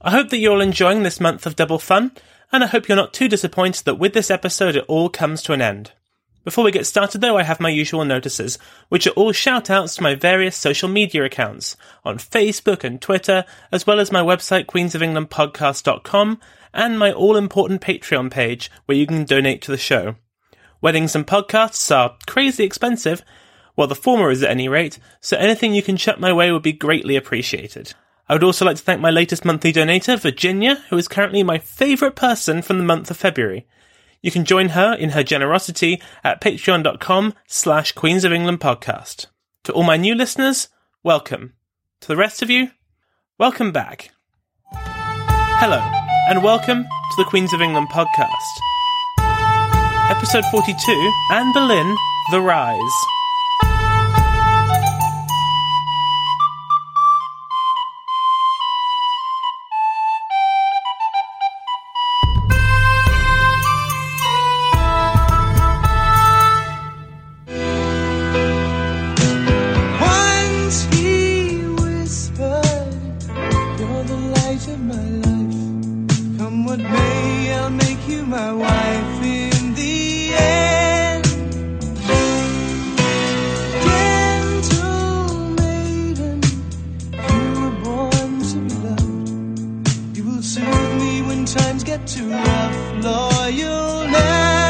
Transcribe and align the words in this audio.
I 0.00 0.10
hope 0.10 0.28
that 0.28 0.38
you're 0.38 0.52
all 0.52 0.60
enjoying 0.60 1.02
this 1.02 1.20
month 1.20 1.46
of 1.46 1.56
double 1.56 1.78
fun, 1.78 2.12
and 2.52 2.62
I 2.62 2.66
hope 2.66 2.88
you're 2.88 2.96
not 2.96 3.14
too 3.14 3.28
disappointed 3.28 3.84
that 3.84 3.98
with 3.98 4.12
this 4.12 4.30
episode 4.30 4.76
it 4.76 4.84
all 4.88 5.08
comes 5.08 5.42
to 5.42 5.52
an 5.52 5.62
end. 5.62 5.92
Before 6.44 6.64
we 6.64 6.70
get 6.70 6.86
started 6.86 7.20
though, 7.20 7.36
I 7.36 7.42
have 7.42 7.58
my 7.58 7.70
usual 7.70 8.04
notices, 8.04 8.56
which 8.88 9.06
are 9.08 9.16
all 9.16 9.32
shout 9.32 9.68
outs 9.68 9.96
to 9.96 10.02
my 10.04 10.14
various 10.14 10.56
social 10.56 10.88
media 10.88 11.24
accounts 11.24 11.76
on 12.04 12.18
Facebook 12.18 12.84
and 12.84 13.00
Twitter, 13.02 13.44
as 13.72 13.84
well 13.84 13.98
as 13.98 14.12
my 14.12 14.20
website 14.20 14.66
queensofenglandpodcast.com 14.66 16.40
and 16.72 16.98
my 16.98 17.10
all 17.10 17.36
important 17.36 17.80
Patreon 17.80 18.30
page 18.30 18.70
where 18.84 18.96
you 18.96 19.08
can 19.08 19.24
donate 19.24 19.60
to 19.62 19.72
the 19.72 19.76
show. 19.76 20.14
Weddings 20.80 21.16
and 21.16 21.26
podcasts 21.26 21.92
are 21.94 22.16
crazy 22.28 22.62
expensive, 22.62 23.22
well 23.74 23.88
the 23.88 23.96
former 23.96 24.30
is 24.30 24.44
at 24.44 24.50
any 24.50 24.68
rate, 24.68 25.00
so 25.20 25.36
anything 25.36 25.74
you 25.74 25.82
can 25.82 25.96
chuck 25.96 26.20
my 26.20 26.32
way 26.32 26.52
would 26.52 26.62
be 26.62 26.72
greatly 26.72 27.16
appreciated. 27.16 27.94
I 28.28 28.34
would 28.34 28.42
also 28.42 28.64
like 28.64 28.76
to 28.76 28.82
thank 28.82 29.00
my 29.00 29.10
latest 29.10 29.44
monthly 29.44 29.72
donator, 29.72 30.18
Virginia, 30.18 30.82
who 30.90 30.98
is 30.98 31.06
currently 31.06 31.44
my 31.44 31.58
favourite 31.58 32.16
person 32.16 32.60
from 32.60 32.78
the 32.78 32.84
month 32.84 33.08
of 33.08 33.16
February. 33.16 33.68
You 34.20 34.32
can 34.32 34.44
join 34.44 34.70
her 34.70 34.94
in 34.94 35.10
her 35.10 35.22
generosity 35.22 36.02
at 36.24 36.40
patreon.com 36.40 37.34
slash 37.46 37.92
Queens 37.92 38.24
of 38.24 38.32
England 38.32 38.58
podcast. 38.58 39.26
To 39.64 39.72
all 39.72 39.84
my 39.84 39.96
new 39.96 40.16
listeners, 40.16 40.68
welcome. 41.04 41.54
To 42.00 42.08
the 42.08 42.16
rest 42.16 42.42
of 42.42 42.50
you, 42.50 42.72
welcome 43.38 43.70
back. 43.70 44.10
Hello, 44.72 45.78
and 46.28 46.42
welcome 46.42 46.82
to 46.82 47.16
the 47.16 47.28
Queens 47.28 47.52
of 47.52 47.60
England 47.60 47.90
podcast. 47.90 48.34
Episode 50.10 50.44
42, 50.50 51.12
Anne 51.30 51.52
Boleyn, 51.52 51.96
The 52.32 52.40
Rise. 52.40 53.15
Too. 92.44 93.02
Loyal 93.02 94.10
land. 94.12 94.65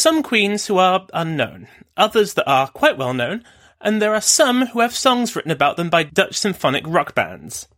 Some 0.00 0.22
queens 0.22 0.66
who 0.66 0.78
are 0.78 1.06
unknown, 1.12 1.68
others 1.96 2.34
that 2.34 2.48
are 2.48 2.68
quite 2.68 2.96
well 2.96 3.14
known, 3.14 3.44
and 3.80 4.00
there 4.00 4.14
are 4.14 4.20
some 4.20 4.66
who 4.66 4.80
have 4.80 4.94
songs 4.94 5.34
written 5.34 5.50
about 5.50 5.76
them 5.76 5.90
by 5.90 6.02
Dutch 6.02 6.36
symphonic 6.36 6.84
rock 6.86 7.14
bands. 7.14 7.68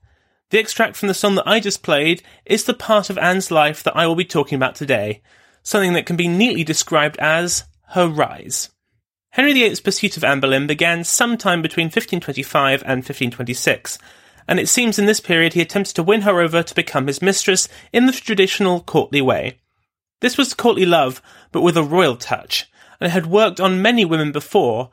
The 0.51 0.59
extract 0.59 0.97
from 0.97 1.09
the 1.09 1.15
song 1.15 1.35
that 1.35 1.47
I 1.47 1.61
just 1.61 1.83
played 1.83 2.23
is 2.47 2.65
the 2.65 2.75
part 2.75 3.11
of 3.11 3.19
Anne's 3.19 3.51
life 3.51 3.83
that 3.83 3.97
I 3.97 4.07
will 4.07 4.15
be 4.15 4.25
talking 4.25 4.57
about 4.57 4.75
today, 4.75 5.23
something 5.63 5.93
that 5.93 6.07
can 6.07 6.17
be 6.17 6.29
neatly 6.29 6.65
described 6.65 7.19
as 7.19 7.65
her 7.89 8.09
rise. 8.09 8.71
Henry 9.31 9.53
VIII's 9.53 9.81
pursuit 9.81 10.17
of 10.17 10.25
Anne 10.25 10.41
Boleyn 10.41 10.67
began 10.67 11.05
sometime 11.05 11.61
between 11.61 11.87
1525 11.87 12.83
and 12.83 12.99
1526, 12.99 13.99
and 14.49 14.59
it 14.59 14.69
seems 14.69 14.99
in 14.99 15.05
this 15.05 15.21
period 15.21 15.53
he 15.53 15.61
attempted 15.61 15.95
to 15.95 16.03
win 16.03 16.23
her 16.23 16.41
over 16.41 16.63
to 16.63 16.75
become 16.75 17.07
his 17.07 17.21
mistress 17.21 17.69
in 17.93 18.07
the 18.07 18.13
traditional 18.13 18.81
courtly 18.81 19.21
way. 19.21 19.59
This 20.21 20.37
was 20.37 20.55
courtly 20.55 20.85
love, 20.85 21.23
but 21.53 21.63
with 21.63 21.77
a 21.77 21.83
royal 21.83 22.17
touch, 22.17 22.71
and 23.01 23.11
had 23.11 23.27
worked 23.27 23.61
on 23.61 23.83
many 23.83 24.05
women 24.05 24.33
before, 24.33 24.91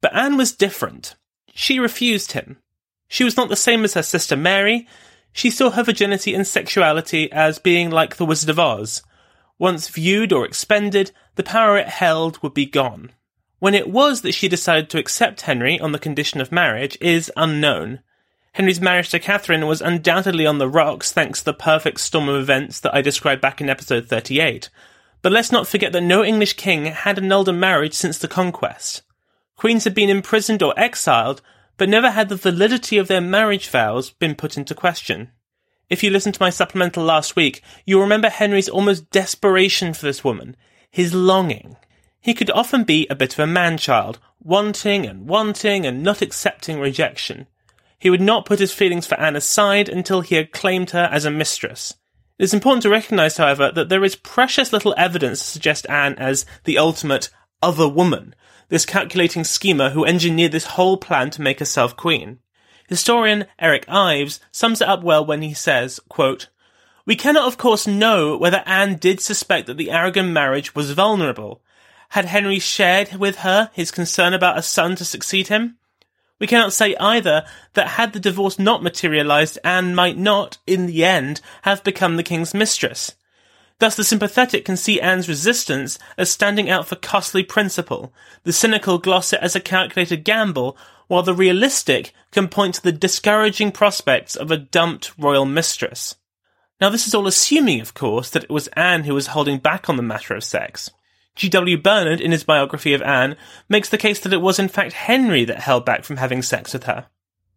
but 0.00 0.14
Anne 0.14 0.36
was 0.36 0.52
different. 0.52 1.14
She 1.54 1.78
refused 1.78 2.32
him. 2.32 2.58
She 3.08 3.24
was 3.24 3.36
not 3.36 3.50
the 3.50 3.56
same 3.56 3.84
as 3.84 3.94
her 3.94 4.02
sister 4.02 4.36
Mary. 4.36 4.88
She 5.32 5.50
saw 5.50 5.70
her 5.70 5.82
virginity 5.82 6.34
and 6.34 6.46
sexuality 6.46 7.30
as 7.30 7.58
being 7.58 7.90
like 7.90 8.16
the 8.16 8.24
Wizard 8.24 8.48
of 8.50 8.58
Oz. 8.58 9.02
Once 9.58 9.88
viewed 9.88 10.32
or 10.32 10.44
expended, 10.46 11.12
the 11.34 11.42
power 11.42 11.76
it 11.76 11.88
held 11.88 12.42
would 12.42 12.54
be 12.54 12.66
gone. 12.66 13.12
When 13.58 13.74
it 13.74 13.90
was 13.90 14.22
that 14.22 14.32
she 14.32 14.48
decided 14.48 14.90
to 14.90 14.98
accept 14.98 15.42
Henry 15.42 15.78
on 15.78 15.92
the 15.92 15.98
condition 15.98 16.40
of 16.40 16.50
marriage 16.50 16.98
is 17.00 17.30
unknown. 17.36 18.00
Henry's 18.54 18.82
marriage 18.82 19.08
to 19.08 19.18
Catherine 19.18 19.66
was 19.66 19.80
undoubtedly 19.80 20.44
on 20.44 20.58
the 20.58 20.68
rocks 20.68 21.10
thanks 21.10 21.38
to 21.38 21.46
the 21.46 21.54
perfect 21.54 21.98
storm 22.00 22.28
of 22.28 22.36
events 22.36 22.80
that 22.80 22.94
I 22.94 23.00
described 23.00 23.40
back 23.40 23.62
in 23.62 23.70
episode 23.70 24.08
38. 24.08 24.68
But 25.22 25.32
let's 25.32 25.50
not 25.50 25.66
forget 25.66 25.92
that 25.92 26.02
no 26.02 26.22
English 26.22 26.52
king 26.54 26.84
had 26.84 27.16
annulled 27.16 27.48
a 27.48 27.52
marriage 27.54 27.94
since 27.94 28.18
the 28.18 28.28
conquest. 28.28 29.02
Queens 29.56 29.84
had 29.84 29.94
been 29.94 30.10
imprisoned 30.10 30.62
or 30.62 30.78
exiled, 30.78 31.40
but 31.78 31.88
never 31.88 32.10
had 32.10 32.28
the 32.28 32.36
validity 32.36 32.98
of 32.98 33.08
their 33.08 33.22
marriage 33.22 33.70
vows 33.70 34.10
been 34.10 34.34
put 34.34 34.58
into 34.58 34.74
question. 34.74 35.30
If 35.88 36.02
you 36.02 36.10
listened 36.10 36.34
to 36.34 36.42
my 36.42 36.50
supplemental 36.50 37.04
last 37.04 37.34
week, 37.34 37.62
you'll 37.86 38.02
remember 38.02 38.28
Henry's 38.28 38.68
almost 38.68 39.10
desperation 39.10 39.94
for 39.94 40.04
this 40.04 40.22
woman, 40.22 40.56
his 40.90 41.14
longing. 41.14 41.76
He 42.20 42.34
could 42.34 42.50
often 42.50 42.84
be 42.84 43.06
a 43.08 43.14
bit 43.14 43.32
of 43.32 43.38
a 43.38 43.46
man-child, 43.46 44.18
wanting 44.42 45.06
and 45.06 45.26
wanting 45.26 45.86
and 45.86 46.02
not 46.02 46.20
accepting 46.20 46.80
rejection. 46.80 47.46
He 48.02 48.10
would 48.10 48.20
not 48.20 48.46
put 48.46 48.58
his 48.58 48.72
feelings 48.72 49.06
for 49.06 49.14
Anne 49.20 49.36
aside 49.36 49.88
until 49.88 50.22
he 50.22 50.34
had 50.34 50.50
claimed 50.50 50.90
her 50.90 51.08
as 51.12 51.24
a 51.24 51.30
mistress. 51.30 51.94
It 52.36 52.42
is 52.42 52.52
important 52.52 52.82
to 52.82 52.90
recognise, 52.90 53.36
however, 53.36 53.70
that 53.70 53.90
there 53.90 54.02
is 54.02 54.16
precious 54.16 54.72
little 54.72 54.92
evidence 54.98 55.38
to 55.38 55.46
suggest 55.46 55.86
Anne 55.88 56.16
as 56.16 56.44
the 56.64 56.78
ultimate 56.78 57.30
other 57.62 57.86
woman, 57.86 58.34
this 58.70 58.84
calculating 58.84 59.44
schemer 59.44 59.90
who 59.90 60.04
engineered 60.04 60.50
this 60.50 60.74
whole 60.74 60.96
plan 60.96 61.30
to 61.30 61.42
make 61.42 61.60
herself 61.60 61.96
queen. 61.96 62.40
Historian 62.88 63.46
Eric 63.60 63.84
Ives 63.86 64.40
sums 64.50 64.80
it 64.80 64.88
up 64.88 65.04
well 65.04 65.24
when 65.24 65.42
he 65.42 65.54
says, 65.54 66.00
quote, 66.08 66.48
We 67.06 67.14
cannot, 67.14 67.46
of 67.46 67.56
course, 67.56 67.86
know 67.86 68.36
whether 68.36 68.64
Anne 68.66 68.96
did 68.96 69.20
suspect 69.20 69.68
that 69.68 69.76
the 69.76 69.92
Aragon 69.92 70.32
marriage 70.32 70.74
was 70.74 70.90
vulnerable. 70.90 71.62
Had 72.08 72.24
Henry 72.24 72.58
shared 72.58 73.14
with 73.14 73.36
her 73.36 73.70
his 73.72 73.92
concern 73.92 74.34
about 74.34 74.58
a 74.58 74.62
son 74.62 74.96
to 74.96 75.04
succeed 75.04 75.46
him? 75.46 75.78
We 76.40 76.46
cannot 76.46 76.72
say 76.72 76.96
either 76.98 77.44
that 77.74 77.88
had 77.88 78.12
the 78.12 78.20
divorce 78.20 78.58
not 78.58 78.82
materialized, 78.82 79.58
Anne 79.62 79.94
might 79.94 80.18
not, 80.18 80.58
in 80.66 80.86
the 80.86 81.04
end, 81.04 81.40
have 81.62 81.84
become 81.84 82.16
the 82.16 82.22
king's 82.22 82.54
mistress. 82.54 83.14
Thus, 83.78 83.96
the 83.96 84.04
sympathetic 84.04 84.64
can 84.64 84.76
see 84.76 85.00
Anne's 85.00 85.28
resistance 85.28 85.98
as 86.16 86.30
standing 86.30 86.70
out 86.70 86.86
for 86.86 86.96
costly 86.96 87.42
principle, 87.42 88.12
the 88.44 88.52
cynical 88.52 88.98
gloss 88.98 89.32
it 89.32 89.40
as 89.40 89.56
a 89.56 89.60
calculated 89.60 90.24
gamble, 90.24 90.76
while 91.08 91.22
the 91.22 91.34
realistic 91.34 92.14
can 92.30 92.48
point 92.48 92.76
to 92.76 92.82
the 92.82 92.92
discouraging 92.92 93.72
prospects 93.72 94.36
of 94.36 94.50
a 94.50 94.56
dumped 94.56 95.12
royal 95.18 95.44
mistress. 95.44 96.14
Now, 96.80 96.90
this 96.90 97.06
is 97.06 97.14
all 97.14 97.26
assuming, 97.26 97.80
of 97.80 97.94
course, 97.94 98.30
that 98.30 98.44
it 98.44 98.50
was 98.50 98.68
Anne 98.68 99.04
who 99.04 99.14
was 99.14 99.28
holding 99.28 99.58
back 99.58 99.88
on 99.88 99.96
the 99.96 100.02
matter 100.02 100.34
of 100.34 100.42
sex. 100.42 100.90
G.W. 101.34 101.78
Bernard, 101.78 102.20
in 102.20 102.30
his 102.30 102.44
biography 102.44 102.92
of 102.92 103.02
Anne, 103.02 103.36
makes 103.68 103.88
the 103.88 103.98
case 103.98 104.20
that 104.20 104.32
it 104.32 104.42
was 104.42 104.58
in 104.58 104.68
fact 104.68 104.92
Henry 104.92 105.44
that 105.44 105.60
held 105.60 105.84
back 105.84 106.04
from 106.04 106.18
having 106.18 106.42
sex 106.42 106.72
with 106.72 106.84
her. 106.84 107.06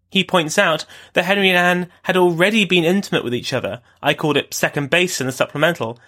He 0.10 0.24
points 0.24 0.58
out 0.58 0.86
that 1.14 1.26
Henry 1.26 1.50
and 1.50 1.58
Anne 1.58 1.92
had 2.04 2.16
already 2.16 2.64
been 2.64 2.86
intimate 2.86 3.24
with 3.24 3.36
each 3.36 3.52
other. 3.52 3.82
I 4.02 4.14
called 4.14 4.38
it 4.38 4.54
second 4.54 4.90
base 4.90 5.20
in 5.20 5.28
the 5.28 5.34
supplemental. 5.34 6.00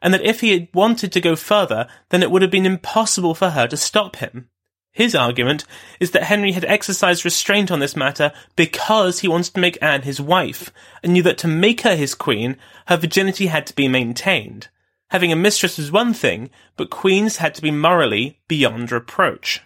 And 0.00 0.12
that 0.12 0.22
if 0.22 0.40
he 0.40 0.50
had 0.50 0.68
wanted 0.74 1.12
to 1.12 1.20
go 1.20 1.36
further, 1.36 1.86
then 2.08 2.24
it 2.24 2.30
would 2.32 2.42
have 2.42 2.50
been 2.50 2.66
impossible 2.66 3.34
for 3.36 3.50
her 3.50 3.68
to 3.68 3.76
stop 3.76 4.16
him. 4.16 4.48
His 4.90 5.14
argument 5.14 5.64
is 6.00 6.10
that 6.10 6.24
Henry 6.24 6.52
had 6.52 6.64
exercised 6.64 7.24
restraint 7.24 7.70
on 7.70 7.78
this 7.78 7.96
matter 7.96 8.32
because 8.56 9.20
he 9.20 9.28
wanted 9.28 9.54
to 9.54 9.60
make 9.60 9.78
Anne 9.80 10.02
his 10.02 10.20
wife, 10.20 10.70
and 11.02 11.12
knew 11.12 11.22
that 11.22 11.38
to 11.38 11.48
make 11.48 11.82
her 11.82 11.94
his 11.94 12.14
queen, 12.14 12.56
her 12.86 12.96
virginity 12.96 13.46
had 13.46 13.66
to 13.68 13.74
be 13.74 13.88
maintained. 13.88 14.68
Having 15.12 15.30
a 15.32 15.36
mistress 15.36 15.76
was 15.76 15.92
one 15.92 16.14
thing, 16.14 16.48
but 16.74 16.88
queens 16.88 17.36
had 17.36 17.54
to 17.56 17.60
be 17.60 17.70
morally 17.70 18.38
beyond 18.48 18.90
reproach. 18.90 19.60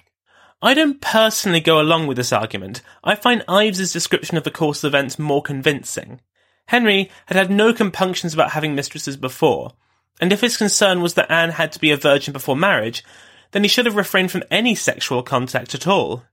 I 0.60 0.74
don't 0.74 1.00
personally 1.00 1.60
go 1.60 1.80
along 1.80 2.08
with 2.08 2.16
this 2.16 2.32
argument. 2.32 2.82
I 3.04 3.14
find 3.14 3.44
Ives's 3.46 3.92
description 3.92 4.36
of 4.36 4.42
the 4.42 4.50
course 4.50 4.82
of 4.82 4.88
events 4.88 5.20
more 5.20 5.42
convincing. 5.42 6.20
Henry 6.66 7.12
had 7.26 7.36
had 7.36 7.48
no 7.48 7.72
compunctions 7.72 8.34
about 8.34 8.50
having 8.50 8.74
mistresses 8.74 9.16
before, 9.16 9.74
and 10.20 10.32
if 10.32 10.40
his 10.40 10.56
concern 10.56 11.00
was 11.00 11.14
that 11.14 11.30
Anne 11.30 11.50
had 11.50 11.70
to 11.70 11.80
be 11.80 11.92
a 11.92 11.96
virgin 11.96 12.32
before 12.32 12.56
marriage, 12.56 13.04
then 13.52 13.62
he 13.62 13.68
should 13.68 13.86
have 13.86 13.94
refrained 13.94 14.32
from 14.32 14.42
any 14.50 14.74
sexual 14.74 15.22
contact 15.22 15.76
at 15.76 15.86
all. 15.86 16.24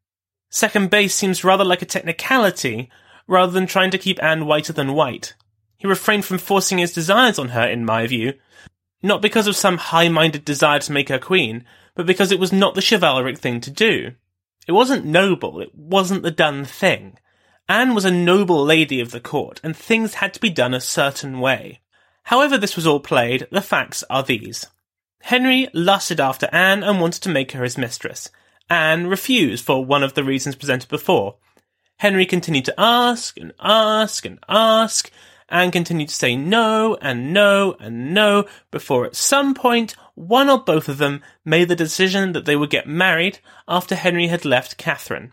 Second 0.50 0.90
base 0.90 1.14
seems 1.14 1.44
rather 1.44 1.64
like 1.64 1.84
a 1.84 1.86
technicality, 1.86 2.90
rather 3.28 3.52
than 3.52 3.68
trying 3.68 3.92
to 3.92 4.00
keep 4.00 4.24
Anne 4.24 4.48
whiter 4.48 4.74
than 4.74 4.94
white. 4.94 5.36
He 5.78 5.86
refrained 5.86 6.26
from 6.26 6.40
forcing 6.40 6.80
his 6.80 6.94
desires 6.94 7.38
on 7.38 7.50
her, 7.50 7.68
in 7.68 7.86
my 7.86 8.08
view, 8.08 8.34
not 9.04 9.22
because 9.22 9.46
of 9.48 9.56
some 9.56 9.78
high-minded 9.78 10.46
desire 10.46 10.80
to 10.80 10.92
make 10.92 11.10
her 11.10 11.20
queen, 11.20 11.66
but 11.94 12.06
because 12.06 12.32
it 12.32 12.40
was 12.40 12.52
not 12.52 12.74
the 12.74 12.82
chivalric 12.82 13.38
thing 13.38 13.62
to 13.62 13.70
do. 13.70 14.14
It 14.68 14.72
wasn't 14.72 15.06
noble, 15.06 15.60
it 15.60 15.76
wasn't 15.76 16.24
the 16.24 16.32
done 16.32 16.66
thing. 16.66 17.20
Anne 17.68 17.94
was 17.94 18.06
a 18.06 18.12
noble 18.12 18.64
lady 18.64 19.00
of 19.00 19.12
the 19.12 19.20
court, 19.20 19.60
and 19.64 19.76
things 19.76 20.16
had 20.16 20.34
to 20.34 20.40
be 20.40 20.50
done 20.50 20.74
a 20.74 20.82
certain 20.82 21.40
way. 21.40 21.82
However 22.24 22.58
this 22.58 22.76
was 22.76 22.88
all 22.88 23.00
played, 23.00 23.48
the 23.52 23.62
facts 23.62 24.04
are 24.10 24.24
these. 24.24 24.66
Henry 25.22 25.68
lusted 25.74 26.20
after 26.20 26.50
Anne 26.52 26.84
and 26.84 27.00
wanted 27.00 27.22
to 27.24 27.30
make 27.30 27.52
her 27.52 27.64
his 27.64 27.78
mistress. 27.78 28.30
Anne 28.70 29.08
refused 29.08 29.66
for 29.66 29.84
one 29.86 30.04
of 30.04 30.14
the 30.14 30.24
reasons 30.24 30.56
presented 30.56 30.90
before. 30.90 31.36
Henry 31.98 32.26
continued 32.26 32.66
to 32.66 32.80
ask 32.80 33.38
and 33.38 33.54
ask 33.60 34.26
and 34.26 34.40
ask, 34.50 35.12
and 35.54 35.72
continued 35.72 36.10
to 36.10 36.16
say 36.16 36.36
no 36.36 36.98
and 37.00 37.32
no 37.32 37.78
and 37.80 38.12
no 38.12 38.46
before 38.72 39.06
at 39.06 39.16
some 39.16 39.54
point 39.54 39.96
one 40.16 40.50
or 40.50 40.58
both 40.58 40.90
of 40.90 40.98
them 40.98 41.22
made 41.46 41.70
the 41.70 41.76
decision 41.76 42.34
that 42.34 42.46
they 42.46 42.56
would 42.56 42.72
get 42.72 42.88
married 42.88 43.38
after 43.68 43.94
Henry 43.94 44.28
had 44.28 44.46
left 44.46 44.78
Catherine. 44.78 45.32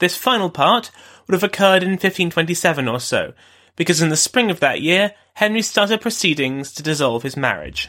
This 0.00 0.16
final 0.18 0.50
part 0.50 0.90
would 1.26 1.32
have 1.32 1.42
occurred 1.42 1.82
in 1.82 1.92
1527 1.92 2.86
or 2.86 3.00
so, 3.00 3.32
because 3.74 4.02
in 4.02 4.10
the 4.10 4.16
spring 4.16 4.50
of 4.50 4.60
that 4.60 4.82
year, 4.82 5.12
Henry 5.34 5.62
started 5.62 6.00
proceedings 6.00 6.70
to 6.72 6.82
dissolve 6.82 7.22
his 7.22 7.36
marriage. 7.36 7.88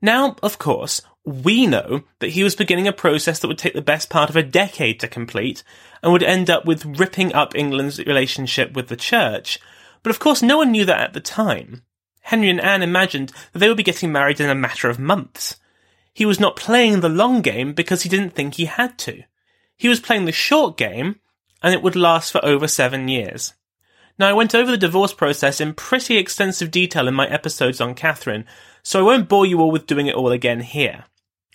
Now, 0.00 0.36
of 0.42 0.58
course, 0.58 1.02
we 1.24 1.66
know 1.66 2.04
that 2.20 2.30
he 2.30 2.44
was 2.44 2.54
beginning 2.54 2.86
a 2.86 2.92
process 2.92 3.40
that 3.40 3.48
would 3.48 3.58
take 3.58 3.74
the 3.74 3.82
best 3.82 4.10
part 4.10 4.30
of 4.30 4.36
a 4.36 4.42
decade 4.42 5.00
to 5.00 5.08
complete 5.08 5.64
and 6.02 6.12
would 6.12 6.22
end 6.22 6.48
up 6.48 6.64
with 6.64 6.98
ripping 6.98 7.32
up 7.34 7.54
England's 7.56 7.98
relationship 7.98 8.74
with 8.74 8.88
the 8.88 8.96
church, 8.96 9.58
but 10.02 10.10
of 10.10 10.18
course, 10.18 10.42
no 10.42 10.58
one 10.58 10.70
knew 10.70 10.84
that 10.84 11.00
at 11.00 11.12
the 11.12 11.20
time. 11.20 11.82
Henry 12.22 12.50
and 12.50 12.60
Anne 12.60 12.82
imagined 12.82 13.32
that 13.52 13.58
they 13.58 13.68
would 13.68 13.76
be 13.76 13.82
getting 13.82 14.12
married 14.12 14.40
in 14.40 14.48
a 14.48 14.54
matter 14.54 14.88
of 14.88 14.98
months. 14.98 15.56
He 16.12 16.26
was 16.26 16.40
not 16.40 16.56
playing 16.56 17.00
the 17.00 17.08
long 17.08 17.40
game 17.40 17.72
because 17.72 18.02
he 18.02 18.08
didn't 18.08 18.30
think 18.30 18.54
he 18.54 18.66
had 18.66 18.98
to. 18.98 19.22
He 19.76 19.88
was 19.88 20.00
playing 20.00 20.26
the 20.26 20.32
short 20.32 20.76
game, 20.76 21.20
and 21.62 21.72
it 21.74 21.82
would 21.82 21.96
last 21.96 22.30
for 22.30 22.44
over 22.44 22.68
seven 22.68 23.08
years. 23.08 23.54
Now, 24.18 24.28
I 24.28 24.34
went 24.34 24.54
over 24.54 24.70
the 24.70 24.76
divorce 24.76 25.14
process 25.14 25.60
in 25.60 25.72
pretty 25.72 26.18
extensive 26.18 26.70
detail 26.70 27.08
in 27.08 27.14
my 27.14 27.26
episodes 27.26 27.80
on 27.80 27.94
Catherine, 27.94 28.44
so 28.82 29.00
I 29.00 29.02
won't 29.02 29.28
bore 29.28 29.46
you 29.46 29.60
all 29.60 29.70
with 29.70 29.86
doing 29.86 30.08
it 30.08 30.14
all 30.14 30.30
again 30.30 30.60
here. 30.60 31.04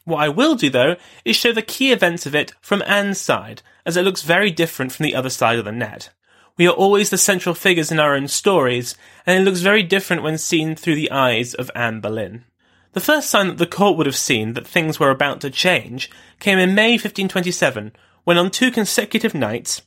What 0.04 0.22
I 0.22 0.30
will 0.30 0.56
do, 0.56 0.70
though, 0.70 0.96
is 1.24 1.36
show 1.36 1.52
the 1.52 1.62
key 1.62 1.92
events 1.92 2.26
of 2.26 2.36
it 2.36 2.54
from 2.62 2.84
Anne's 2.88 3.20
side, 3.20 3.62
as 3.86 3.98
it 3.98 4.04
looks 4.04 4.24
very 4.24 4.52
different 4.52 4.92
from 4.92 5.04
the 5.04 5.16
other 5.16 5.30
side 5.30 5.60
of 5.60 5.66
the 5.66 5.72
net. 5.72 6.10
We 6.58 6.68
are 6.68 6.74
always 6.74 7.10
the 7.10 7.18
central 7.18 7.54
figures 7.54 7.92
in 7.92 8.00
our 8.00 8.16
own 8.16 8.30
stories, 8.30 8.96
and 9.26 9.38
it 9.38 9.44
looks 9.44 9.60
very 9.60 9.84
different 9.84 10.24
when 10.24 10.38
seen 10.38 10.76
through 10.76 10.96
the 10.96 11.12
eyes 11.12 11.54
of 11.54 11.70
Anne 11.76 12.00
Boleyn. 12.00 12.46
The 12.94 13.02
first 13.02 13.30
sign 13.30 13.48
that 13.48 13.58
the 13.58 13.68
court 13.68 13.98
would 13.98 14.06
have 14.06 14.16
seen 14.16 14.54
that 14.54 14.66
things 14.66 14.98
were 14.98 15.10
about 15.10 15.42
to 15.42 15.50
change 15.50 16.10
came 16.40 16.58
in 16.58 16.74
May 16.74 16.92
1527, 16.92 17.92
when 18.24 18.38
on 18.38 18.50
two 18.50 18.72
consecutive 18.72 19.34
nights, 19.34 19.82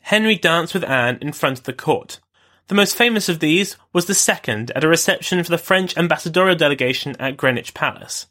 Henry 0.00 0.34
danced 0.34 0.74
with 0.74 0.82
Anne 0.82 1.18
in 1.20 1.32
front 1.32 1.58
of 1.58 1.64
the 1.64 1.72
court. 1.72 2.18
The 2.66 2.74
most 2.74 2.96
famous 2.96 3.28
of 3.28 3.38
these 3.38 3.76
was 3.92 4.06
the 4.06 4.14
second 4.14 4.72
at 4.74 4.82
a 4.82 4.88
reception 4.88 5.42
for 5.44 5.50
the 5.50 5.56
French 5.56 5.96
ambassadorial 5.96 6.56
delegation 6.56 7.14
at 7.20 7.36
Greenwich 7.36 7.74
Palace. 7.74 8.26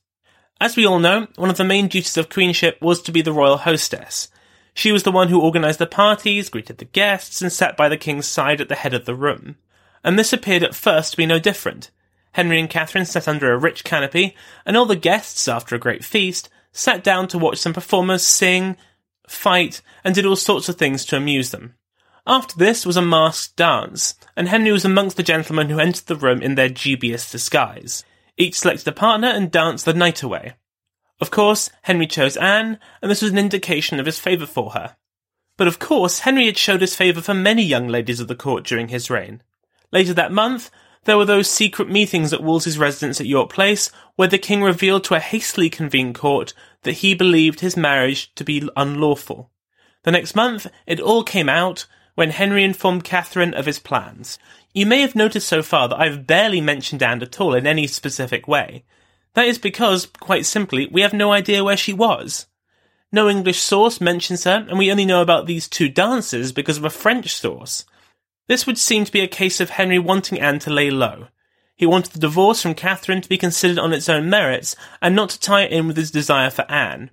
As 0.59 0.75
we 0.75 0.85
all 0.85 0.99
know, 0.99 1.27
one 1.37 1.49
of 1.49 1.57
the 1.57 1.63
main 1.63 1.87
duties 1.87 2.17
of 2.17 2.29
queenship 2.29 2.81
was 2.81 3.01
to 3.03 3.11
be 3.11 3.21
the 3.21 3.31
royal 3.31 3.57
hostess, 3.57 4.27
she 4.77 4.91
was 4.91 5.01
the 5.01 5.11
one 5.11 5.29
who 5.29 5.41
organised 5.41 5.79
the 5.79 5.87
parties, 5.87 6.49
greeted 6.49 6.77
the 6.77 6.85
guests, 6.85 7.41
and 7.41 7.51
sat 7.51 7.75
by 7.75 7.89
the 7.89 7.97
king's 7.97 8.27
side 8.27 8.61
at 8.61 8.69
the 8.69 8.75
head 8.75 8.93
of 8.93 9.05
the 9.05 9.15
room. 9.15 9.55
And 10.03 10.19
this 10.19 10.31
appeared 10.31 10.61
at 10.61 10.75
first 10.75 11.11
to 11.11 11.17
be 11.17 11.25
no 11.25 11.39
different. 11.39 11.89
Henry 12.33 12.59
and 12.59 12.69
Catherine 12.69 13.05
sat 13.05 13.27
under 13.27 13.51
a 13.51 13.57
rich 13.57 13.83
canopy, 13.83 14.35
and 14.67 14.77
all 14.77 14.85
the 14.85 14.95
guests, 14.95 15.47
after 15.47 15.73
a 15.73 15.79
great 15.79 16.05
feast, 16.05 16.47
sat 16.71 17.03
down 17.03 17.27
to 17.29 17.39
watch 17.39 17.57
some 17.57 17.73
performers 17.73 18.21
sing, 18.21 18.77
fight, 19.27 19.81
and 20.03 20.13
did 20.13 20.27
all 20.27 20.35
sorts 20.35 20.69
of 20.69 20.75
things 20.75 21.05
to 21.05 21.17
amuse 21.17 21.49
them. 21.49 21.73
After 22.27 22.55
this 22.55 22.85
was 22.85 22.97
a 22.97 23.01
masked 23.01 23.55
dance, 23.55 24.13
and 24.35 24.47
Henry 24.47 24.71
was 24.71 24.85
amongst 24.85 25.17
the 25.17 25.23
gentlemen 25.23 25.69
who 25.69 25.79
entered 25.79 26.05
the 26.05 26.15
room 26.15 26.39
in 26.43 26.53
their 26.53 26.69
dubious 26.69 27.31
disguise. 27.31 28.03
Each 28.37 28.59
selected 28.59 28.87
a 28.89 28.91
partner 28.91 29.29
and 29.29 29.49
danced 29.49 29.85
the 29.85 29.95
night 29.95 30.21
away. 30.21 30.53
Of 31.19 31.31
course, 31.31 31.69
Henry 31.83 32.07
chose 32.07 32.37
Anne, 32.37 32.79
and 33.01 33.09
this 33.09 33.21
was 33.21 33.31
an 33.31 33.37
indication 33.37 33.99
of 33.99 34.05
his 34.05 34.19
favour 34.19 34.45
for 34.45 34.71
her. 34.71 34.95
But 35.57 35.67
of 35.67 35.79
course, 35.79 36.19
Henry 36.19 36.45
had 36.45 36.57
showed 36.57 36.81
his 36.81 36.95
favour 36.95 37.21
for 37.21 37.33
many 37.33 37.63
young 37.63 37.87
ladies 37.87 38.19
of 38.19 38.27
the 38.27 38.35
court 38.35 38.63
during 38.63 38.89
his 38.89 39.09
reign. 39.09 39.41
Later 39.91 40.13
that 40.13 40.31
month, 40.31 40.69
there 41.05 41.17
were 41.17 41.25
those 41.25 41.49
secret 41.49 41.89
meetings 41.89 42.33
at 42.33 42.43
Wolsey's 42.43 42.77
residence 42.77 43.19
at 43.19 43.27
York 43.27 43.49
Place, 43.49 43.91
where 44.15 44.27
the 44.27 44.37
king 44.37 44.61
revealed 44.61 45.03
to 45.05 45.15
a 45.15 45.19
hastily 45.19 45.69
convened 45.69 46.15
court 46.15 46.53
that 46.83 46.97
he 46.97 47.15
believed 47.15 47.61
his 47.61 47.77
marriage 47.77 48.33
to 48.35 48.43
be 48.43 48.69
unlawful. 48.75 49.49
The 50.03 50.11
next 50.11 50.35
month, 50.35 50.67
it 50.85 50.99
all 50.99 51.23
came 51.23 51.49
out 51.49 51.87
when 52.15 52.31
Henry 52.31 52.63
informed 52.63 53.03
Catherine 53.03 53.53
of 53.53 53.65
his 53.65 53.79
plans. 53.79 54.37
You 54.73 54.85
may 54.85 55.01
have 55.01 55.15
noticed 55.15 55.47
so 55.47 55.63
far 55.63 55.87
that 55.87 55.99
I've 55.99 56.27
barely 56.27 56.61
mentioned 56.61 57.01
Anne 57.01 57.21
at 57.23 57.39
all 57.39 57.53
in 57.53 57.65
any 57.65 57.87
specific 57.87 58.47
way, 58.47 58.83
that 59.37 59.47
is 59.47 59.59
because, 59.59 60.07
quite 60.19 60.47
simply, 60.47 60.87
we 60.87 61.01
have 61.01 61.13
no 61.13 61.31
idea 61.31 61.63
where 61.63 61.77
she 61.77 61.93
was. 61.93 62.47
No 63.11 63.29
English 63.29 63.59
source 63.59 64.01
mentions 64.01 64.45
her, 64.45 64.65
and 64.67 64.79
we 64.79 64.89
only 64.89 65.05
know 65.05 65.21
about 65.21 65.45
these 65.45 65.67
two 65.67 65.89
dances 65.89 66.51
because 66.51 66.77
of 66.77 66.83
a 66.83 66.89
French 66.89 67.35
source. 67.35 67.85
This 68.47 68.65
would 68.65 68.79
seem 68.79 69.05
to 69.05 69.11
be 69.11 69.19
a 69.19 69.27
case 69.27 69.61
of 69.61 69.69
Henry 69.69 69.99
wanting 69.99 70.39
Anne 70.41 70.57
to 70.61 70.71
lay 70.71 70.89
low. 70.89 71.27
He 71.75 71.85
wanted 71.85 72.13
the 72.13 72.19
divorce 72.19 72.63
from 72.63 72.73
Catherine 72.73 73.21
to 73.21 73.29
be 73.29 73.37
considered 73.37 73.77
on 73.77 73.93
its 73.93 74.09
own 74.09 74.27
merits, 74.27 74.75
and 75.03 75.15
not 75.15 75.29
to 75.29 75.39
tie 75.39 75.65
it 75.65 75.71
in 75.71 75.85
with 75.85 75.97
his 75.97 76.09
desire 76.09 76.49
for 76.49 76.65
Anne. 76.67 77.11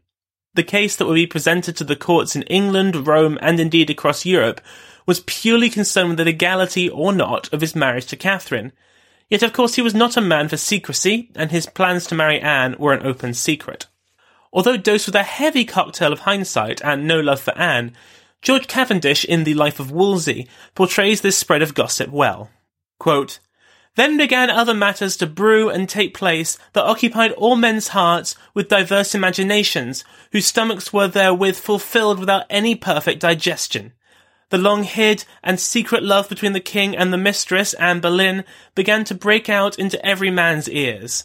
The 0.55 0.63
case 0.63 0.97
that 0.97 1.05
would 1.05 1.17
be 1.17 1.27
presented 1.27 1.77
to 1.77 1.85
the 1.85 1.95
courts 1.95 2.35
in 2.35 2.45
England, 2.45 3.07
Rome, 3.07 3.39
and 3.43 3.61
indeed 3.61 3.91
across 3.91 4.25
Europe 4.25 4.63
was 5.05 5.21
purely 5.27 5.69
concerned 5.69 6.09
with 6.09 6.17
the 6.17 6.25
legality 6.25 6.89
or 6.89 7.13
not 7.13 7.53
of 7.53 7.61
his 7.61 7.77
marriage 7.77 8.07
to 8.07 8.17
Catherine, 8.17 8.73
Yet, 9.29 9.43
of 9.43 9.53
course, 9.53 9.75
he 9.75 9.83
was 9.83 9.95
not 9.95 10.17
a 10.17 10.21
man 10.21 10.49
for 10.49 10.57
secrecy, 10.57 11.31
and 11.35 11.51
his 11.51 11.67
plans 11.67 12.07
to 12.07 12.15
marry 12.15 12.41
Anne 12.41 12.77
were 12.79 12.93
an 12.93 13.07
open 13.07 13.35
secret. 13.35 13.87
Although 14.53 14.77
dosed 14.77 15.07
with 15.07 15.17
a 15.17 15.23
heavy 15.23 15.65
cocktail 15.65 16.13
of 16.13 16.21
hindsight 16.21 16.81
and 16.85 17.07
no 17.07 17.19
love 17.21 17.41
for 17.41 17.57
Anne, 17.59 17.93
George 18.43 18.67
Cavendish 18.69 19.25
in 19.25 19.45
The 19.45 19.55
Life 19.55 19.81
of 19.81 19.91
Wolsey 19.91 20.47
portrays 20.75 21.23
this 21.23 21.39
spread 21.39 21.63
of 21.63 21.75
gossip 21.75 22.11
well. 22.11 22.51
Quote, 22.99 23.39
Then 23.97 24.19
began 24.19 24.51
other 24.51 24.75
matters 24.75 25.17
to 25.17 25.27
brew 25.27 25.71
and 25.71 25.89
take 25.89 26.15
place 26.15 26.59
that 26.75 26.85
occupied 26.85 27.33
all 27.33 27.57
men's 27.57 27.89
hearts 27.89 28.37
with 28.53 28.69
diverse 28.69 29.15
imaginations, 29.15 30.05
whose 30.31 30.47
stomachs 30.47 30.93
were 30.93 31.09
therewith 31.09 31.57
fulfilled 31.57 32.21
without 32.21 32.45
any 32.51 32.75
perfect 32.75 33.21
digestion. 33.21 33.95
The 34.55 34.59
long 34.59 34.85
hid 34.85 35.25
and 35.43 35.59
secret 35.59 36.05
love 36.05 36.29
between 36.29 36.53
the 36.53 36.61
king 36.61 36.97
and 36.97 37.13
the 37.13 37.19
mistress, 37.19 37.75
Anne 37.75 37.99
Boleyn, 37.99 38.45
began 38.77 39.03
to 39.07 39.13
break 39.13 39.49
out 39.49 39.81
into 39.81 40.01
every 40.07 40.31
man's 40.31 40.71
ears. 40.71 41.25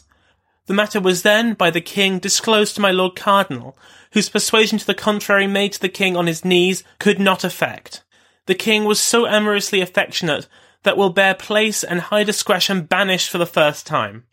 The 0.66 0.74
matter 0.74 0.98
was 0.98 1.22
then, 1.22 1.54
by 1.54 1.70
the 1.70 1.80
king, 1.80 2.18
disclosed 2.18 2.74
to 2.74 2.80
my 2.80 2.90
lord 2.90 3.14
cardinal, 3.14 3.78
whose 4.14 4.28
persuasion 4.28 4.78
to 4.80 4.84
the 4.84 4.94
contrary 4.94 5.46
made 5.46 5.74
to 5.74 5.80
the 5.80 5.88
king 5.88 6.16
on 6.16 6.26
his 6.26 6.44
knees 6.44 6.82
could 6.98 7.20
not 7.20 7.44
effect. 7.44 8.02
The 8.46 8.56
king 8.56 8.84
was 8.84 8.98
so 8.98 9.28
amorously 9.28 9.80
affectionate 9.80 10.48
that 10.82 10.96
will 10.96 11.10
bear 11.10 11.36
place 11.36 11.84
and 11.84 12.00
high 12.00 12.24
discretion 12.24 12.82
banished 12.82 13.30
for 13.30 13.38
the 13.38 13.46
first 13.46 13.86
time. 13.86 14.24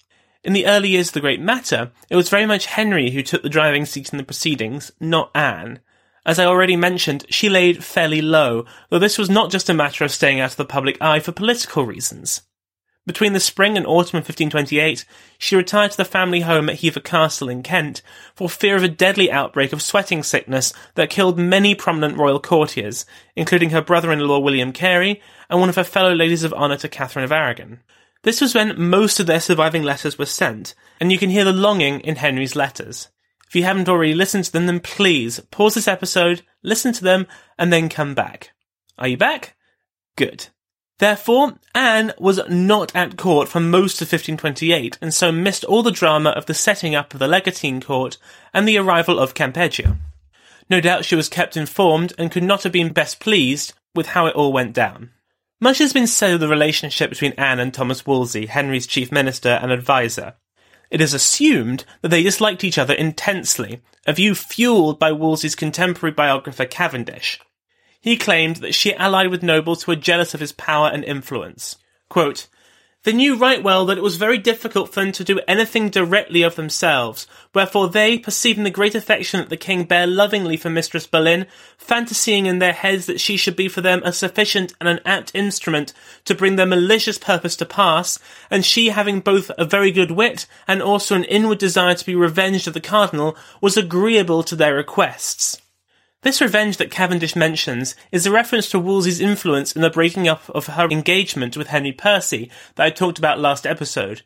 In 0.43 0.53
the 0.53 0.65
early 0.65 0.89
years 0.89 1.09
of 1.09 1.13
the 1.13 1.21
great 1.21 1.39
matter, 1.39 1.91
it 2.09 2.15
was 2.15 2.29
very 2.29 2.47
much 2.47 2.65
Henry 2.65 3.11
who 3.11 3.21
took 3.21 3.43
the 3.43 3.47
driving 3.47 3.85
seat 3.85 4.11
in 4.11 4.17
the 4.17 4.23
proceedings, 4.23 4.91
not 4.99 5.29
Anne. 5.35 5.81
As 6.27 6.39
I 6.39 6.45
already 6.45 6.75
mentioned, 6.75 7.25
she 7.29 7.47
laid 7.47 7.85
fairly 7.85 8.21
low, 8.21 8.65
though 8.89 8.99
this 8.99 9.17
was 9.17 9.29
not 9.29 9.49
just 9.49 9.69
a 9.69 9.73
matter 9.73 10.03
of 10.03 10.11
staying 10.11 10.41
out 10.41 10.51
of 10.51 10.57
the 10.57 10.65
public 10.65 11.01
eye 11.01 11.21
for 11.21 11.31
political 11.31 11.85
reasons. 11.85 12.41
Between 13.05 13.31
the 13.31 13.39
spring 13.39 13.77
and 13.77 13.87
autumn 13.87 14.17
of 14.17 14.27
1528, 14.27 15.05
she 15.37 15.55
retired 15.55 15.91
to 15.91 15.97
the 15.97 16.03
family 16.03 16.41
home 16.41 16.69
at 16.69 16.81
Hever 16.81 16.99
Castle 16.99 17.47
in 17.47 17.63
Kent 17.63 18.01
for 18.35 18.49
fear 18.49 18.75
of 18.75 18.83
a 18.83 18.89
deadly 18.89 19.31
outbreak 19.31 19.71
of 19.71 19.81
sweating 19.81 20.21
sickness 20.21 20.73
that 20.95 21.09
killed 21.09 21.39
many 21.39 21.73
prominent 21.73 22.17
royal 22.17 22.41
courtiers, 22.41 23.05
including 23.37 23.69
her 23.69 23.81
brother-in-law 23.81 24.39
William 24.39 24.73
Carey 24.73 25.21
and 25.49 25.61
one 25.61 25.69
of 25.69 25.77
her 25.77 25.85
fellow 25.85 26.13
ladies 26.13 26.43
of 26.43 26.51
honour 26.51 26.75
to 26.75 26.89
Catherine 26.89 27.23
of 27.23 27.31
Aragon. 27.31 27.79
This 28.23 28.41
was 28.41 28.53
when 28.53 28.77
most 28.77 29.21
of 29.21 29.27
their 29.27 29.39
surviving 29.39 29.83
letters 29.83 30.17
were 30.17 30.25
sent, 30.25 30.75
and 30.99 31.09
you 31.09 31.17
can 31.17 31.29
hear 31.29 31.45
the 31.45 31.53
longing 31.53 32.01
in 32.01 32.17
Henry's 32.17 32.57
letters. 32.57 33.07
If 33.47 33.55
you 33.55 33.63
haven't 33.63 33.89
already 33.89 34.13
listened 34.13 34.45
to 34.45 34.51
them, 34.51 34.65
then 34.65 34.79
please 34.79 35.39
pause 35.51 35.75
this 35.75 35.87
episode, 35.87 36.41
listen 36.63 36.93
to 36.93 37.03
them, 37.03 37.27
and 37.57 37.71
then 37.71 37.89
come 37.89 38.13
back. 38.13 38.51
Are 38.97 39.07
you 39.07 39.17
back? 39.17 39.55
Good. 40.15 40.47
Therefore, 40.99 41.59
Anne 41.75 42.13
was 42.17 42.41
not 42.49 42.95
at 42.95 43.17
court 43.17 43.47
for 43.47 43.59
most 43.59 44.01
of 44.01 44.07
1528 44.07 44.97
and 44.99 45.13
so 45.13 45.31
missed 45.31 45.63
all 45.63 45.83
the 45.83 45.91
drama 45.91 46.31
of 46.31 46.47
the 46.47 46.55
setting 46.55 46.95
up 46.95 47.13
of 47.13 47.19
the 47.19 47.27
Legatine 47.27 47.81
court 47.81 48.17
and 48.53 48.67
the 48.67 48.77
arrival 48.77 49.19
of 49.19 49.35
Campeggio. 49.35 49.97
No 50.69 50.81
doubt 50.81 51.05
she 51.05 51.15
was 51.15 51.29
kept 51.29 51.55
informed 51.55 52.13
and 52.17 52.31
could 52.31 52.43
not 52.43 52.63
have 52.63 52.73
been 52.73 52.91
best 52.91 53.19
pleased 53.19 53.73
with 53.93 54.07
how 54.07 54.25
it 54.25 54.35
all 54.35 54.51
went 54.51 54.73
down. 54.73 55.11
Much 55.61 55.77
has 55.77 55.93
been 55.93 56.07
said 56.07 56.33
of 56.33 56.39
the 56.39 56.47
relationship 56.47 57.09
between 57.09 57.33
Anne 57.33 57.59
and 57.59 57.73
Thomas 57.73 58.05
Wolsey, 58.05 58.47
Henry's 58.47 58.87
chief 58.87 59.11
minister 59.11 59.49
and 59.49 59.71
adviser. 59.71 60.35
It 60.89 61.01
is 61.01 61.13
assumed 61.13 61.85
that 62.01 62.09
they 62.09 62.23
disliked 62.23 62.63
each 62.63 62.77
other 62.77 62.93
intensely, 62.93 63.81
a 64.05 64.13
view 64.13 64.35
fueled 64.35 64.99
by 64.99 65.11
Wolsey's 65.11 65.55
contemporary 65.55 66.13
biographer 66.13 66.65
Cavendish. 66.65 67.39
He 67.99 68.15
claimed 68.15 68.57
that 68.57 68.75
she 68.75 68.95
allied 68.95 69.29
with 69.29 69.43
nobles 69.43 69.83
who 69.83 69.91
were 69.91 69.97
jealous 69.97 70.33
of 70.33 70.39
his 70.39 70.53
power 70.53 70.89
and 70.89 71.03
influence. 71.03 71.77
Quote, 72.09 72.47
they 73.07 73.13
knew 73.13 73.37
right 73.37 73.63
well 73.63 73.85
that 73.85 73.97
it 73.97 74.03
was 74.03 74.17
very 74.17 74.37
difficult 74.37 74.93
for 74.93 74.99
them 74.99 75.13
to 75.13 75.23
do 75.23 75.39
anything 75.47 75.89
directly 75.89 76.43
of 76.43 76.57
themselves, 76.57 77.25
wherefore 77.53 77.87
they, 77.87 78.19
perceiving 78.19 78.65
the 78.65 78.69
great 78.69 78.95
affection 78.95 79.39
that 79.39 79.47
the 79.47 79.55
king 79.55 79.85
bare 79.85 80.05
lovingly 80.05 80.57
for 80.57 80.69
Mistress 80.69 81.07
Boleyn, 81.07 81.45
fantasying 81.77 82.47
in 82.47 82.59
their 82.59 82.73
heads 82.73 83.05
that 83.05 83.21
she 83.21 83.37
should 83.37 83.55
be 83.55 83.69
for 83.69 83.79
them 83.79 84.01
a 84.03 84.11
sufficient 84.11 84.73
and 84.81 84.89
an 84.89 84.99
apt 85.05 85.33
instrument 85.33 85.93
to 86.25 86.35
bring 86.35 86.57
their 86.57 86.65
malicious 86.65 87.17
purpose 87.17 87.55
to 87.55 87.65
pass, 87.65 88.19
and 88.51 88.65
she 88.65 88.89
having 88.89 89.21
both 89.21 89.49
a 89.57 89.63
very 89.63 89.93
good 89.93 90.11
wit 90.11 90.45
and 90.67 90.81
also 90.81 91.15
an 91.15 91.23
inward 91.23 91.59
desire 91.59 91.95
to 91.95 92.05
be 92.05 92.13
revenged 92.13 92.67
of 92.67 92.73
the 92.73 92.81
cardinal, 92.81 93.37
was 93.61 93.77
agreeable 93.77 94.43
to 94.43 94.53
their 94.53 94.75
requests. 94.75 95.61
This 96.23 96.41
revenge 96.41 96.77
that 96.77 96.91
Cavendish 96.91 97.35
mentions 97.35 97.95
is 98.11 98.25
a 98.25 98.31
reference 98.31 98.69
to 98.69 98.79
Wolsey's 98.79 99.21
influence 99.21 99.75
in 99.75 99.81
the 99.81 99.89
breaking 99.89 100.27
up 100.27 100.49
of 100.49 100.67
her 100.67 100.87
engagement 100.89 101.55
with 101.55 101.67
Henry 101.67 101.91
Percy 101.91 102.49
that 102.75 102.85
I 102.85 102.89
talked 102.89 103.19
about 103.19 103.39
last 103.39 103.67
episode. 103.67 104.23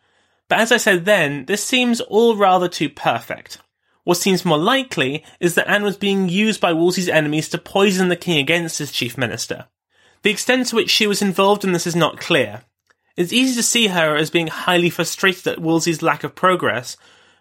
But 0.47 0.59
as 0.59 0.71
I 0.71 0.77
said 0.77 1.05
then, 1.05 1.45
this 1.45 1.63
seems 1.63 1.99
all 2.01 2.37
rather 2.37 2.69
too 2.69 2.89
perfect. 2.89 3.57
What 4.03 4.17
seems 4.17 4.45
more 4.45 4.57
likely 4.57 5.23
is 5.39 5.55
that 5.55 5.69
Anne 5.69 5.83
was 5.83 5.97
being 5.97 6.29
used 6.29 6.61
by 6.61 6.73
Wolsey's 6.73 7.09
enemies 7.09 7.49
to 7.49 7.57
poison 7.57 8.07
the 8.07 8.15
king 8.15 8.37
against 8.37 8.79
his 8.79 8.91
chief 8.91 9.17
minister. 9.17 9.67
The 10.23 10.31
extent 10.31 10.67
to 10.67 10.75
which 10.75 10.89
she 10.89 11.07
was 11.07 11.21
involved 11.21 11.63
in 11.63 11.71
this 11.71 11.85
is 11.85 11.95
not 11.95 12.19
clear. 12.19 12.63
It's 13.15 13.33
easy 13.33 13.55
to 13.55 13.63
see 13.63 13.87
her 13.87 14.15
as 14.15 14.29
being 14.29 14.47
highly 14.47 14.89
frustrated 14.89 15.45
at 15.47 15.59
Wolsey's 15.59 16.01
lack 16.01 16.23
of 16.23 16.35
progress, 16.35 16.95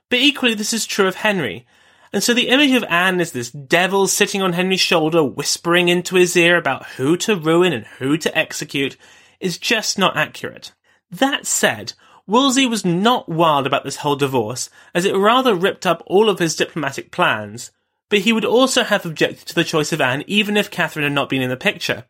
but 0.09 0.19
equally 0.19 0.55
this 0.55 0.73
is 0.73 0.87
true 0.87 1.07
of 1.07 1.17
Henry, 1.17 1.67
and 2.13 2.23
so 2.23 2.35
the 2.35 2.49
image 2.49 2.73
of 2.73 2.85
Anne 2.89 3.21
is 3.21 3.33
this 3.33 3.51
devil 3.51 4.07
sitting 4.07 4.43
on 4.43 4.55
Henry's 4.55 4.81
shoulder, 4.81 5.23
whispering 5.23 5.89
into 5.89 6.17
his 6.17 6.37
ear 6.37 6.57
about 6.57 6.87
who 6.91 7.17
to 7.19 7.37
ruin 7.37 7.73
and 7.73 7.87
who 7.87 8.17
to 8.19 8.37
execute, 8.37 8.97
is 9.39 9.59
just 9.59 9.99
not 9.99 10.17
accurate. 10.17 10.73
That 11.11 11.47
said, 11.47 11.93
Wolsey 12.27 12.67
was 12.67 12.85
not 12.85 13.29
wild 13.29 13.67
about 13.67 13.85
this 13.85 13.97
whole 13.97 14.17
divorce, 14.17 14.71
as 14.95 15.05
it 15.05 15.17
rather 15.17 15.55
ripped 15.55 15.87
up 15.87 16.03
all 16.07 16.29
of 16.29 16.39
his 16.39 16.55
diplomatic 16.55 17.11
plans. 17.11 17.73
But 18.09 18.21
he 18.21 18.33
would 18.33 18.45
also 18.45 18.85
have 18.85 19.07
objected 19.07 19.47
to 19.49 19.55
the 19.55 19.65
choice 19.65 19.93
of 19.93 20.01
Anne 20.01 20.25
even 20.27 20.57
if 20.57 20.71
Catherine 20.71 21.05
had 21.05 21.13
not 21.13 21.29
been 21.29 21.43
in 21.43 21.51
the 21.51 21.57
picture. 21.57 22.07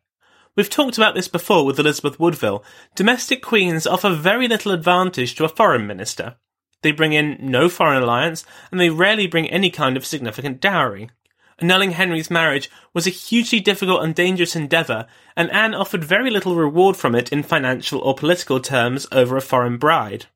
We've 0.57 0.69
talked 0.69 0.97
about 0.99 1.14
this 1.14 1.28
before 1.28 1.64
with 1.64 1.78
Elizabeth 1.78 2.19
Woodville. 2.19 2.64
Domestic 2.95 3.42
queens 3.42 3.87
offer 3.87 4.11
very 4.11 4.49
little 4.49 4.73
advantage 4.73 5.35
to 5.37 5.45
a 5.45 5.49
foreign 5.49 5.87
minister. 5.87 6.37
They 6.83 6.93
bring 6.93 7.13
in 7.13 7.37
no 7.41 7.69
foreign 7.69 8.03
alliance, 8.03 8.45
and 8.71 8.81
they 8.81 8.91
rarely 8.91 9.27
bring 9.27 9.49
any 9.51 9.71
kind 9.71 9.97
of 9.97 10.07
significant 10.07 10.61
dowry. 10.61 11.11
Annulling 11.59 11.91
Henry's 11.91 12.31
marriage 12.31 12.71
was 12.95 13.07
a 13.07 13.11
hugely 13.11 13.61
difficult 13.61 14.03
and 14.03 14.15
dangerous 14.15 14.57
endeavour, 14.57 15.07
and 15.37 15.51
Anne 15.51 15.75
offered 15.75 16.03
very 16.03 16.31
little 16.31 16.57
reward 16.57 16.97
from 16.97 17.15
it 17.15 17.31
in 17.31 17.43
financial 17.43 18.01
or 18.01 18.15
political 18.15 18.61
terms 18.61 19.07
over 19.13 19.37
a 19.37 19.43
foreign 19.43 19.77
bride. 19.77 20.27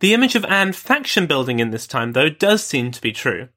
The 0.00 0.12
image 0.12 0.34
of 0.34 0.44
Anne 0.46 0.72
faction 0.72 1.26
building 1.26 1.60
in 1.60 1.70
this 1.70 1.86
time, 1.86 2.12
though, 2.12 2.28
does 2.28 2.64
seem 2.64 2.90
to 2.90 3.00
be 3.00 3.12
true. 3.12 3.48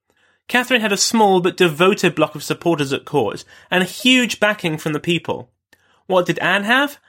Catherine 0.47 0.81
had 0.81 0.93
a 0.93 0.97
small 0.97 1.41
but 1.41 1.57
devoted 1.57 2.13
block 2.13 2.35
of 2.35 2.43
supporters 2.43 2.93
at 2.93 3.03
court, 3.03 3.43
and 3.71 3.81
a 3.81 3.87
huge 3.87 4.39
backing 4.39 4.77
from 4.77 4.93
the 4.93 4.99
people. 4.99 5.49
What 6.05 6.27
did 6.27 6.39
Anne 6.39 6.63
have? 6.63 6.99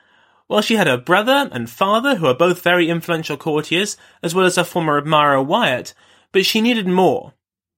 Well, 0.48 0.62
she 0.62 0.76
had 0.76 0.86
her 0.86 0.96
brother 0.96 1.50
and 1.52 1.68
father, 1.68 2.16
who 2.16 2.26
are 2.26 2.34
both 2.34 2.62
very 2.62 2.88
influential 2.88 3.36
courtiers, 3.36 3.98
as 4.22 4.34
well 4.34 4.46
as 4.46 4.56
her 4.56 4.64
former 4.64 4.96
admirer 4.96 5.42
Wyatt, 5.42 5.92
but 6.32 6.46
she 6.46 6.62
needed 6.62 6.88
more. 6.88 7.34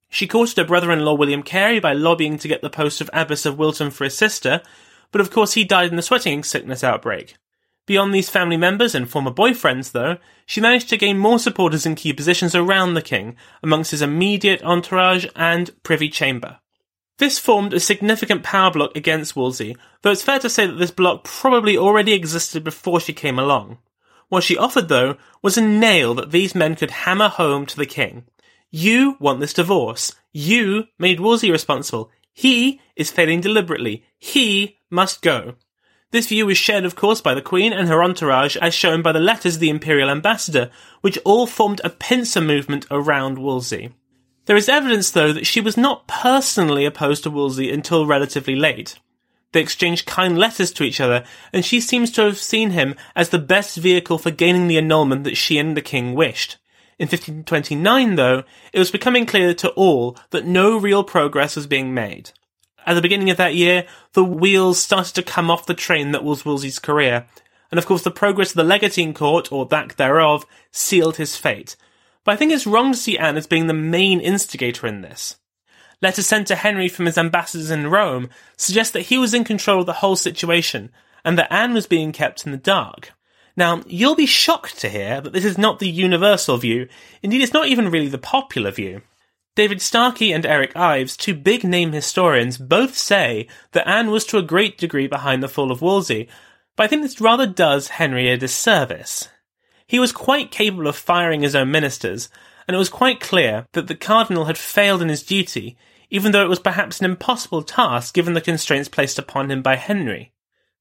She 0.08 0.28
courted 0.28 0.56
her 0.56 0.64
brother-in-law 0.64 1.14
William 1.14 1.42
Carey 1.42 1.80
by 1.80 1.92
lobbying 1.92 2.38
to 2.38 2.48
get 2.48 2.62
the 2.62 2.70
post 2.70 3.00
of 3.00 3.10
Abbess 3.12 3.44
of 3.44 3.58
Wilton 3.58 3.90
for 3.90 4.04
his 4.04 4.16
sister, 4.16 4.62
but 5.10 5.20
of 5.20 5.32
course 5.32 5.54
he 5.54 5.64
died 5.64 5.90
in 5.90 5.96
the 5.96 6.02
sweating 6.02 6.44
sickness 6.44 6.84
outbreak. 6.84 7.36
Beyond 7.86 8.14
these 8.14 8.30
family 8.30 8.56
members 8.56 8.94
and 8.94 9.10
former 9.10 9.32
boyfriends, 9.32 9.90
though, 9.90 10.18
she 10.46 10.60
managed 10.60 10.88
to 10.90 10.96
gain 10.96 11.18
more 11.18 11.40
supporters 11.40 11.86
in 11.86 11.96
key 11.96 12.12
positions 12.12 12.54
around 12.54 12.94
the 12.94 13.02
king, 13.02 13.36
amongst 13.64 13.90
his 13.90 14.02
immediate 14.02 14.62
entourage 14.62 15.26
and 15.34 15.70
privy 15.82 16.08
chamber. 16.08 16.59
This 17.20 17.38
formed 17.38 17.74
a 17.74 17.80
significant 17.80 18.42
power 18.42 18.70
block 18.70 18.96
against 18.96 19.36
Wolsey, 19.36 19.76
though 20.00 20.10
it's 20.10 20.22
fair 20.22 20.38
to 20.38 20.48
say 20.48 20.66
that 20.66 20.78
this 20.78 20.90
block 20.90 21.22
probably 21.22 21.76
already 21.76 22.14
existed 22.14 22.64
before 22.64 22.98
she 22.98 23.12
came 23.12 23.38
along. 23.38 23.76
What 24.30 24.42
she 24.42 24.56
offered, 24.56 24.88
though, 24.88 25.18
was 25.42 25.58
a 25.58 25.60
nail 25.60 26.14
that 26.14 26.30
these 26.30 26.54
men 26.54 26.76
could 26.76 26.90
hammer 26.90 27.28
home 27.28 27.66
to 27.66 27.76
the 27.76 27.84
king. 27.84 28.24
You 28.70 29.18
want 29.20 29.40
this 29.40 29.52
divorce. 29.52 30.14
You 30.32 30.84
made 30.98 31.20
Wolsey 31.20 31.50
responsible. 31.50 32.10
He 32.32 32.80
is 32.96 33.10
failing 33.10 33.42
deliberately. 33.42 34.02
He 34.18 34.78
must 34.88 35.20
go. 35.20 35.56
This 36.12 36.28
view 36.28 36.46
was 36.46 36.56
shared, 36.56 36.86
of 36.86 36.96
course, 36.96 37.20
by 37.20 37.34
the 37.34 37.42
Queen 37.42 37.74
and 37.74 37.86
her 37.88 38.02
entourage, 38.02 38.56
as 38.56 38.72
shown 38.72 39.02
by 39.02 39.12
the 39.12 39.20
letters 39.20 39.56
of 39.56 39.60
the 39.60 39.68
Imperial 39.68 40.08
Ambassador, 40.08 40.70
which 41.02 41.18
all 41.26 41.46
formed 41.46 41.82
a 41.84 41.90
pincer 41.90 42.40
movement 42.40 42.86
around 42.90 43.36
Wolsey. 43.36 43.90
There 44.50 44.56
is 44.56 44.68
evidence, 44.68 45.12
though, 45.12 45.32
that 45.32 45.46
she 45.46 45.60
was 45.60 45.76
not 45.76 46.08
personally 46.08 46.84
opposed 46.84 47.22
to 47.22 47.30
Wolsey 47.30 47.70
until 47.70 48.04
relatively 48.04 48.56
late. 48.56 48.98
They 49.52 49.60
exchanged 49.60 50.06
kind 50.06 50.36
letters 50.36 50.72
to 50.72 50.82
each 50.82 51.00
other, 51.00 51.22
and 51.52 51.64
she 51.64 51.80
seems 51.80 52.10
to 52.10 52.22
have 52.22 52.36
seen 52.36 52.70
him 52.70 52.96
as 53.14 53.28
the 53.28 53.38
best 53.38 53.76
vehicle 53.76 54.18
for 54.18 54.32
gaining 54.32 54.66
the 54.66 54.76
annulment 54.76 55.22
that 55.22 55.36
she 55.36 55.56
and 55.58 55.76
the 55.76 55.80
king 55.80 56.14
wished. 56.16 56.56
In 56.98 57.04
1529, 57.04 58.16
though, 58.16 58.42
it 58.72 58.80
was 58.80 58.90
becoming 58.90 59.24
clear 59.24 59.54
to 59.54 59.70
all 59.74 60.16
that 60.30 60.46
no 60.46 60.76
real 60.76 61.04
progress 61.04 61.54
was 61.54 61.68
being 61.68 61.94
made. 61.94 62.32
At 62.84 62.94
the 62.94 63.02
beginning 63.02 63.30
of 63.30 63.36
that 63.36 63.54
year, 63.54 63.86
the 64.14 64.24
wheels 64.24 64.80
started 64.80 65.14
to 65.14 65.22
come 65.22 65.48
off 65.48 65.66
the 65.66 65.74
train 65.74 66.10
that 66.10 66.24
was 66.24 66.44
Wolsey's 66.44 66.80
career, 66.80 67.28
and 67.70 67.78
of 67.78 67.86
course 67.86 68.02
the 68.02 68.10
progress 68.10 68.50
of 68.50 68.56
the 68.56 68.64
Legatine 68.64 69.14
Court, 69.14 69.52
or 69.52 69.68
lack 69.70 69.94
thereof, 69.94 70.44
sealed 70.72 71.18
his 71.18 71.36
fate, 71.36 71.76
but 72.24 72.32
I 72.32 72.36
think 72.36 72.52
it's 72.52 72.66
wrong 72.66 72.92
to 72.92 72.98
see 72.98 73.18
Anne 73.18 73.36
as 73.36 73.46
being 73.46 73.66
the 73.66 73.74
main 73.74 74.20
instigator 74.20 74.86
in 74.86 75.00
this. 75.00 75.36
Letters 76.02 76.26
sent 76.26 76.46
to 76.48 76.56
Henry 76.56 76.88
from 76.88 77.06
his 77.06 77.18
ambassadors 77.18 77.70
in 77.70 77.88
Rome 77.88 78.30
suggest 78.56 78.92
that 78.94 79.02
he 79.02 79.18
was 79.18 79.34
in 79.34 79.44
control 79.44 79.80
of 79.80 79.86
the 79.86 79.94
whole 79.94 80.16
situation, 80.16 80.90
and 81.24 81.38
that 81.38 81.52
Anne 81.52 81.74
was 81.74 81.86
being 81.86 82.12
kept 82.12 82.46
in 82.46 82.52
the 82.52 82.58
dark. 82.58 83.12
Now, 83.56 83.82
you'll 83.86 84.14
be 84.14 84.26
shocked 84.26 84.78
to 84.80 84.88
hear 84.88 85.20
that 85.20 85.32
this 85.32 85.44
is 85.44 85.58
not 85.58 85.78
the 85.78 85.90
universal 85.90 86.56
view. 86.56 86.88
Indeed, 87.22 87.42
it's 87.42 87.52
not 87.52 87.66
even 87.66 87.90
really 87.90 88.08
the 88.08 88.16
popular 88.16 88.70
view. 88.70 89.02
David 89.56 89.82
Starkey 89.82 90.32
and 90.32 90.46
Eric 90.46 90.74
Ives, 90.76 91.16
two 91.16 91.34
big 91.34 91.64
name 91.64 91.92
historians, 91.92 92.56
both 92.56 92.96
say 92.96 93.48
that 93.72 93.86
Anne 93.86 94.10
was 94.10 94.24
to 94.26 94.38
a 94.38 94.42
great 94.42 94.78
degree 94.78 95.08
behind 95.08 95.42
the 95.42 95.48
fall 95.48 95.70
of 95.70 95.82
Wolsey, 95.82 96.28
but 96.76 96.84
I 96.84 96.86
think 96.86 97.02
this 97.02 97.20
rather 97.20 97.46
does 97.46 97.88
Henry 97.88 98.30
a 98.30 98.38
disservice. 98.38 99.28
He 99.90 99.98
was 99.98 100.12
quite 100.12 100.52
capable 100.52 100.86
of 100.86 100.94
firing 100.94 101.42
his 101.42 101.56
own 101.56 101.72
ministers, 101.72 102.28
and 102.68 102.76
it 102.76 102.78
was 102.78 102.88
quite 102.88 103.18
clear 103.18 103.66
that 103.72 103.88
the 103.88 103.96
cardinal 103.96 104.44
had 104.44 104.56
failed 104.56 105.02
in 105.02 105.08
his 105.08 105.24
duty, 105.24 105.76
even 106.10 106.30
though 106.30 106.44
it 106.44 106.48
was 106.48 106.60
perhaps 106.60 107.00
an 107.00 107.06
impossible 107.06 107.64
task 107.64 108.14
given 108.14 108.34
the 108.34 108.40
constraints 108.40 108.88
placed 108.88 109.18
upon 109.18 109.50
him 109.50 109.62
by 109.62 109.74
Henry. 109.74 110.30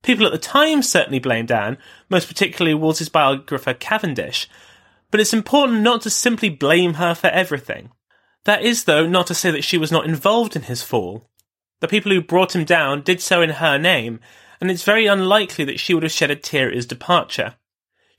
People 0.04 0.28
at 0.28 0.32
the 0.32 0.38
time 0.38 0.84
certainly 0.84 1.18
blamed 1.18 1.52
Anne, 1.52 1.80
most 2.08 2.28
particularly 2.28 2.76
Wolsey's 2.76 3.10
biographer 3.10 3.74
Cavendish, 3.74 4.48
but 5.10 5.20
it's 5.20 5.34
important 5.34 5.82
not 5.82 6.04
to 6.04 6.12
simply 6.12 6.50
blame 6.52 6.94
her 6.94 7.16
for 7.16 7.32
everything. 7.32 7.90
That 8.44 8.62
is, 8.62 8.84
though, 8.84 9.08
not 9.08 9.26
to 9.26 9.34
say 9.34 9.50
that 9.50 9.64
she 9.64 9.80
was 9.80 9.92
not 9.92 10.06
involved 10.06 10.56
in 10.56 10.62
his 10.62 10.84
fall. 10.84 11.32
The 11.80 11.88
people 11.88 12.12
who 12.12 12.22
brought 12.22 12.56
him 12.56 12.64
down 12.64 13.02
did 13.02 13.22
so 13.22 13.42
in 13.42 13.50
her 13.50 13.80
name, 13.80 14.20
and 14.62 14.70
it's 14.70 14.84
very 14.84 15.08
unlikely 15.08 15.66
that 15.66 15.80
she 15.80 15.96
would 15.96 16.04
have 16.04 16.12
shed 16.12 16.30
a 16.30 16.36
tear 16.36 16.68
at 16.68 16.76
his 16.76 16.86
departure. 16.86 17.56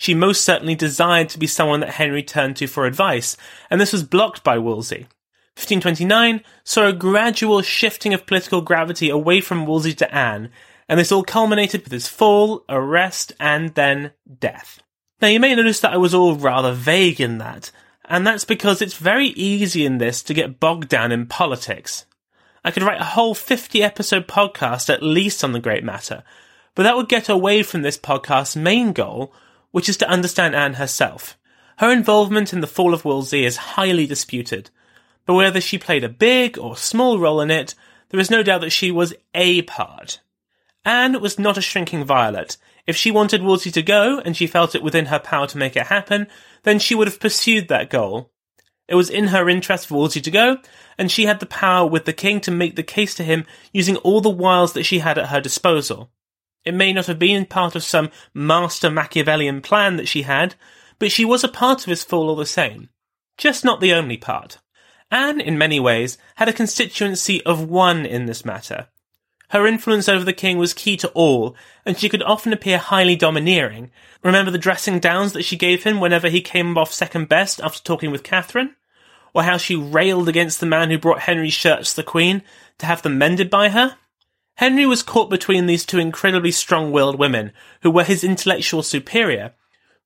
She 0.00 0.14
most 0.14 0.46
certainly 0.46 0.74
desired 0.74 1.28
to 1.28 1.38
be 1.38 1.46
someone 1.46 1.80
that 1.80 1.90
Henry 1.90 2.22
turned 2.22 2.56
to 2.56 2.66
for 2.66 2.86
advice, 2.86 3.36
and 3.68 3.78
this 3.78 3.92
was 3.92 4.02
blocked 4.02 4.42
by 4.42 4.56
Wolsey. 4.56 5.08
1529 5.56 6.42
saw 6.64 6.86
a 6.86 6.94
gradual 6.94 7.60
shifting 7.60 8.14
of 8.14 8.24
political 8.24 8.62
gravity 8.62 9.10
away 9.10 9.42
from 9.42 9.66
Wolsey 9.66 9.92
to 9.92 10.14
Anne, 10.14 10.50
and 10.88 10.98
this 10.98 11.12
all 11.12 11.22
culminated 11.22 11.82
with 11.82 11.92
his 11.92 12.08
fall, 12.08 12.64
arrest, 12.70 13.34
and 13.38 13.74
then 13.74 14.12
death. 14.38 14.82
Now 15.20 15.28
you 15.28 15.38
may 15.38 15.54
notice 15.54 15.80
that 15.80 15.92
I 15.92 15.98
was 15.98 16.14
all 16.14 16.34
rather 16.34 16.72
vague 16.72 17.20
in 17.20 17.36
that, 17.36 17.70
and 18.06 18.26
that's 18.26 18.46
because 18.46 18.80
it's 18.80 18.96
very 18.96 19.26
easy 19.26 19.84
in 19.84 19.98
this 19.98 20.22
to 20.22 20.32
get 20.32 20.58
bogged 20.58 20.88
down 20.88 21.12
in 21.12 21.26
politics. 21.26 22.06
I 22.64 22.70
could 22.70 22.84
write 22.84 23.02
a 23.02 23.04
whole 23.04 23.34
50 23.34 23.82
episode 23.82 24.26
podcast 24.26 24.88
at 24.88 25.02
least 25.02 25.44
on 25.44 25.52
the 25.52 25.60
great 25.60 25.84
matter, 25.84 26.24
but 26.74 26.84
that 26.84 26.96
would 26.96 27.10
get 27.10 27.28
away 27.28 27.62
from 27.62 27.82
this 27.82 27.98
podcast's 27.98 28.56
main 28.56 28.94
goal, 28.94 29.34
which 29.70 29.88
is 29.88 29.96
to 29.98 30.08
understand 30.08 30.54
Anne 30.54 30.74
herself. 30.74 31.38
Her 31.78 31.90
involvement 31.90 32.52
in 32.52 32.60
the 32.60 32.66
fall 32.66 32.92
of 32.92 33.04
Wolsey 33.04 33.44
is 33.44 33.56
highly 33.56 34.06
disputed, 34.06 34.70
but 35.26 35.34
whether 35.34 35.60
she 35.60 35.78
played 35.78 36.04
a 36.04 36.08
big 36.08 36.58
or 36.58 36.76
small 36.76 37.18
role 37.18 37.40
in 37.40 37.50
it, 37.50 37.74
there 38.10 38.20
is 38.20 38.30
no 38.30 38.42
doubt 38.42 38.60
that 38.62 38.70
she 38.70 38.90
was 38.90 39.14
a 39.34 39.62
part. 39.62 40.20
Anne 40.84 41.20
was 41.20 41.38
not 41.38 41.58
a 41.58 41.62
shrinking 41.62 42.04
violet. 42.04 42.56
If 42.86 42.96
she 42.96 43.10
wanted 43.10 43.42
Wolsey 43.42 43.70
to 43.72 43.82
go, 43.82 44.20
and 44.24 44.36
she 44.36 44.46
felt 44.46 44.74
it 44.74 44.82
within 44.82 45.06
her 45.06 45.18
power 45.18 45.46
to 45.48 45.58
make 45.58 45.76
it 45.76 45.86
happen, 45.86 46.26
then 46.64 46.78
she 46.78 46.94
would 46.94 47.06
have 47.06 47.20
pursued 47.20 47.68
that 47.68 47.90
goal. 47.90 48.30
It 48.88 48.96
was 48.96 49.08
in 49.08 49.28
her 49.28 49.48
interest 49.48 49.86
for 49.86 49.94
Wolsey 49.94 50.20
to 50.20 50.30
go, 50.30 50.58
and 50.98 51.10
she 51.10 51.26
had 51.26 51.38
the 51.38 51.46
power 51.46 51.88
with 51.88 52.06
the 52.06 52.12
king 52.12 52.40
to 52.40 52.50
make 52.50 52.74
the 52.74 52.82
case 52.82 53.14
to 53.14 53.22
him 53.22 53.46
using 53.72 53.96
all 53.98 54.20
the 54.20 54.28
wiles 54.28 54.72
that 54.72 54.82
she 54.82 54.98
had 54.98 55.16
at 55.16 55.28
her 55.28 55.40
disposal. 55.40 56.10
It 56.64 56.74
may 56.74 56.92
not 56.92 57.06
have 57.06 57.18
been 57.18 57.46
part 57.46 57.74
of 57.74 57.82
some 57.82 58.10
master 58.34 58.90
Machiavellian 58.90 59.62
plan 59.62 59.96
that 59.96 60.08
she 60.08 60.22
had, 60.22 60.54
but 60.98 61.12
she 61.12 61.24
was 61.24 61.42
a 61.42 61.48
part 61.48 61.80
of 61.80 61.90
his 61.90 62.04
fall 62.04 62.28
all 62.28 62.36
the 62.36 62.46
same. 62.46 62.90
Just 63.38 63.64
not 63.64 63.80
the 63.80 63.92
only 63.92 64.16
part. 64.16 64.58
Anne, 65.10 65.40
in 65.40 65.58
many 65.58 65.80
ways, 65.80 66.18
had 66.36 66.48
a 66.48 66.52
constituency 66.52 67.42
of 67.44 67.68
one 67.68 68.04
in 68.04 68.26
this 68.26 68.44
matter, 68.44 68.88
her 69.50 69.66
influence 69.66 70.08
over 70.08 70.24
the 70.24 70.32
king 70.32 70.58
was 70.58 70.72
key 70.72 70.96
to 70.98 71.08
all, 71.08 71.56
and 71.84 71.98
she 71.98 72.08
could 72.08 72.22
often 72.22 72.52
appear 72.52 72.78
highly 72.78 73.16
domineering. 73.16 73.90
Remember 74.22 74.50
the 74.52 74.58
dressing 74.58 75.00
downs 75.00 75.32
that 75.32 75.44
she 75.44 75.56
gave 75.56 75.82
him 75.82 75.98
whenever 75.98 76.28
he 76.28 76.40
came 76.40 76.78
off 76.78 76.92
second 76.92 77.28
best 77.28 77.60
after 77.60 77.82
talking 77.82 78.12
with 78.12 78.22
Catherine? 78.22 78.76
Or 79.34 79.42
how 79.42 79.56
she 79.56 79.74
railed 79.74 80.28
against 80.28 80.60
the 80.60 80.66
man 80.66 80.90
who 80.90 80.98
brought 80.98 81.22
Henry's 81.22 81.52
shirts 81.52 81.90
to 81.90 81.96
the 81.96 82.04
Queen 82.04 82.42
to 82.78 82.86
have 82.86 83.02
them 83.02 83.18
mended 83.18 83.50
by 83.50 83.70
her? 83.70 83.96
Henry 84.56 84.86
was 84.86 85.02
caught 85.02 85.30
between 85.30 85.66
these 85.66 85.86
two 85.86 85.98
incredibly 85.98 86.52
strong 86.52 86.92
willed 86.92 87.18
women, 87.18 87.52
who 87.82 87.90
were 87.90 88.04
his 88.04 88.24
intellectual 88.24 88.82
superior, 88.82 89.54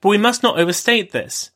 but 0.01 0.09
we 0.09 0.19
must 0.19 0.43
not 0.43 0.59
overstate 0.59 1.13
this. 1.13 1.51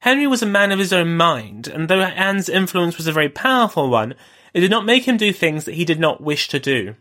Henry 0.00 0.26
was 0.26 0.42
a 0.42 0.46
man 0.46 0.70
of 0.70 0.78
his 0.78 0.92
own 0.92 1.16
mind, 1.16 1.66
and 1.66 1.88
though 1.88 2.00
Anne's 2.00 2.48
influence 2.48 2.98
was 2.98 3.06
a 3.06 3.12
very 3.12 3.30
powerful 3.30 3.88
one, 3.88 4.14
it 4.52 4.60
did 4.60 4.70
not 4.70 4.84
make 4.84 5.08
him 5.08 5.16
do 5.16 5.32
things 5.32 5.64
that 5.64 5.76
he 5.76 5.84
did 5.84 5.98
not 5.98 6.20
wish 6.20 6.48
to 6.48 6.60
do. 6.60 6.96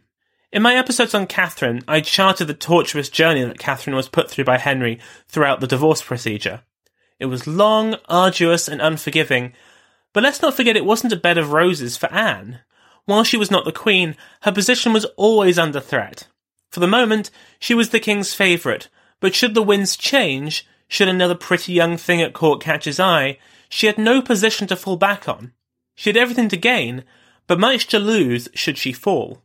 In 0.53 0.61
my 0.61 0.75
episodes 0.75 1.13
on 1.13 1.27
Catherine, 1.27 1.81
I 1.87 1.99
charted 1.99 2.47
the 2.47 2.53
torturous 2.53 3.09
journey 3.09 3.43
that 3.43 3.59
Catherine 3.59 3.95
was 3.95 4.07
put 4.07 4.29
through 4.29 4.45
by 4.45 4.57
Henry 4.59 4.99
throughout 5.27 5.59
the 5.59 5.67
divorce 5.67 6.01
procedure. 6.01 6.61
It 7.19 7.25
was 7.25 7.47
long, 7.47 7.95
arduous, 8.07 8.67
and 8.67 8.79
unforgiving, 8.79 9.53
but 10.13 10.23
let's 10.23 10.41
not 10.41 10.53
forget 10.53 10.77
it 10.77 10.85
wasn't 10.85 11.13
a 11.13 11.17
bed 11.17 11.37
of 11.37 11.51
roses 11.51 11.97
for 11.97 12.11
Anne. 12.13 12.59
While 13.05 13.23
she 13.23 13.37
was 13.37 13.51
not 13.51 13.65
the 13.65 13.71
queen, 13.71 14.15
her 14.41 14.51
position 14.51 14.93
was 14.93 15.05
always 15.17 15.59
under 15.59 15.79
threat. 15.79 16.27
For 16.69 16.79
the 16.79 16.87
moment, 16.87 17.29
she 17.59 17.73
was 17.73 17.89
the 17.89 17.99
king's 17.99 18.33
favourite, 18.33 18.87
but 19.19 19.35
should 19.35 19.53
the 19.53 19.61
winds 19.61 19.95
change, 19.95 20.65
should 20.87 21.07
another 21.07 21.35
pretty 21.35 21.73
young 21.73 21.97
thing 21.97 22.21
at 22.21 22.33
court 22.33 22.61
catch 22.61 22.85
his 22.85 22.99
eye, 22.99 23.37
she 23.69 23.87
had 23.87 23.97
no 23.97 24.21
position 24.21 24.67
to 24.67 24.75
fall 24.75 24.95
back 24.95 25.27
on. 25.27 25.53
She 25.95 26.09
had 26.09 26.17
everything 26.17 26.47
to 26.49 26.57
gain, 26.57 27.03
but 27.47 27.59
much 27.59 27.87
to 27.87 27.99
lose 27.99 28.47
should 28.53 28.77
she 28.77 28.93
fall. 28.93 29.41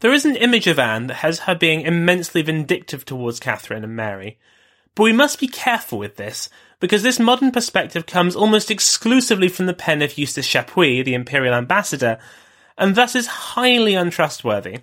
There 0.00 0.12
is 0.12 0.24
an 0.24 0.36
image 0.36 0.66
of 0.66 0.78
Anne 0.78 1.08
that 1.08 1.16
has 1.16 1.40
her 1.40 1.54
being 1.54 1.80
immensely 1.80 2.42
vindictive 2.42 3.04
towards 3.04 3.40
Catherine 3.40 3.84
and 3.84 3.96
Mary. 3.96 4.38
But 4.94 5.04
we 5.04 5.12
must 5.12 5.40
be 5.40 5.48
careful 5.48 5.98
with 5.98 6.16
this, 6.16 6.48
because 6.78 7.02
this 7.02 7.18
modern 7.18 7.50
perspective 7.50 8.06
comes 8.06 8.36
almost 8.36 8.70
exclusively 8.70 9.48
from 9.48 9.66
the 9.66 9.74
pen 9.74 10.02
of 10.02 10.16
Eustace 10.16 10.46
Chapuis, 10.46 11.04
the 11.04 11.14
imperial 11.14 11.54
ambassador, 11.54 12.18
and 12.78 12.94
thus 12.94 13.14
is 13.14 13.26
highly 13.26 13.94
untrustworthy. 13.94 14.78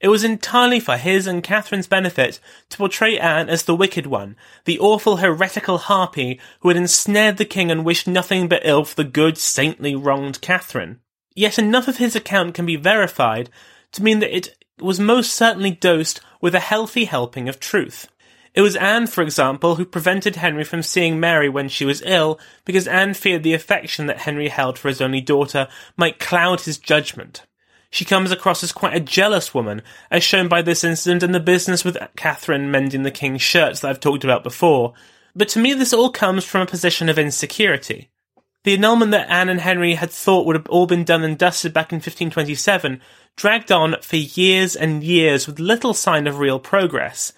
It 0.00 0.08
was 0.08 0.24
entirely 0.24 0.80
for 0.80 0.96
his 0.96 1.28
and 1.28 1.44
Catherine's 1.44 1.86
benefit 1.86 2.40
to 2.70 2.76
portray 2.76 3.18
Anne 3.18 3.48
as 3.48 3.62
the 3.62 3.74
wicked 3.74 4.06
one, 4.06 4.36
the 4.64 4.78
awful 4.80 5.18
heretical 5.18 5.78
harpy 5.78 6.40
who 6.60 6.68
had 6.68 6.76
ensnared 6.76 7.36
the 7.36 7.44
king 7.44 7.70
and 7.70 7.84
wished 7.84 8.08
nothing 8.08 8.48
but 8.48 8.62
ill 8.64 8.84
for 8.84 8.96
the 8.96 9.04
good, 9.04 9.38
saintly, 9.38 9.94
wronged 9.94 10.40
Catherine. 10.40 11.00
Yet 11.34 11.58
enough 11.58 11.86
of 11.86 11.98
his 11.98 12.16
account 12.16 12.54
can 12.54 12.66
be 12.66 12.76
verified 12.76 13.48
to 13.92 14.02
mean 14.02 14.18
that 14.18 14.36
it 14.36 14.56
was 14.80 14.98
most 14.98 15.34
certainly 15.34 15.70
dosed 15.70 16.20
with 16.40 16.54
a 16.54 16.60
healthy 16.60 17.04
helping 17.04 17.48
of 17.48 17.60
truth. 17.60 18.08
It 18.54 18.60
was 18.60 18.76
Anne, 18.76 19.06
for 19.06 19.22
example, 19.22 19.76
who 19.76 19.86
prevented 19.86 20.36
Henry 20.36 20.64
from 20.64 20.82
seeing 20.82 21.18
Mary 21.18 21.48
when 21.48 21.70
she 21.70 21.86
was 21.86 22.02
ill, 22.04 22.38
because 22.66 22.86
Anne 22.86 23.14
feared 23.14 23.42
the 23.42 23.54
affection 23.54 24.06
that 24.06 24.20
Henry 24.20 24.48
held 24.48 24.78
for 24.78 24.88
his 24.88 25.00
only 25.00 25.22
daughter 25.22 25.68
might 25.96 26.18
cloud 26.18 26.60
his 26.60 26.76
judgment. 26.76 27.46
She 27.88 28.04
comes 28.04 28.30
across 28.30 28.62
as 28.62 28.72
quite 28.72 28.94
a 28.94 29.00
jealous 29.00 29.54
woman, 29.54 29.82
as 30.10 30.22
shown 30.22 30.48
by 30.48 30.62
this 30.62 30.84
incident 30.84 31.22
and 31.22 31.34
the 31.34 31.40
business 31.40 31.84
with 31.84 31.96
Catherine 32.16 32.70
mending 32.70 33.02
the 33.02 33.10
king's 33.10 33.42
shirts 33.42 33.80
that 33.80 33.88
I've 33.88 34.00
talked 34.00 34.24
about 34.24 34.42
before. 34.42 34.92
But 35.34 35.48
to 35.50 35.58
me, 35.58 35.72
this 35.72 35.92
all 35.92 36.10
comes 36.10 36.44
from 36.44 36.62
a 36.62 36.66
position 36.66 37.08
of 37.08 37.18
insecurity. 37.18 38.10
The 38.64 38.74
annulment 38.74 39.10
that 39.10 39.30
Anne 39.30 39.48
and 39.48 39.60
Henry 39.60 39.94
had 39.94 40.10
thought 40.10 40.46
would 40.46 40.56
have 40.56 40.68
all 40.68 40.86
been 40.86 41.04
done 41.04 41.24
and 41.24 41.36
dusted 41.36 41.72
back 41.72 41.90
in 41.90 41.96
1527 41.96 43.00
dragged 43.36 43.72
on 43.72 43.96
for 44.02 44.16
years 44.16 44.76
and 44.76 45.02
years 45.02 45.46
with 45.46 45.58
little 45.58 45.94
sign 45.94 46.26
of 46.26 46.38
real 46.38 46.60
progress, 46.60 47.32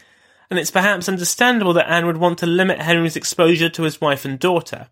and 0.51 0.59
it's 0.59 0.71
perhaps 0.71 1.09
understandable 1.09 1.73
that 1.75 1.91
Anne 1.91 2.07
would 2.07 2.17
want 2.17 2.39
to 2.39 2.47
limit 2.47 2.81
Henry's 2.81 3.17
exposure 3.17 3.69
to 3.69 3.83
his 3.83 4.01
wife 4.01 4.25
and 4.25 4.39
daughter. 4.39 4.89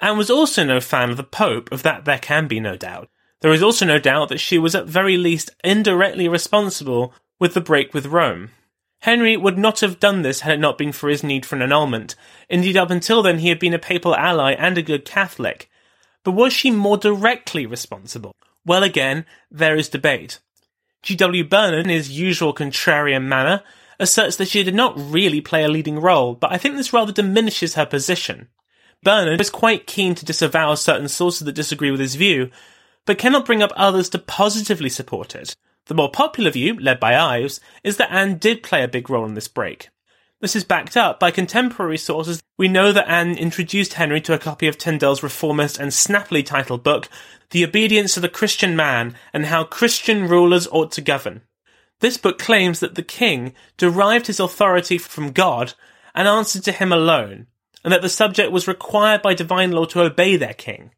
Anne 0.00 0.18
was 0.18 0.30
also 0.30 0.64
no 0.64 0.80
fan 0.80 1.10
of 1.10 1.16
the 1.16 1.24
Pope, 1.24 1.70
of 1.72 1.82
that 1.82 2.04
there 2.04 2.18
can 2.18 2.46
be 2.46 2.60
no 2.60 2.76
doubt. 2.76 3.08
There 3.40 3.52
is 3.52 3.62
also 3.62 3.86
no 3.86 3.98
doubt 3.98 4.28
that 4.28 4.40
she 4.40 4.58
was 4.58 4.74
at 4.74 4.86
very 4.86 5.16
least 5.16 5.50
indirectly 5.62 6.28
responsible 6.28 7.14
with 7.38 7.54
the 7.54 7.60
break 7.60 7.94
with 7.94 8.06
Rome. 8.06 8.50
Henry 9.02 9.36
would 9.36 9.56
not 9.56 9.80
have 9.80 10.00
done 10.00 10.22
this 10.22 10.40
had 10.40 10.54
it 10.54 10.60
not 10.60 10.76
been 10.76 10.92
for 10.92 11.08
his 11.08 11.22
need 11.22 11.46
for 11.46 11.54
an 11.54 11.62
annulment. 11.62 12.16
Indeed, 12.48 12.76
up 12.76 12.90
until 12.90 13.22
then, 13.22 13.38
he 13.38 13.48
had 13.48 13.60
been 13.60 13.74
a 13.74 13.78
papal 13.78 14.14
ally 14.14 14.52
and 14.52 14.76
a 14.76 14.82
good 14.82 15.04
Catholic. 15.04 15.70
But 16.24 16.32
was 16.32 16.52
she 16.52 16.70
more 16.72 16.96
directly 16.96 17.64
responsible? 17.64 18.34
Well, 18.64 18.82
again, 18.82 19.24
there 19.50 19.76
is 19.76 19.88
debate. 19.88 20.40
G.W. 21.02 21.44
Bernard, 21.44 21.84
in 21.84 21.90
his 21.90 22.18
usual 22.18 22.52
contrarian 22.52 23.24
manner, 23.24 23.62
asserts 24.00 24.36
that 24.36 24.48
she 24.48 24.62
did 24.62 24.74
not 24.74 24.94
really 24.96 25.40
play 25.40 25.64
a 25.64 25.68
leading 25.68 25.98
role, 25.98 26.34
but 26.34 26.52
I 26.52 26.58
think 26.58 26.76
this 26.76 26.92
rather 26.92 27.12
diminishes 27.12 27.74
her 27.74 27.86
position. 27.86 28.48
Bernard 29.02 29.40
is 29.40 29.50
quite 29.50 29.86
keen 29.86 30.14
to 30.14 30.24
disavow 30.24 30.74
certain 30.74 31.08
sources 31.08 31.44
that 31.44 31.52
disagree 31.52 31.90
with 31.90 32.00
his 32.00 32.16
view, 32.16 32.50
but 33.06 33.18
cannot 33.18 33.46
bring 33.46 33.62
up 33.62 33.72
others 33.76 34.08
to 34.10 34.18
positively 34.18 34.88
support 34.88 35.34
it. 35.34 35.54
The 35.86 35.94
more 35.94 36.10
popular 36.10 36.50
view, 36.50 36.78
led 36.78 37.00
by 37.00 37.16
Ives, 37.16 37.60
is 37.82 37.96
that 37.96 38.12
Anne 38.12 38.38
did 38.38 38.62
play 38.62 38.82
a 38.82 38.88
big 38.88 39.08
role 39.08 39.24
in 39.24 39.34
this 39.34 39.48
break. 39.48 39.88
This 40.40 40.54
is 40.54 40.62
backed 40.62 40.96
up 40.96 41.18
by 41.18 41.30
contemporary 41.30 41.98
sources. 41.98 42.42
We 42.56 42.68
know 42.68 42.92
that 42.92 43.08
Anne 43.10 43.36
introduced 43.36 43.94
Henry 43.94 44.20
to 44.20 44.34
a 44.34 44.38
copy 44.38 44.68
of 44.68 44.78
Tyndale's 44.78 45.22
reformist 45.22 45.78
and 45.78 45.92
snappily 45.92 46.42
titled 46.42 46.84
book, 46.84 47.08
The 47.50 47.64
Obedience 47.64 48.16
of 48.16 48.22
the 48.22 48.28
Christian 48.28 48.76
Man 48.76 49.16
and 49.32 49.46
How 49.46 49.64
Christian 49.64 50.28
Rulers 50.28 50.68
Ought 50.70 50.92
to 50.92 51.00
Govern. 51.00 51.42
This 52.00 52.16
book 52.16 52.38
claims 52.38 52.80
that 52.80 52.94
the 52.94 53.02
king 53.02 53.54
derived 53.76 54.28
his 54.28 54.40
authority 54.40 54.98
from 54.98 55.32
God 55.32 55.74
and 56.14 56.28
answered 56.28 56.62
to 56.64 56.72
him 56.72 56.92
alone, 56.92 57.46
and 57.82 57.92
that 57.92 58.02
the 58.02 58.08
subject 58.08 58.52
was 58.52 58.68
required 58.68 59.22
by 59.22 59.34
divine 59.34 59.72
law 59.72 59.84
to 59.86 60.02
obey 60.02 60.36
their 60.36 60.54
king. 60.54 60.92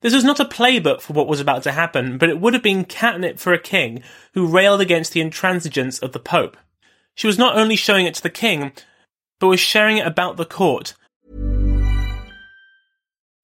This 0.00 0.14
was 0.14 0.24
not 0.24 0.40
a 0.40 0.44
playbook 0.44 1.00
for 1.00 1.12
what 1.14 1.26
was 1.26 1.40
about 1.40 1.62
to 1.64 1.72
happen, 1.72 2.18
but 2.18 2.28
it 2.28 2.40
would 2.40 2.54
have 2.54 2.62
been 2.62 2.84
catnip 2.84 3.38
for 3.38 3.52
a 3.52 3.58
king 3.58 4.02
who 4.34 4.46
railed 4.46 4.80
against 4.80 5.12
the 5.12 5.20
intransigence 5.20 6.02
of 6.02 6.12
the 6.12 6.18
Pope. 6.18 6.56
She 7.14 7.26
was 7.26 7.38
not 7.38 7.56
only 7.56 7.76
showing 7.76 8.06
it 8.06 8.14
to 8.14 8.22
the 8.22 8.30
king, 8.30 8.72
but 9.40 9.48
was 9.48 9.60
sharing 9.60 9.98
it 9.98 10.06
about 10.06 10.36
the 10.36 10.44
court. 10.44 10.94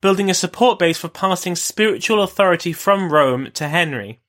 Building 0.00 0.30
a 0.30 0.34
support 0.34 0.78
base 0.78 0.98
for 0.98 1.08
passing 1.08 1.56
spiritual 1.56 2.22
authority 2.22 2.72
from 2.72 3.12
Rome 3.12 3.50
to 3.54 3.68
Henry. 3.68 4.20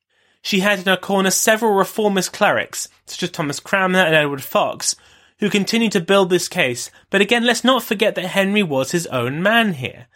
She 0.42 0.62
had 0.62 0.80
in 0.80 0.86
her 0.86 0.98
corner 0.98 1.32
several 1.32 1.74
reformist 1.74 2.34
clerics, 2.34 2.88
such 3.06 3.24
as 3.24 3.32
Thomas 3.32 3.60
Cranmer 3.60 4.00
and 4.00 4.16
Edward 4.16 4.44
Fox, 4.44 4.96
who 5.40 5.50
continued 5.50 5.92
to 5.94 6.02
build 6.02 6.30
this 6.30 6.48
case, 6.48 6.90
but 7.10 7.22
again, 7.22 7.46
let's 7.46 7.64
not 7.64 7.84
forget 7.84 8.16
that 8.16 8.28
Henry 8.28 8.64
was 8.64 8.92
his 8.92 9.08
own 9.08 9.42
man 9.42 9.74
here. 9.74 10.08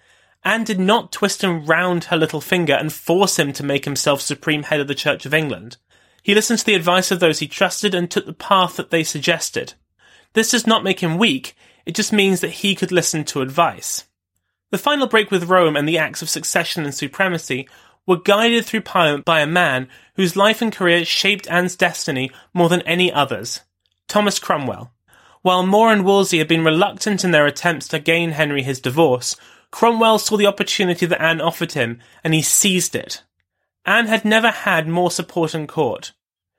Anne 0.43 0.63
did 0.63 0.79
not 0.79 1.11
twist 1.11 1.43
him 1.43 1.65
round 1.65 2.05
her 2.05 2.17
little 2.17 2.41
finger 2.41 2.73
and 2.73 2.91
force 2.91 3.39
him 3.39 3.53
to 3.53 3.63
make 3.63 3.85
himself 3.85 4.21
supreme 4.21 4.63
head 4.63 4.81
of 4.81 4.87
the 4.87 4.95
Church 4.95 5.25
of 5.25 5.33
England. 5.33 5.77
He 6.21 6.35
listened 6.35 6.59
to 6.59 6.65
the 6.65 6.75
advice 6.75 7.11
of 7.11 7.19
those 7.19 7.39
he 7.39 7.47
trusted 7.47 7.95
and 7.95 8.09
took 8.09 8.25
the 8.25 8.33
path 8.33 8.75
that 8.75 8.89
they 8.89 9.03
suggested. 9.03 9.73
This 10.33 10.51
does 10.51 10.67
not 10.67 10.83
make 10.83 11.01
him 11.01 11.17
weak, 11.17 11.55
it 11.85 11.95
just 11.95 12.11
means 12.11 12.41
that 12.41 12.49
he 12.49 12.75
could 12.75 12.91
listen 12.91 13.23
to 13.25 13.41
advice. 13.41 14.05
The 14.73 14.79
final 14.79 15.05
break 15.05 15.29
with 15.29 15.51
Rome 15.51 15.75
and 15.75 15.87
the 15.87 15.99
acts 15.99 16.23
of 16.23 16.31
succession 16.31 16.83
and 16.83 16.95
supremacy 16.95 17.69
were 18.07 18.17
guided 18.17 18.65
through 18.65 18.81
Parliament 18.81 19.23
by 19.23 19.41
a 19.41 19.45
man 19.45 19.87
whose 20.15 20.35
life 20.35 20.63
and 20.63 20.73
career 20.73 21.05
shaped 21.05 21.47
Anne's 21.47 21.75
destiny 21.75 22.31
more 22.55 22.69
than 22.69 22.81
any 22.81 23.13
others 23.13 23.59
Thomas 24.07 24.39
Cromwell. 24.39 24.91
While 25.43 25.63
More 25.63 25.93
and 25.93 26.03
Wolsey 26.03 26.39
had 26.39 26.47
been 26.47 26.65
reluctant 26.65 27.23
in 27.23 27.29
their 27.29 27.45
attempts 27.45 27.87
to 27.89 27.99
gain 27.99 28.31
Henry 28.31 28.63
his 28.63 28.81
divorce, 28.81 29.35
Cromwell 29.69 30.17
saw 30.17 30.37
the 30.37 30.47
opportunity 30.47 31.05
that 31.05 31.21
Anne 31.21 31.39
offered 31.39 31.73
him 31.73 31.99
and 32.23 32.33
he 32.33 32.41
seized 32.41 32.95
it. 32.95 33.21
Anne 33.85 34.07
had 34.07 34.25
never 34.25 34.49
had 34.49 34.87
more 34.87 35.11
support 35.11 35.53
in 35.53 35.67
court, 35.67 36.13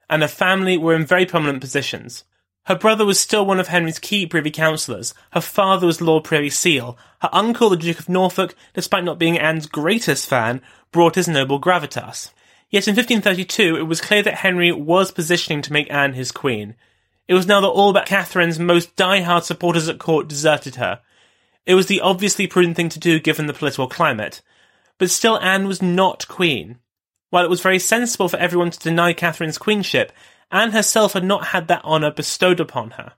and 0.08 0.22
her 0.22 0.28
family 0.28 0.78
were 0.78 0.94
in 0.94 1.04
very 1.04 1.26
prominent 1.26 1.60
positions. 1.60 2.22
Her 2.66 2.74
brother 2.74 3.04
was 3.04 3.20
still 3.20 3.44
one 3.44 3.60
of 3.60 3.68
Henry's 3.68 3.98
key 3.98 4.26
privy 4.26 4.50
councillors. 4.50 5.12
Her 5.32 5.40
father 5.42 5.86
was 5.86 6.00
Lord 6.00 6.24
Privy 6.24 6.48
Seal. 6.48 6.96
Her 7.20 7.28
uncle, 7.30 7.68
the 7.68 7.76
Duke 7.76 7.98
of 7.98 8.08
Norfolk, 8.08 8.54
despite 8.72 9.04
not 9.04 9.18
being 9.18 9.38
Anne's 9.38 9.66
greatest 9.66 10.28
fan, 10.28 10.62
brought 10.90 11.16
his 11.16 11.28
noble 11.28 11.60
gravitas. 11.60 12.30
Yet 12.70 12.88
in 12.88 12.96
1532, 12.96 13.76
it 13.76 13.82
was 13.82 14.00
clear 14.00 14.22
that 14.22 14.36
Henry 14.36 14.72
was 14.72 15.12
positioning 15.12 15.60
to 15.62 15.72
make 15.72 15.92
Anne 15.92 16.14
his 16.14 16.32
queen. 16.32 16.74
It 17.28 17.34
was 17.34 17.46
now 17.46 17.60
that 17.60 17.68
all 17.68 17.92
but 17.92 18.06
Catherine's 18.06 18.58
most 18.58 18.96
die-hard 18.96 19.44
supporters 19.44 19.88
at 19.88 19.98
court 19.98 20.26
deserted 20.26 20.76
her. 20.76 21.00
It 21.66 21.74
was 21.74 21.86
the 21.86 22.00
obviously 22.00 22.46
prudent 22.46 22.76
thing 22.76 22.88
to 22.90 22.98
do 22.98 23.20
given 23.20 23.46
the 23.46 23.52
political 23.52 23.88
climate. 23.88 24.40
But 24.98 25.10
still, 25.10 25.38
Anne 25.40 25.66
was 25.66 25.82
not 25.82 26.28
queen. 26.28 26.78
While 27.30 27.44
it 27.44 27.50
was 27.50 27.60
very 27.60 27.78
sensible 27.78 28.28
for 28.28 28.38
everyone 28.38 28.70
to 28.70 28.78
deny 28.78 29.12
Catherine's 29.12 29.58
queenship, 29.58 30.12
Anne 30.54 30.70
herself 30.70 31.14
had 31.14 31.24
not 31.24 31.48
had 31.48 31.66
that 31.66 31.84
honour 31.84 32.12
bestowed 32.12 32.60
upon 32.60 32.92
her. 32.92 33.14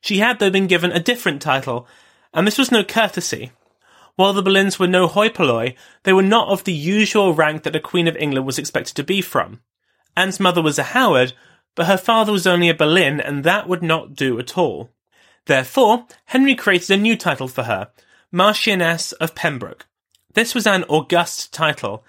She 0.00 0.18
had, 0.18 0.38
though, 0.38 0.50
been 0.50 0.68
given 0.68 0.92
a 0.92 1.00
different 1.00 1.42
title, 1.42 1.88
and 2.32 2.46
this 2.46 2.58
was 2.58 2.70
no 2.70 2.84
courtesy. 2.84 3.50
While 4.14 4.32
the 4.32 4.42
Boleyns 4.42 4.78
were 4.78 4.86
no 4.86 5.08
hoi 5.08 5.28
polloi, 5.28 5.74
they 6.04 6.12
were 6.12 6.22
not 6.22 6.46
of 6.46 6.62
the 6.62 6.72
usual 6.72 7.34
rank 7.34 7.64
that 7.64 7.74
a 7.74 7.80
Queen 7.80 8.06
of 8.06 8.16
England 8.16 8.46
was 8.46 8.56
expected 8.56 8.94
to 8.94 9.02
be 9.02 9.20
from. 9.20 9.62
Anne's 10.16 10.38
mother 10.38 10.62
was 10.62 10.78
a 10.78 10.84
Howard, 10.94 11.32
but 11.74 11.86
her 11.86 11.98
father 11.98 12.30
was 12.30 12.46
only 12.46 12.68
a 12.68 12.74
Boleyn, 12.74 13.20
and 13.20 13.42
that 13.42 13.68
would 13.68 13.82
not 13.82 14.14
do 14.14 14.38
at 14.38 14.56
all. 14.56 14.92
Therefore, 15.46 16.06
Henry 16.26 16.54
created 16.54 16.92
a 16.92 16.96
new 16.96 17.16
title 17.16 17.48
for 17.48 17.64
her, 17.64 17.90
Marchioness 18.32 19.10
of 19.14 19.34
Pembroke. 19.34 19.88
This 20.34 20.54
was 20.54 20.68
an 20.68 20.84
august 20.84 21.52
title. 21.52 22.04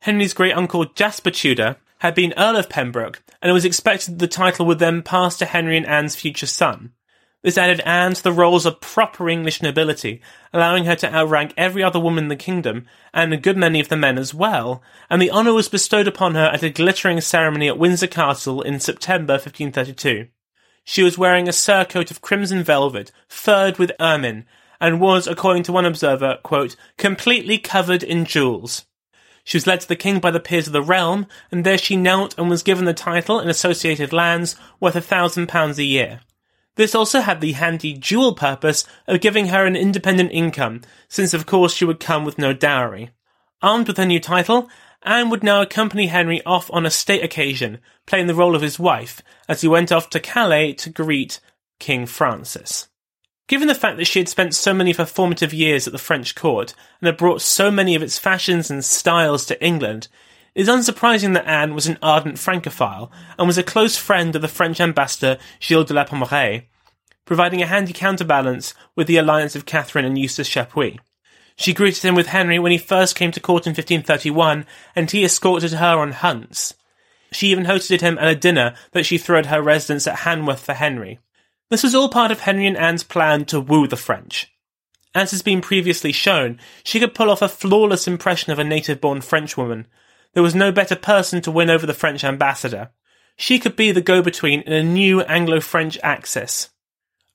Henry's 0.00 0.32
great 0.32 0.56
uncle 0.56 0.86
Jasper 0.86 1.30
Tudor 1.30 1.76
had 2.04 2.14
been 2.14 2.34
Earl 2.36 2.56
of 2.56 2.68
Pembroke, 2.68 3.22
and 3.40 3.48
it 3.48 3.54
was 3.54 3.64
expected 3.64 4.12
that 4.12 4.18
the 4.18 4.28
title 4.28 4.66
would 4.66 4.78
then 4.78 5.00
pass 5.00 5.38
to 5.38 5.46
Henry 5.46 5.78
and 5.78 5.86
Anne's 5.86 6.14
future 6.14 6.44
son. 6.44 6.92
This 7.40 7.56
added 7.56 7.80
Anne 7.80 8.12
to 8.12 8.22
the 8.22 8.30
roles 8.30 8.66
of 8.66 8.82
proper 8.82 9.26
English 9.26 9.62
nobility, 9.62 10.20
allowing 10.52 10.84
her 10.84 10.96
to 10.96 11.10
outrank 11.10 11.54
every 11.56 11.82
other 11.82 11.98
woman 11.98 12.24
in 12.24 12.28
the 12.28 12.36
kingdom, 12.36 12.84
and 13.14 13.32
a 13.32 13.38
good 13.38 13.56
many 13.56 13.80
of 13.80 13.88
the 13.88 13.96
men 13.96 14.18
as 14.18 14.34
well, 14.34 14.82
and 15.08 15.22
the 15.22 15.30
honour 15.30 15.54
was 15.54 15.70
bestowed 15.70 16.06
upon 16.06 16.34
her 16.34 16.50
at 16.52 16.62
a 16.62 16.68
glittering 16.68 17.22
ceremony 17.22 17.68
at 17.68 17.78
Windsor 17.78 18.06
Castle 18.06 18.60
in 18.60 18.80
September 18.80 19.34
1532. 19.34 20.28
She 20.84 21.02
was 21.02 21.16
wearing 21.16 21.48
a 21.48 21.52
surcoat 21.52 22.10
of 22.10 22.20
crimson 22.20 22.62
velvet, 22.62 23.12
furred 23.28 23.78
with 23.78 23.92
ermine, 23.98 24.44
and 24.78 25.00
was, 25.00 25.26
according 25.26 25.62
to 25.62 25.72
one 25.72 25.86
observer, 25.86 26.36
quote, 26.42 26.76
completely 26.98 27.56
covered 27.56 28.02
in 28.02 28.26
jewels. 28.26 28.84
She 29.44 29.58
was 29.58 29.66
led 29.66 29.80
to 29.82 29.88
the 29.88 29.94
king 29.94 30.20
by 30.20 30.30
the 30.30 30.40
peers 30.40 30.66
of 30.66 30.72
the 30.72 30.82
realm, 30.82 31.26
and 31.52 31.64
there 31.64 31.78
she 31.78 31.96
knelt 31.96 32.36
and 32.38 32.48
was 32.48 32.62
given 32.62 32.86
the 32.86 32.94
title 32.94 33.38
and 33.38 33.50
associated 33.50 34.12
lands 34.12 34.56
worth 34.80 34.96
a 34.96 35.00
thousand 35.00 35.48
pounds 35.48 35.78
a 35.78 35.84
year. 35.84 36.20
This 36.76 36.94
also 36.94 37.20
had 37.20 37.40
the 37.40 37.52
handy 37.52 37.92
dual 37.92 38.34
purpose 38.34 38.84
of 39.06 39.20
giving 39.20 39.48
her 39.48 39.66
an 39.66 39.76
independent 39.76 40.32
income, 40.32 40.80
since 41.08 41.32
of 41.34 41.46
course 41.46 41.74
she 41.74 41.84
would 41.84 42.00
come 42.00 42.24
with 42.24 42.38
no 42.38 42.52
dowry. 42.52 43.10
Armed 43.62 43.86
with 43.86 43.98
her 43.98 44.06
new 44.06 44.18
title, 44.18 44.68
Anne 45.02 45.28
would 45.30 45.44
now 45.44 45.60
accompany 45.60 46.06
Henry 46.06 46.42
off 46.44 46.70
on 46.72 46.86
a 46.86 46.90
state 46.90 47.22
occasion, 47.22 47.78
playing 48.06 48.26
the 48.26 48.34
role 48.34 48.56
of 48.56 48.62
his 48.62 48.78
wife, 48.78 49.20
as 49.48 49.60
he 49.60 49.68
went 49.68 49.92
off 49.92 50.08
to 50.10 50.20
Calais 50.20 50.72
to 50.72 50.90
greet 50.90 51.38
King 51.78 52.06
Francis. 52.06 52.88
Given 53.46 53.68
the 53.68 53.74
fact 53.74 53.98
that 53.98 54.06
she 54.06 54.20
had 54.20 54.28
spent 54.28 54.54
so 54.54 54.72
many 54.72 54.90
of 54.90 54.96
her 54.96 55.04
formative 55.04 55.52
years 55.52 55.86
at 55.86 55.92
the 55.92 55.98
French 55.98 56.34
court 56.34 56.74
and 57.00 57.06
had 57.06 57.18
brought 57.18 57.42
so 57.42 57.70
many 57.70 57.94
of 57.94 58.02
its 58.02 58.18
fashions 58.18 58.70
and 58.70 58.82
styles 58.82 59.44
to 59.46 59.62
England, 59.62 60.08
it 60.54 60.62
is 60.62 60.68
unsurprising 60.68 61.34
that 61.34 61.46
Anne 61.46 61.74
was 61.74 61.86
an 61.86 61.98
ardent 62.00 62.38
Francophile 62.38 63.12
and 63.38 63.46
was 63.46 63.58
a 63.58 63.62
close 63.62 63.98
friend 63.98 64.34
of 64.34 64.40
the 64.40 64.48
French 64.48 64.80
ambassador 64.80 65.36
Gilles 65.60 65.84
de 65.84 65.92
la 65.92 66.04
Pommeraye, 66.04 66.64
providing 67.26 67.60
a 67.60 67.66
handy 67.66 67.92
counterbalance 67.92 68.72
with 68.96 69.06
the 69.06 69.18
alliance 69.18 69.54
of 69.54 69.66
Catherine 69.66 70.06
and 70.06 70.16
Eustace 70.16 70.48
Chapuis. 70.48 70.98
She 71.56 71.74
greeted 71.74 72.02
him 72.02 72.14
with 72.14 72.28
Henry 72.28 72.58
when 72.58 72.72
he 72.72 72.78
first 72.78 73.14
came 73.14 73.30
to 73.32 73.40
court 73.40 73.66
in 73.66 73.70
1531, 73.70 74.64
and 74.96 75.10
he 75.10 75.24
escorted 75.24 75.74
her 75.74 75.98
on 75.98 76.12
hunts. 76.12 76.74
She 77.30 77.48
even 77.48 77.64
hosted 77.64 78.00
him 78.00 78.16
at 78.18 78.28
a 78.28 78.34
dinner 78.34 78.74
that 78.92 79.04
she 79.04 79.18
threw 79.18 79.38
at 79.38 79.46
her 79.46 79.60
residence 79.60 80.06
at 80.06 80.18
Hanworth 80.18 80.60
for 80.60 80.72
Henry. 80.72 81.18
This 81.70 81.82
was 81.82 81.94
all 81.94 82.08
part 82.08 82.30
of 82.30 82.40
Henry 82.40 82.66
and 82.66 82.76
Anne's 82.76 83.02
plan 83.02 83.44
to 83.46 83.60
woo 83.60 83.86
the 83.86 83.96
French. 83.96 84.52
As 85.14 85.30
has 85.30 85.42
been 85.42 85.60
previously 85.60 86.12
shown, 86.12 86.58
she 86.82 86.98
could 86.98 87.14
pull 87.14 87.30
off 87.30 87.42
a 87.42 87.48
flawless 87.48 88.08
impression 88.08 88.52
of 88.52 88.58
a 88.58 88.64
native 88.64 89.00
born 89.00 89.20
Frenchwoman. 89.20 89.86
There 90.32 90.42
was 90.42 90.54
no 90.54 90.72
better 90.72 90.96
person 90.96 91.40
to 91.42 91.50
win 91.50 91.70
over 91.70 91.86
the 91.86 91.94
French 91.94 92.24
ambassador. 92.24 92.90
She 93.36 93.58
could 93.58 93.76
be 93.76 93.92
the 93.92 94.00
go 94.00 94.22
between 94.22 94.60
in 94.62 94.72
a 94.72 94.82
new 94.82 95.22
Anglo 95.22 95.60
French 95.60 95.98
axis. 96.02 96.70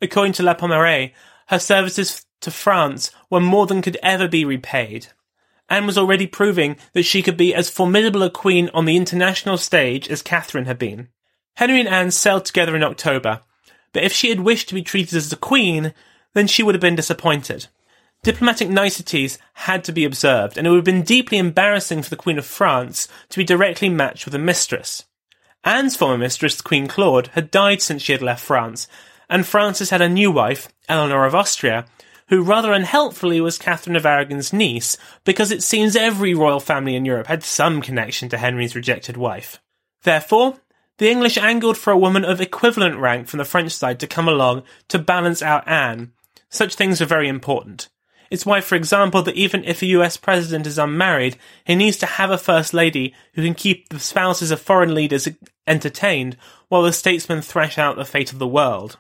According 0.01 0.33
to 0.33 0.43
La 0.43 0.53
Pommeraye, 0.53 1.13
her 1.47 1.59
services 1.59 2.25
to 2.41 2.51
France 2.51 3.11
were 3.29 3.39
more 3.39 3.65
than 3.65 3.81
could 3.81 3.97
ever 4.03 4.27
be 4.27 4.45
repaid. 4.45 5.07
Anne 5.69 5.85
was 5.85 5.97
already 5.97 6.27
proving 6.27 6.77
that 6.93 7.03
she 7.03 7.21
could 7.21 7.37
be 7.37 7.53
as 7.53 7.69
formidable 7.69 8.23
a 8.23 8.29
queen 8.29 8.69
on 8.73 8.85
the 8.85 8.97
international 8.97 9.57
stage 9.57 10.09
as 10.09 10.21
Catherine 10.21 10.65
had 10.65 10.79
been. 10.79 11.09
Henry 11.55 11.79
and 11.79 11.89
Anne 11.89 12.11
sailed 12.11 12.45
together 12.45 12.75
in 12.75 12.83
October, 12.83 13.41
but 13.93 14.03
if 14.03 14.13
she 14.13 14.29
had 14.29 14.41
wished 14.41 14.69
to 14.69 14.75
be 14.75 14.81
treated 14.81 15.15
as 15.15 15.31
a 15.31 15.37
queen, 15.37 15.93
then 16.33 16.47
she 16.47 16.63
would 16.63 16.75
have 16.75 16.81
been 16.81 16.95
disappointed. 16.95 17.67
Diplomatic 18.21 18.69
niceties 18.69 19.37
had 19.53 19.83
to 19.85 19.93
be 19.93 20.03
observed, 20.03 20.57
and 20.57 20.67
it 20.67 20.69
would 20.69 20.77
have 20.77 20.85
been 20.85 21.03
deeply 21.03 21.37
embarrassing 21.37 22.01
for 22.01 22.09
the 22.09 22.17
Queen 22.17 22.37
of 22.37 22.45
France 22.45 23.07
to 23.29 23.37
be 23.37 23.45
directly 23.45 23.87
matched 23.87 24.25
with 24.25 24.35
a 24.35 24.39
mistress. 24.39 25.05
Anne's 25.63 25.95
former 25.95 26.17
mistress, 26.17 26.61
Queen 26.61 26.87
Claude, 26.87 27.27
had 27.27 27.51
died 27.51 27.81
since 27.81 28.01
she 28.01 28.11
had 28.11 28.21
left 28.21 28.43
France, 28.43 28.87
and 29.29 29.45
Francis 29.45 29.89
had 29.89 30.01
a 30.01 30.09
new 30.09 30.31
wife, 30.31 30.67
Eleanor 30.89 31.25
of 31.25 31.35
Austria, 31.35 31.85
who 32.27 32.43
rather 32.43 32.73
unhelpfully 32.73 33.41
was 33.41 33.57
Catherine 33.57 33.95
of 33.95 34.05
Aragon's 34.05 34.53
niece, 34.53 34.97
because 35.23 35.51
it 35.51 35.63
seems 35.63 35.95
every 35.95 36.33
royal 36.33 36.59
family 36.59 36.95
in 36.95 37.05
Europe 37.05 37.27
had 37.27 37.43
some 37.43 37.81
connection 37.81 38.29
to 38.29 38.37
Henry's 38.37 38.75
rejected 38.75 39.17
wife. 39.17 39.61
Therefore, 40.03 40.57
the 40.99 41.09
English 41.09 41.37
angled 41.37 41.77
for 41.77 41.91
a 41.91 41.97
woman 41.97 42.23
of 42.23 42.39
equivalent 42.39 42.97
rank 42.97 43.27
from 43.27 43.37
the 43.39 43.45
French 43.45 43.71
side 43.71 43.99
to 43.99 44.07
come 44.07 44.27
along 44.27 44.63
to 44.89 44.99
balance 44.99 45.41
out 45.41 45.67
Anne. 45.67 46.11
Such 46.49 46.75
things 46.75 47.01
are 47.01 47.05
very 47.05 47.27
important. 47.27 47.89
It's 48.29 48.45
why, 48.45 48.61
for 48.61 48.75
example, 48.75 49.23
that 49.23 49.35
even 49.35 49.63
if 49.63 49.81
a 49.81 49.87
US 49.87 50.17
president 50.17 50.67
is 50.67 50.77
unmarried, 50.77 51.37
he 51.65 51.73
needs 51.73 51.97
to 51.97 52.05
have 52.05 52.29
a 52.29 52.37
first 52.37 52.73
lady 52.73 53.15
who 53.33 53.43
can 53.43 53.53
keep 53.53 53.89
the 53.89 53.99
spouses 53.99 54.51
of 54.51 54.61
foreign 54.61 54.93
leaders 54.93 55.27
entertained 55.65 56.37
while 56.67 56.83
the 56.83 56.93
statesmen 56.93 57.41
thrash 57.41 57.77
out 57.77 57.95
the 57.95 58.05
fate 58.05 58.33
of 58.33 58.39
the 58.39 58.47
world. 58.47 58.99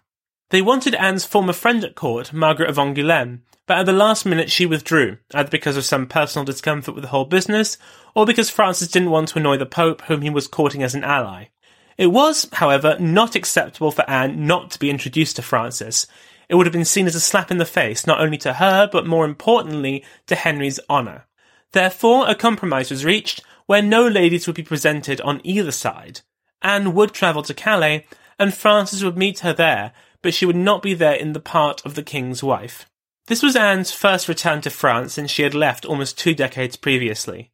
They 0.51 0.61
wanted 0.61 0.95
Anne's 0.95 1.25
former 1.25 1.53
friend 1.53 1.83
at 1.83 1.95
court, 1.95 2.33
Margaret 2.33 2.69
of 2.69 2.77
Angoulême, 2.77 3.41
but 3.67 3.77
at 3.77 3.85
the 3.85 3.93
last 3.93 4.25
minute 4.25 4.49
she 4.49 4.65
withdrew, 4.65 5.17
either 5.33 5.49
because 5.49 5.77
of 5.77 5.85
some 5.85 6.07
personal 6.07 6.45
discomfort 6.45 6.95
with 6.95 7.03
the 7.03 7.09
whole 7.09 7.25
business, 7.25 7.77
or 8.15 8.25
because 8.25 8.49
Francis 8.49 8.87
didn't 8.87 9.11
want 9.11 9.27
to 9.27 9.37
annoy 9.37 9.57
the 9.57 9.65
Pope, 9.67 10.01
whom 10.03 10.21
he 10.21 10.29
was 10.29 10.47
courting 10.47 10.81
as 10.81 10.95
an 10.95 11.03
ally. 11.03 11.49
It 11.99 12.13
was, 12.13 12.47
however, 12.53 12.97
not 12.97 13.35
acceptable 13.35 13.91
for 13.91 14.09
Anne 14.09 14.47
not 14.47 14.71
to 14.71 14.79
be 14.79 14.89
introduced 14.89 15.35
to 15.35 15.41
Francis, 15.41 16.07
it 16.47 16.55
would 16.55 16.65
have 16.65 16.71
been 16.71 16.85
seen 16.85 17.07
as 17.07 17.13
a 17.13 17.19
slap 17.19 17.51
in 17.51 17.57
the 17.57 17.65
face, 17.65 18.07
not 18.07 18.21
only 18.21 18.37
to 18.37 18.53
her, 18.53 18.87
but 18.89 19.05
more 19.05 19.25
importantly, 19.25 20.05
to 20.27 20.35
Henry's 20.35 20.79
honour. 20.89 21.27
Therefore, 21.73 22.29
a 22.29 22.35
compromise 22.35 22.89
was 22.89 23.03
reached 23.03 23.43
where 23.65 23.81
no 23.81 24.07
ladies 24.07 24.47
would 24.47 24.55
be 24.55 24.63
presented 24.63 25.19
on 25.21 25.41
either 25.43 25.73
side. 25.73 26.21
Anne 26.61 26.93
would 26.93 27.11
travel 27.11 27.43
to 27.43 27.53
Calais, 27.53 28.07
and 28.39 28.53
Francis 28.53 29.03
would 29.03 29.17
meet 29.17 29.39
her 29.39 29.51
there, 29.51 29.91
but 30.21 30.33
she 30.33 30.45
would 30.45 30.55
not 30.55 30.81
be 30.81 30.93
there 30.93 31.15
in 31.15 31.33
the 31.33 31.41
part 31.41 31.85
of 31.85 31.95
the 31.95 32.01
king's 32.01 32.41
wife. 32.41 32.89
This 33.27 33.43
was 33.43 33.57
Anne's 33.57 33.91
first 33.91 34.29
return 34.29 34.61
to 34.61 34.69
France 34.69 35.15
since 35.15 35.31
she 35.31 35.43
had 35.43 35.53
left 35.53 35.83
almost 35.83 36.17
two 36.17 36.33
decades 36.33 36.77
previously. 36.77 37.51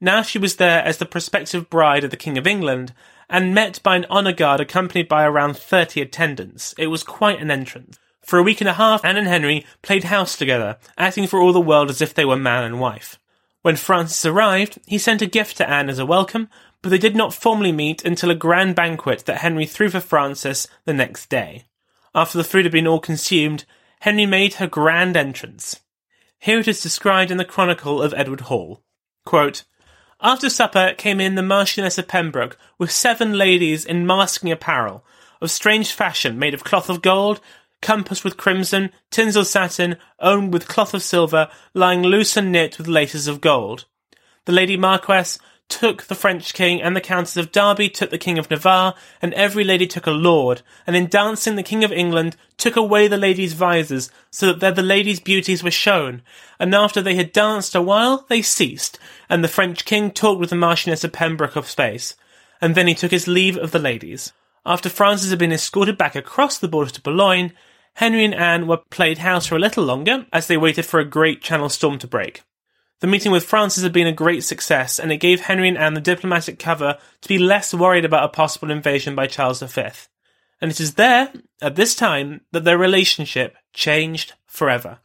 Now 0.00 0.22
she 0.22 0.38
was 0.38 0.56
there 0.56 0.84
as 0.84 0.98
the 0.98 1.04
prospective 1.04 1.68
bride 1.68 2.04
of 2.04 2.10
the 2.10 2.16
King 2.16 2.38
of 2.38 2.46
England, 2.46 2.94
and 3.28 3.54
met 3.54 3.82
by 3.82 3.96
an 3.96 4.06
honour 4.10 4.32
guard 4.32 4.60
accompanied 4.60 5.08
by 5.08 5.24
around 5.24 5.56
30 5.56 6.00
attendants. 6.00 6.74
It 6.78 6.86
was 6.88 7.02
quite 7.02 7.40
an 7.40 7.50
entrance. 7.50 7.98
For 8.22 8.38
a 8.38 8.42
week 8.42 8.60
and 8.60 8.68
a 8.68 8.74
half, 8.74 9.04
Anne 9.04 9.16
and 9.16 9.26
Henry 9.26 9.64
played 9.82 10.04
house 10.04 10.36
together, 10.36 10.76
acting 10.98 11.26
for 11.26 11.40
all 11.40 11.52
the 11.52 11.60
world 11.60 11.90
as 11.90 12.02
if 12.02 12.12
they 12.12 12.24
were 12.24 12.36
man 12.36 12.64
and 12.64 12.80
wife. 12.80 13.18
When 13.62 13.76
Francis 13.76 14.24
arrived, 14.26 14.78
he 14.86 14.98
sent 14.98 15.22
a 15.22 15.26
gift 15.26 15.56
to 15.56 15.68
Anne 15.68 15.88
as 15.88 15.98
a 15.98 16.06
welcome, 16.06 16.48
but 16.82 16.90
they 16.90 16.98
did 16.98 17.16
not 17.16 17.34
formally 17.34 17.72
meet 17.72 18.04
until 18.04 18.30
a 18.30 18.34
grand 18.34 18.74
banquet 18.74 19.24
that 19.26 19.38
Henry 19.38 19.66
threw 19.66 19.90
for 19.90 20.00
Francis 20.00 20.68
the 20.84 20.94
next 20.94 21.28
day. 21.28 21.64
After 22.14 22.38
the 22.38 22.44
food 22.44 22.64
had 22.64 22.72
been 22.72 22.86
all 22.86 23.00
consumed, 23.00 23.64
Henry 24.00 24.26
made 24.26 24.54
her 24.54 24.66
grand 24.66 25.16
entrance. 25.16 25.80
Here 26.38 26.60
it 26.60 26.68
is 26.68 26.82
described 26.82 27.30
in 27.30 27.36
the 27.36 27.44
Chronicle 27.44 28.00
of 28.00 28.14
Edward 28.14 28.42
Hall. 28.42 28.82
Quote, 29.24 29.64
After 30.20 30.50
supper 30.50 30.94
came 30.98 31.20
in 31.20 31.36
the 31.36 31.42
Marchioness 31.42 31.96
of 31.96 32.08
Pembroke 32.08 32.58
with 32.76 32.90
seven 32.90 33.34
ladies 33.34 33.84
in 33.84 34.04
masking 34.04 34.50
apparel, 34.50 35.04
of 35.40 35.48
strange 35.48 35.92
fashion, 35.92 36.40
made 36.40 36.54
of 36.54 36.64
cloth 36.64 36.90
of 36.90 37.02
gold, 37.02 37.40
compassed 37.80 38.24
with 38.24 38.36
crimson, 38.36 38.90
tinsel 39.12 39.44
satin, 39.44 39.96
owned 40.18 40.52
with 40.52 40.66
cloth 40.66 40.92
of 40.92 41.04
silver, 41.04 41.48
lying 41.72 42.02
loose 42.02 42.36
and 42.36 42.50
knit 42.50 42.78
with 42.78 42.88
laces 42.88 43.28
of 43.28 43.40
gold. 43.40 43.84
The 44.46 44.52
Lady 44.52 44.76
Marquess 44.76 45.38
took 45.68 46.04
the 46.04 46.14
French 46.14 46.54
king, 46.54 46.80
and 46.80 46.96
the 46.96 47.00
Countess 47.00 47.36
of 47.36 47.52
Derby 47.52 47.88
took 47.88 48.10
the 48.10 48.18
King 48.18 48.38
of 48.38 48.50
Navarre, 48.50 48.94
and 49.20 49.34
every 49.34 49.64
lady 49.64 49.86
took 49.86 50.06
a 50.06 50.10
lord, 50.10 50.62
and 50.86 50.96
in 50.96 51.06
dancing 51.06 51.56
the 51.56 51.62
King 51.62 51.84
of 51.84 51.92
England 51.92 52.36
took 52.56 52.76
away 52.76 53.06
the 53.06 53.16
ladies' 53.16 53.52
visors, 53.52 54.10
so 54.30 54.46
that 54.46 54.60
there 54.60 54.72
the 54.72 54.82
ladies' 54.82 55.20
beauties 55.20 55.62
were 55.62 55.70
shown, 55.70 56.22
and 56.58 56.74
after 56.74 57.00
they 57.02 57.14
had 57.14 57.32
danced 57.32 57.74
a 57.74 57.82
while, 57.82 58.24
they 58.28 58.42
ceased, 58.42 58.98
and 59.28 59.44
the 59.44 59.48
French 59.48 59.84
king 59.84 60.10
talked 60.10 60.40
with 60.40 60.50
the 60.50 60.56
Marchioness 60.56 61.04
of 61.04 61.12
Pembroke 61.12 61.56
of 61.56 61.68
space, 61.68 62.16
and 62.60 62.74
then 62.74 62.86
he 62.86 62.94
took 62.94 63.10
his 63.10 63.28
leave 63.28 63.56
of 63.56 63.70
the 63.70 63.78
ladies. 63.78 64.32
After 64.64 64.88
Francis 64.88 65.30
had 65.30 65.38
been 65.38 65.52
escorted 65.52 65.96
back 65.96 66.14
across 66.14 66.58
the 66.58 66.68
border 66.68 66.90
to 66.90 67.00
Boulogne, 67.00 67.52
Henry 67.94 68.24
and 68.24 68.34
Anne 68.34 68.66
were 68.66 68.76
played 68.90 69.18
house 69.18 69.46
for 69.46 69.56
a 69.56 69.60
little 69.60 69.84
longer 69.84 70.26
as 70.32 70.46
they 70.46 70.56
waited 70.56 70.86
for 70.86 71.00
a 71.00 71.04
great 71.04 71.42
Channel 71.42 71.68
storm 71.68 71.98
to 71.98 72.06
break. 72.06 72.42
The 73.00 73.06
meeting 73.06 73.30
with 73.30 73.44
Francis 73.44 73.84
had 73.84 73.92
been 73.92 74.08
a 74.08 74.12
great 74.12 74.42
success, 74.42 74.98
and 74.98 75.12
it 75.12 75.18
gave 75.18 75.40
Henry 75.40 75.68
and 75.68 75.78
Anne 75.78 75.94
the 75.94 76.00
diplomatic 76.00 76.58
cover 76.58 76.98
to 77.20 77.28
be 77.28 77.38
less 77.38 77.72
worried 77.72 78.04
about 78.04 78.24
a 78.24 78.28
possible 78.28 78.72
invasion 78.72 79.14
by 79.14 79.28
Charles 79.28 79.62
V. 79.62 79.82
And 80.60 80.72
it 80.72 80.80
is 80.80 80.94
there, 80.94 81.32
at 81.62 81.76
this 81.76 81.94
time, 81.94 82.40
that 82.50 82.64
their 82.64 82.76
relationship 82.76 83.56
changed 83.72 84.32
forever. 84.46 84.98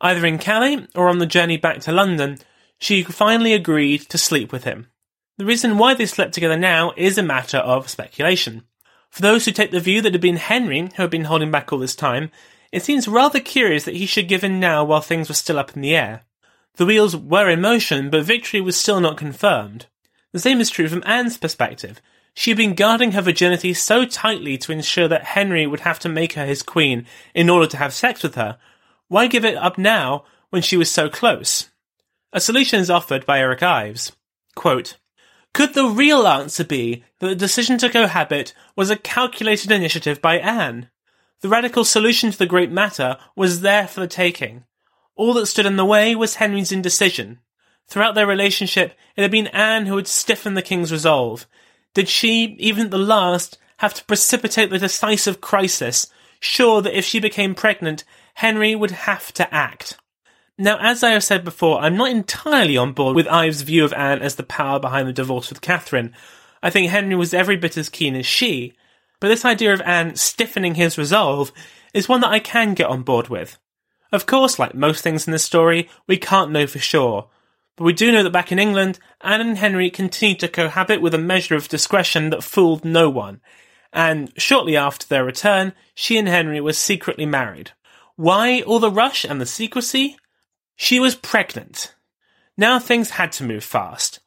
Either 0.00 0.24
in 0.24 0.38
Calais 0.38 0.86
or 0.94 1.08
on 1.08 1.18
the 1.18 1.26
journey 1.26 1.56
back 1.56 1.80
to 1.80 1.92
London, 1.92 2.38
she 2.78 3.02
finally 3.02 3.52
agreed 3.52 4.02
to 4.02 4.16
sleep 4.16 4.52
with 4.52 4.62
him. 4.62 4.86
The 5.36 5.44
reason 5.44 5.76
why 5.76 5.94
they 5.94 6.06
slept 6.06 6.34
together 6.34 6.56
now 6.56 6.92
is 6.96 7.18
a 7.18 7.22
matter 7.22 7.58
of 7.58 7.90
speculation. 7.90 8.62
For 9.10 9.22
those 9.22 9.44
who 9.44 9.50
take 9.50 9.72
the 9.72 9.80
view 9.80 10.00
that 10.02 10.10
it 10.10 10.14
had 10.14 10.20
been 10.20 10.36
Henry 10.36 10.82
who 10.82 11.02
had 11.02 11.10
been 11.10 11.24
holding 11.24 11.50
back 11.50 11.72
all 11.72 11.80
this 11.80 11.96
time, 11.96 12.30
it 12.70 12.84
seems 12.84 13.08
rather 13.08 13.40
curious 13.40 13.84
that 13.84 13.96
he 13.96 14.06
should 14.06 14.28
give 14.28 14.44
in 14.44 14.60
now 14.60 14.84
while 14.84 15.00
things 15.00 15.28
were 15.28 15.34
still 15.34 15.58
up 15.58 15.74
in 15.74 15.82
the 15.82 15.96
air. 15.96 16.22
The 16.76 16.86
wheels 16.86 17.16
were 17.16 17.48
in 17.48 17.60
motion, 17.60 18.10
but 18.10 18.24
victory 18.24 18.60
was 18.60 18.76
still 18.76 19.00
not 19.00 19.16
confirmed. 19.16 19.86
The 20.32 20.38
same 20.38 20.60
is 20.60 20.70
true 20.70 20.88
from 20.88 21.02
Anne's 21.04 21.36
perspective. 21.36 22.00
She 22.34 22.50
had 22.50 22.58
been 22.58 22.74
guarding 22.74 23.12
her 23.12 23.22
virginity 23.22 23.74
so 23.74 24.04
tightly 24.04 24.56
to 24.58 24.72
ensure 24.72 25.08
that 25.08 25.24
Henry 25.24 25.66
would 25.66 25.80
have 25.80 25.98
to 26.00 26.08
make 26.08 26.34
her 26.34 26.46
his 26.46 26.62
queen 26.62 27.06
in 27.34 27.50
order 27.50 27.66
to 27.66 27.76
have 27.76 27.92
sex 27.92 28.22
with 28.22 28.36
her. 28.36 28.58
Why 29.08 29.26
give 29.26 29.44
it 29.44 29.56
up 29.56 29.76
now 29.76 30.24
when 30.50 30.62
she 30.62 30.76
was 30.76 30.90
so 30.90 31.08
close? 31.08 31.68
A 32.32 32.40
solution 32.40 32.78
is 32.78 32.90
offered 32.90 33.26
by 33.26 33.40
Eric 33.40 33.62
Ives. 33.62 34.12
Quote, 34.54 34.96
could 35.52 35.74
the 35.74 35.86
real 35.86 36.26
answer 36.26 36.64
be 36.64 37.04
that 37.18 37.26
the 37.26 37.34
decision 37.34 37.76
to 37.78 37.90
cohabit 37.90 38.54
was 38.76 38.90
a 38.90 38.96
calculated 38.96 39.72
initiative 39.72 40.22
by 40.22 40.38
Anne? 40.38 40.88
The 41.40 41.48
radical 41.48 41.84
solution 41.84 42.30
to 42.30 42.38
the 42.38 42.46
great 42.46 42.70
matter 42.70 43.16
was 43.34 43.62
there 43.62 43.88
for 43.88 44.00
the 44.00 44.06
taking. 44.06 44.64
All 45.20 45.34
that 45.34 45.44
stood 45.44 45.66
in 45.66 45.76
the 45.76 45.84
way 45.84 46.14
was 46.14 46.36
Henry's 46.36 46.72
indecision. 46.72 47.40
Throughout 47.88 48.14
their 48.14 48.26
relationship, 48.26 48.94
it 49.16 49.20
had 49.20 49.30
been 49.30 49.48
Anne 49.48 49.84
who 49.84 49.98
had 49.98 50.06
stiffened 50.06 50.56
the 50.56 50.62
king's 50.62 50.90
resolve. 50.90 51.46
Did 51.92 52.08
she, 52.08 52.56
even 52.58 52.86
at 52.86 52.90
the 52.90 52.96
last, 52.96 53.58
have 53.80 53.92
to 53.92 54.04
precipitate 54.06 54.70
the 54.70 54.78
decisive 54.78 55.42
crisis, 55.42 56.06
sure 56.40 56.80
that 56.80 56.96
if 56.96 57.04
she 57.04 57.20
became 57.20 57.54
pregnant, 57.54 58.02
Henry 58.32 58.74
would 58.74 58.92
have 58.92 59.30
to 59.34 59.54
act? 59.54 59.98
Now, 60.56 60.78
as 60.80 61.02
I 61.04 61.10
have 61.10 61.22
said 61.22 61.44
before, 61.44 61.82
I'm 61.82 61.98
not 61.98 62.08
entirely 62.08 62.78
on 62.78 62.94
board 62.94 63.14
with 63.14 63.28
Ives' 63.28 63.60
view 63.60 63.84
of 63.84 63.92
Anne 63.92 64.22
as 64.22 64.36
the 64.36 64.42
power 64.42 64.80
behind 64.80 65.06
the 65.06 65.12
divorce 65.12 65.50
with 65.50 65.60
Catherine. 65.60 66.14
I 66.62 66.70
think 66.70 66.88
Henry 66.88 67.14
was 67.14 67.34
every 67.34 67.58
bit 67.58 67.76
as 67.76 67.90
keen 67.90 68.16
as 68.16 68.24
she. 68.24 68.72
But 69.20 69.28
this 69.28 69.44
idea 69.44 69.74
of 69.74 69.82
Anne 69.82 70.16
stiffening 70.16 70.76
his 70.76 70.96
resolve 70.96 71.52
is 71.92 72.08
one 72.08 72.22
that 72.22 72.32
I 72.32 72.38
can 72.38 72.72
get 72.72 72.88
on 72.88 73.02
board 73.02 73.28
with. 73.28 73.58
Of 74.12 74.26
course, 74.26 74.58
like 74.58 74.74
most 74.74 75.02
things 75.02 75.26
in 75.26 75.32
this 75.32 75.44
story, 75.44 75.88
we 76.06 76.16
can't 76.16 76.50
know 76.50 76.66
for 76.66 76.78
sure. 76.78 77.28
But 77.76 77.84
we 77.84 77.92
do 77.92 78.12
know 78.12 78.22
that 78.22 78.30
back 78.30 78.50
in 78.52 78.58
England, 78.58 78.98
Anne 79.20 79.40
and 79.40 79.58
Henry 79.58 79.88
continued 79.88 80.40
to 80.40 80.48
cohabit 80.48 81.00
with 81.00 81.14
a 81.14 81.18
measure 81.18 81.54
of 81.54 81.68
discretion 81.68 82.30
that 82.30 82.44
fooled 82.44 82.84
no 82.84 83.08
one. 83.08 83.40
And 83.92 84.32
shortly 84.36 84.76
after 84.76 85.06
their 85.06 85.24
return, 85.24 85.72
she 85.94 86.18
and 86.18 86.28
Henry 86.28 86.60
were 86.60 86.72
secretly 86.72 87.26
married. 87.26 87.72
Why 88.16 88.60
all 88.62 88.80
the 88.80 88.90
rush 88.90 89.24
and 89.24 89.40
the 89.40 89.46
secrecy? 89.46 90.16
She 90.76 91.00
was 91.00 91.14
pregnant. 91.14 91.94
Now 92.56 92.78
things 92.78 93.10
had 93.10 93.32
to 93.32 93.44
move 93.44 93.64
fast. 93.64 94.20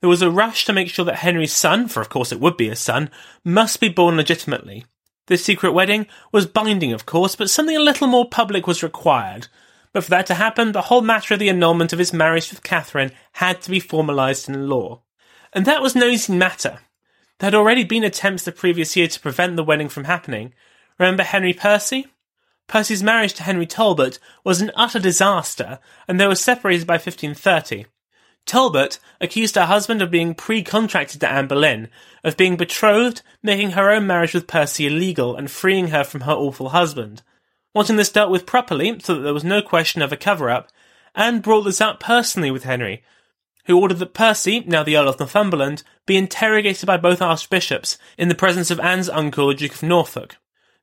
there 0.00 0.10
was 0.10 0.22
a 0.22 0.30
rush 0.30 0.64
to 0.64 0.72
make 0.72 0.90
sure 0.90 1.04
that 1.04 1.16
Henry's 1.16 1.52
son, 1.52 1.88
for 1.88 2.00
of 2.00 2.08
course 2.08 2.32
it 2.32 2.40
would 2.40 2.56
be 2.56 2.68
a 2.68 2.76
son, 2.76 3.10
must 3.44 3.80
be 3.80 3.88
born 3.88 4.16
legitimately. 4.16 4.84
This 5.26 5.44
secret 5.44 5.72
wedding 5.72 6.06
was 6.30 6.46
binding, 6.46 6.92
of 6.92 7.06
course, 7.06 7.34
but 7.34 7.50
something 7.50 7.76
a 7.76 7.80
little 7.80 8.06
more 8.06 8.28
public 8.28 8.66
was 8.66 8.82
required. 8.82 9.48
But 9.92 10.04
for 10.04 10.10
that 10.10 10.26
to 10.26 10.34
happen, 10.34 10.72
the 10.72 10.82
whole 10.82 11.02
matter 11.02 11.34
of 11.34 11.40
the 11.40 11.48
annulment 11.48 11.92
of 11.92 11.98
his 11.98 12.12
marriage 12.12 12.50
with 12.50 12.62
Catherine 12.62 13.12
had 13.32 13.60
to 13.62 13.70
be 13.70 13.80
formalised 13.80 14.48
in 14.48 14.68
law. 14.68 15.02
And 15.52 15.64
that 15.64 15.82
was 15.82 15.96
no 15.96 16.06
easy 16.06 16.32
matter. 16.34 16.80
There 17.38 17.48
had 17.48 17.54
already 17.54 17.82
been 17.82 18.04
attempts 18.04 18.44
the 18.44 18.52
previous 18.52 18.96
year 18.96 19.08
to 19.08 19.20
prevent 19.20 19.56
the 19.56 19.64
wedding 19.64 19.88
from 19.88 20.04
happening. 20.04 20.54
Remember 20.98 21.22
Henry 21.22 21.52
Percy? 21.52 22.06
Percy's 22.68 23.02
marriage 23.02 23.34
to 23.34 23.42
Henry 23.42 23.66
Talbot 23.66 24.18
was 24.44 24.60
an 24.60 24.72
utter 24.74 24.98
disaster, 24.98 25.78
and 26.08 26.20
they 26.20 26.26
were 26.26 26.34
separated 26.34 26.86
by 26.86 26.94
1530. 26.94 27.86
Talbot 28.46 28.98
accused 29.20 29.56
her 29.56 29.66
husband 29.66 30.00
of 30.00 30.10
being 30.10 30.34
pre-contracted 30.34 31.20
to 31.20 31.28
Anne 31.28 31.48
Boleyn, 31.48 31.88
of 32.22 32.36
being 32.36 32.56
betrothed, 32.56 33.22
making 33.42 33.72
her 33.72 33.90
own 33.90 34.06
marriage 34.06 34.34
with 34.34 34.46
Percy 34.46 34.86
illegal, 34.86 35.36
and 35.36 35.50
freeing 35.50 35.88
her 35.88 36.04
from 36.04 36.22
her 36.22 36.32
awful 36.32 36.70
husband. 36.70 37.22
Wanting 37.74 37.96
this 37.96 38.12
dealt 38.12 38.30
with 38.30 38.46
properly, 38.46 38.98
so 39.00 39.16
that 39.16 39.20
there 39.22 39.34
was 39.34 39.44
no 39.44 39.60
question 39.60 40.00
of 40.00 40.12
a 40.12 40.16
cover-up, 40.16 40.70
Anne 41.14 41.40
brought 41.40 41.62
this 41.62 41.80
up 41.80 41.98
personally 41.98 42.50
with 42.50 42.64
Henry, 42.64 43.02
who 43.66 43.80
ordered 43.80 43.98
that 43.98 44.14
Percy, 44.14 44.60
now 44.60 44.84
the 44.84 44.96
Earl 44.96 45.08
of 45.08 45.18
Northumberland, 45.18 45.82
be 46.06 46.16
interrogated 46.16 46.86
by 46.86 46.96
both 46.96 47.20
archbishops 47.20 47.98
in 48.16 48.28
the 48.28 48.34
presence 48.34 48.70
of 48.70 48.78
Anne's 48.78 49.08
uncle, 49.08 49.48
the 49.48 49.54
Duke 49.54 49.74
of 49.74 49.82
Norfolk. 49.82 50.36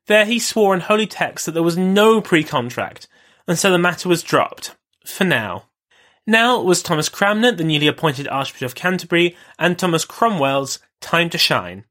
There 0.06 0.26
he 0.26 0.38
swore 0.38 0.74
in 0.74 0.80
holy 0.80 1.06
text 1.06 1.46
that 1.46 1.52
there 1.52 1.62
was 1.62 1.78
no 1.78 2.20
pre-contract, 2.20 3.08
and 3.48 3.58
so 3.58 3.70
the 3.70 3.78
matter 3.78 4.08
was 4.08 4.22
dropped. 4.22 4.76
For 5.06 5.24
now. 5.24 5.64
Now 6.26 6.60
was 6.60 6.82
Thomas 6.82 7.10
Cranmer, 7.10 7.52
the 7.52 7.64
newly 7.64 7.86
appointed 7.86 8.28
Archbishop 8.28 8.66
of 8.66 8.74
Canterbury, 8.74 9.36
and 9.58 9.78
Thomas 9.78 10.06
Cromwell's 10.06 10.78
time 11.00 11.28
to 11.30 11.38
shine. 11.38 11.84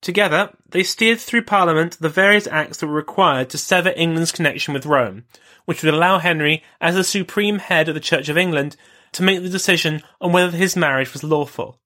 Together, 0.00 0.54
they 0.68 0.82
steered 0.82 1.18
through 1.18 1.44
Parliament 1.44 1.98
the 2.00 2.08
various 2.08 2.46
acts 2.46 2.78
that 2.78 2.86
were 2.86 2.92
required 2.92 3.50
to 3.50 3.58
sever 3.58 3.92
England's 3.96 4.32
connection 4.32 4.72
with 4.72 4.86
Rome, 4.86 5.24
which 5.64 5.82
would 5.82 5.92
allow 5.92 6.18
Henry, 6.18 6.62
as 6.80 6.94
the 6.94 7.04
supreme 7.04 7.58
head 7.58 7.88
of 7.88 7.94
the 7.94 8.00
Church 8.00 8.28
of 8.28 8.38
England, 8.38 8.76
to 9.12 9.24
make 9.24 9.42
the 9.42 9.48
decision 9.48 10.02
on 10.20 10.32
whether 10.32 10.56
his 10.56 10.76
marriage 10.76 11.12
was 11.12 11.24
lawful. 11.24 11.80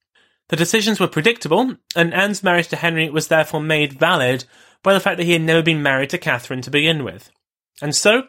The 0.48 0.56
decisions 0.56 1.00
were 1.00 1.08
predictable, 1.08 1.76
and 1.96 2.12
Anne's 2.12 2.42
marriage 2.42 2.68
to 2.68 2.76
Henry 2.76 3.08
was 3.08 3.28
therefore 3.28 3.62
made 3.62 3.98
valid 3.98 4.44
by 4.82 4.92
the 4.92 5.00
fact 5.00 5.16
that 5.16 5.24
he 5.24 5.32
had 5.32 5.42
never 5.42 5.62
been 5.62 5.82
married 5.82 6.10
to 6.10 6.18
Catherine 6.18 6.60
to 6.62 6.70
begin 6.70 7.02
with. 7.02 7.30
And 7.80 7.96
so, 7.96 8.24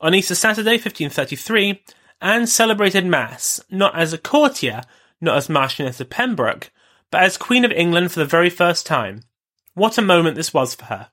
on 0.00 0.14
Easter 0.14 0.34
Saturday, 0.34 0.72
1533, 0.72 1.82
Anne 2.20 2.46
celebrated 2.46 3.04
Mass, 3.04 3.60
not 3.70 3.94
as 3.98 4.12
a 4.12 4.18
courtier, 4.18 4.82
not 5.20 5.36
as 5.36 5.48
Marchioness 5.48 6.00
of 6.00 6.10
Pembroke, 6.10 6.70
but 7.10 7.22
as 7.22 7.36
Queen 7.36 7.64
of 7.64 7.72
England 7.72 8.12
for 8.12 8.20
the 8.20 8.26
very 8.26 8.50
first 8.50 8.86
time. 8.86 9.22
What 9.74 9.98
a 9.98 10.02
moment 10.02 10.36
this 10.36 10.54
was 10.54 10.74
for 10.74 10.86
her. 10.86 11.10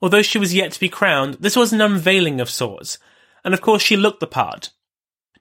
Although 0.00 0.22
she 0.22 0.38
was 0.38 0.54
yet 0.54 0.72
to 0.72 0.80
be 0.80 0.88
crowned, 0.88 1.34
this 1.34 1.56
was 1.56 1.72
an 1.72 1.80
unveiling 1.80 2.40
of 2.40 2.50
sorts, 2.50 2.98
and 3.44 3.52
of 3.52 3.60
course 3.60 3.82
she 3.82 3.96
looked 3.96 4.20
the 4.20 4.26
part. 4.26 4.70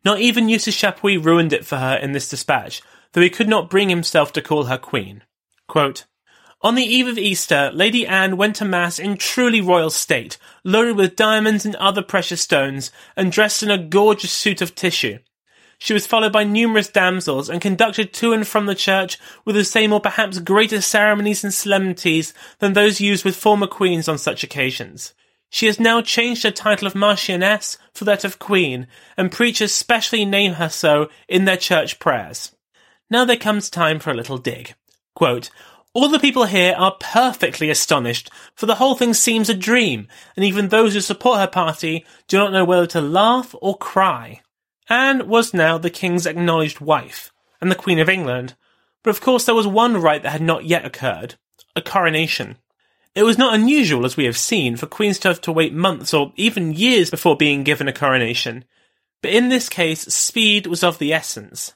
Not 0.03 0.19
even 0.19 0.49
Eustace 0.49 0.75
Chapuis 0.75 1.17
ruined 1.17 1.53
it 1.53 1.65
for 1.65 1.77
her 1.77 1.95
in 1.95 2.11
this 2.11 2.29
dispatch, 2.29 2.81
though 3.13 3.21
he 3.21 3.29
could 3.29 3.47
not 3.47 3.69
bring 3.69 3.89
himself 3.89 4.33
to 4.33 4.41
call 4.41 4.65
her 4.65 4.77
queen. 4.77 5.23
Quote, 5.67 6.05
on 6.61 6.73
the 6.73 6.83
eve 6.83 7.07
of 7.07 7.19
Easter, 7.19 7.69
Lady 7.73 8.07
Anne 8.07 8.35
went 8.35 8.55
to 8.55 8.65
Mass 8.65 8.97
in 8.97 9.17
truly 9.17 9.61
royal 9.61 9.91
state, 9.91 10.39
loaded 10.63 10.97
with 10.97 11.15
diamonds 11.15 11.65
and 11.65 11.75
other 11.75 12.01
precious 12.01 12.41
stones, 12.41 12.91
and 13.15 13.31
dressed 13.31 13.61
in 13.61 13.69
a 13.69 13.77
gorgeous 13.77 14.31
suit 14.31 14.61
of 14.61 14.73
tissue. 14.73 15.19
She 15.77 15.93
was 15.93 16.07
followed 16.07 16.33
by 16.33 16.43
numerous 16.43 16.87
damsels 16.87 17.49
and 17.49 17.61
conducted 17.61 18.11
to 18.13 18.33
and 18.33 18.47
from 18.47 18.65
the 18.65 18.73
church 18.73 19.19
with 19.45 19.55
the 19.55 19.63
same 19.63 19.93
or 19.93 19.99
perhaps 19.99 20.39
greater 20.39 20.81
ceremonies 20.81 21.43
and 21.43 21.53
solemnities 21.53 22.33
than 22.57 22.73
those 22.73 22.99
used 22.99 23.23
with 23.23 23.35
former 23.35 23.67
queens 23.67 24.07
on 24.07 24.17
such 24.17 24.43
occasions. 24.43 25.13
She 25.49 25.67
has 25.67 25.79
now 25.79 26.01
changed 26.01 26.43
her 26.43 26.51
title 26.51 26.87
of 26.87 26.95
Marchioness 26.95 27.77
for 27.93 28.05
that 28.05 28.23
of 28.23 28.39
Queen, 28.39 28.87
and 29.15 29.31
preachers 29.31 29.71
specially 29.71 30.25
name 30.25 30.53
her 30.53 30.69
so 30.69 31.09
in 31.27 31.45
their 31.45 31.55
church 31.55 31.99
prayers. 31.99 32.55
Now 33.09 33.23
there 33.23 33.37
comes 33.37 33.69
time 33.69 33.99
for 33.99 34.09
a 34.09 34.15
little 34.15 34.39
dig. 34.39 34.73
Quote, 35.15 35.49
all 35.97 36.09
the 36.09 36.19
people 36.19 36.45
here 36.45 36.75
are 36.77 36.95
perfectly 36.99 37.71
astonished, 37.71 38.29
for 38.53 38.67
the 38.67 38.75
whole 38.75 38.93
thing 38.93 39.15
seems 39.15 39.49
a 39.49 39.55
dream, 39.55 40.07
and 40.35 40.45
even 40.45 40.67
those 40.67 40.93
who 40.93 41.01
support 41.01 41.39
her 41.39 41.47
party 41.47 42.05
do 42.27 42.37
not 42.37 42.51
know 42.51 42.63
whether 42.63 42.85
to 42.85 43.01
laugh 43.01 43.55
or 43.63 43.75
cry. 43.75 44.39
Anne 44.91 45.27
was 45.27 45.55
now 45.55 45.79
the 45.79 45.89
king's 45.89 46.27
acknowledged 46.27 46.79
wife, 46.79 47.31
and 47.59 47.71
the 47.71 47.75
Queen 47.75 47.97
of 47.97 48.09
England, 48.09 48.53
but 49.01 49.09
of 49.09 49.21
course 49.21 49.45
there 49.45 49.55
was 49.55 49.65
one 49.65 49.97
rite 49.97 50.21
that 50.21 50.29
had 50.29 50.41
not 50.43 50.65
yet 50.65 50.85
occurred 50.85 51.33
a 51.75 51.81
coronation. 51.81 52.57
It 53.15 53.23
was 53.23 53.39
not 53.39 53.55
unusual, 53.55 54.05
as 54.05 54.15
we 54.15 54.25
have 54.25 54.37
seen, 54.37 54.77
for 54.77 54.85
queens 54.85 55.17
to 55.19 55.29
have 55.29 55.41
to 55.41 55.51
wait 55.51 55.73
months 55.73 56.13
or 56.13 56.31
even 56.35 56.73
years 56.73 57.09
before 57.09 57.35
being 57.35 57.63
given 57.63 57.87
a 57.87 57.91
coronation, 57.91 58.65
but 59.23 59.31
in 59.31 59.49
this 59.49 59.67
case, 59.67 60.01
speed 60.01 60.67
was 60.67 60.83
of 60.83 60.99
the 60.99 61.11
essence. 61.11 61.73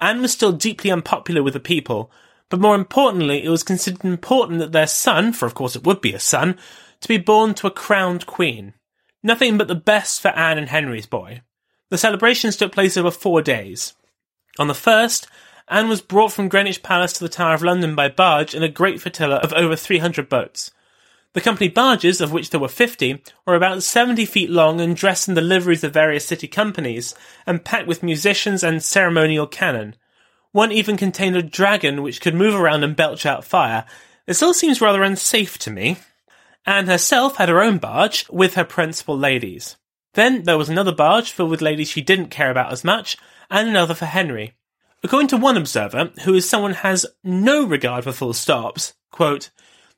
Anne 0.00 0.22
was 0.22 0.32
still 0.32 0.52
deeply 0.52 0.90
unpopular 0.90 1.42
with 1.42 1.52
the 1.52 1.60
people, 1.60 2.10
but 2.50 2.60
more 2.60 2.74
importantly, 2.74 3.42
it 3.42 3.48
was 3.48 3.62
considered 3.62 4.04
important 4.04 4.58
that 4.58 4.72
their 4.72 4.86
son, 4.86 5.32
for 5.32 5.46
of 5.46 5.54
course 5.54 5.74
it 5.74 5.84
would 5.84 6.00
be 6.00 6.12
a 6.12 6.20
son, 6.20 6.58
to 7.00 7.08
be 7.08 7.16
born 7.16 7.54
to 7.54 7.66
a 7.66 7.70
crowned 7.70 8.26
queen. 8.26 8.74
Nothing 9.22 9.56
but 9.56 9.68
the 9.68 9.74
best 9.74 10.20
for 10.20 10.28
Anne 10.28 10.58
and 10.58 10.68
Henry's 10.68 11.06
boy. 11.06 11.42
The 11.88 11.98
celebrations 11.98 12.56
took 12.56 12.72
place 12.72 12.96
over 12.96 13.10
four 13.10 13.40
days. 13.40 13.94
On 14.58 14.68
the 14.68 14.74
first, 14.74 15.26
Anne 15.68 15.88
was 15.88 16.00
brought 16.00 16.32
from 16.32 16.48
Greenwich 16.48 16.82
Palace 16.82 17.12
to 17.14 17.20
the 17.24 17.28
Tower 17.28 17.54
of 17.54 17.62
London 17.62 17.94
by 17.94 18.08
barge 18.08 18.54
in 18.54 18.62
a 18.62 18.68
great 18.68 19.00
flotilla 19.00 19.36
of 19.36 19.52
over 19.52 19.76
300 19.76 20.28
boats. 20.28 20.72
The 21.32 21.40
company 21.40 21.68
barges, 21.68 22.20
of 22.20 22.32
which 22.32 22.50
there 22.50 22.58
were 22.58 22.66
50, 22.66 23.22
were 23.46 23.54
about 23.54 23.84
70 23.84 24.24
feet 24.24 24.50
long 24.50 24.80
and 24.80 24.96
dressed 24.96 25.28
in 25.28 25.34
the 25.34 25.40
liveries 25.40 25.84
of 25.84 25.92
various 25.92 26.26
city 26.26 26.48
companies, 26.48 27.14
and 27.46 27.64
packed 27.64 27.86
with 27.86 28.02
musicians 28.02 28.64
and 28.64 28.82
ceremonial 28.82 29.46
cannon. 29.46 29.94
One 30.52 30.72
even 30.72 30.96
contained 30.96 31.36
a 31.36 31.42
dragon 31.42 32.02
which 32.02 32.20
could 32.20 32.34
move 32.34 32.54
around 32.54 32.82
and 32.82 32.96
belch 32.96 33.24
out 33.24 33.44
fire. 33.44 33.84
This 34.26 34.42
all 34.42 34.54
seems 34.54 34.80
rather 34.80 35.02
unsafe 35.02 35.58
to 35.58 35.70
me. 35.70 35.98
Anne 36.66 36.86
herself 36.86 37.36
had 37.36 37.48
her 37.48 37.62
own 37.62 37.78
barge 37.78 38.28
with 38.28 38.54
her 38.54 38.64
principal 38.64 39.16
ladies. 39.16 39.76
Then 40.14 40.42
there 40.42 40.58
was 40.58 40.68
another 40.68 40.92
barge 40.92 41.30
filled 41.30 41.50
with 41.50 41.62
ladies 41.62 41.88
she 41.88 42.02
didn't 42.02 42.28
care 42.28 42.50
about 42.50 42.72
as 42.72 42.84
much, 42.84 43.16
and 43.48 43.68
another 43.68 43.94
for 43.94 44.06
Henry. 44.06 44.54
According 45.02 45.28
to 45.28 45.36
one 45.36 45.56
observer, 45.56 46.12
who 46.24 46.34
is 46.34 46.48
someone 46.48 46.74
has 46.74 47.06
no 47.24 47.64
regard 47.64 48.04
for 48.04 48.12
full 48.12 48.32
stops, 48.32 48.94
quote, 49.10 49.50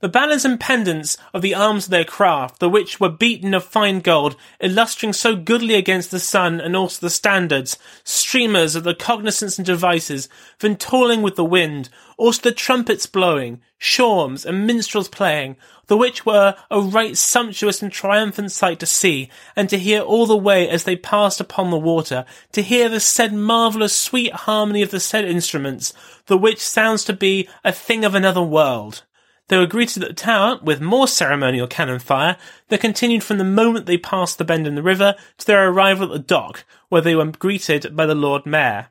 the 0.02 0.08
banners 0.08 0.44
and 0.44 0.58
pendants 0.58 1.16
of 1.32 1.42
the 1.42 1.54
arms 1.54 1.84
of 1.84 1.90
their 1.92 2.04
craft, 2.04 2.58
the 2.58 2.68
which 2.68 2.98
were 2.98 3.08
beaten 3.08 3.54
of 3.54 3.62
fine 3.62 4.00
gold, 4.00 4.34
illustring 4.58 5.12
so 5.12 5.36
goodly 5.36 5.76
against 5.76 6.10
the 6.10 6.18
sun 6.18 6.60
and 6.60 6.74
also 6.74 7.06
the 7.06 7.08
standards, 7.08 7.78
streamers 8.02 8.74
of 8.74 8.82
the 8.82 8.96
cognizance 8.96 9.58
and 9.58 9.64
devices, 9.64 10.28
ventoling 10.58 11.22
with 11.22 11.36
the 11.36 11.44
wind, 11.44 11.88
also 12.18 12.42
the 12.42 12.52
trumpets 12.52 13.06
blowing, 13.06 13.60
shawms 13.78 14.44
and 14.44 14.66
minstrels 14.66 15.06
playing, 15.08 15.54
the 15.86 15.96
which 15.96 16.26
were 16.26 16.56
a 16.68 16.80
right 16.80 17.16
sumptuous 17.16 17.80
and 17.80 17.92
triumphant 17.92 18.50
sight 18.50 18.80
to 18.80 18.86
see, 18.86 19.30
and 19.54 19.70
to 19.70 19.78
hear 19.78 20.00
all 20.00 20.26
the 20.26 20.36
way 20.36 20.68
as 20.68 20.82
they 20.82 20.96
passed 20.96 21.40
upon 21.40 21.70
the 21.70 21.78
water, 21.78 22.24
to 22.50 22.60
hear 22.60 22.88
the 22.88 22.98
said 22.98 23.32
marvellous 23.32 23.94
sweet 23.94 24.32
harmony 24.32 24.82
of 24.82 24.90
the 24.90 24.98
said 24.98 25.24
instruments, 25.24 25.92
the 26.26 26.36
which 26.36 26.58
sounds 26.58 27.04
to 27.04 27.12
be 27.12 27.48
a 27.64 27.70
thing 27.70 28.04
of 28.04 28.16
another 28.16 28.42
world. 28.42 29.04
They 29.52 29.58
were 29.58 29.66
greeted 29.66 30.02
at 30.02 30.08
the 30.08 30.14
tower 30.14 30.58
with 30.62 30.80
more 30.80 31.06
ceremonial 31.06 31.66
cannon 31.66 31.98
fire 31.98 32.38
that 32.68 32.80
continued 32.80 33.22
from 33.22 33.36
the 33.36 33.44
moment 33.44 33.84
they 33.84 33.98
passed 33.98 34.38
the 34.38 34.46
bend 34.46 34.66
in 34.66 34.76
the 34.76 34.82
river 34.82 35.14
to 35.36 35.46
their 35.46 35.68
arrival 35.68 36.06
at 36.06 36.12
the 36.12 36.18
dock, 36.20 36.64
where 36.88 37.02
they 37.02 37.14
were 37.14 37.26
greeted 37.26 37.94
by 37.94 38.06
the 38.06 38.14
Lord 38.14 38.46
Mayor. 38.46 38.88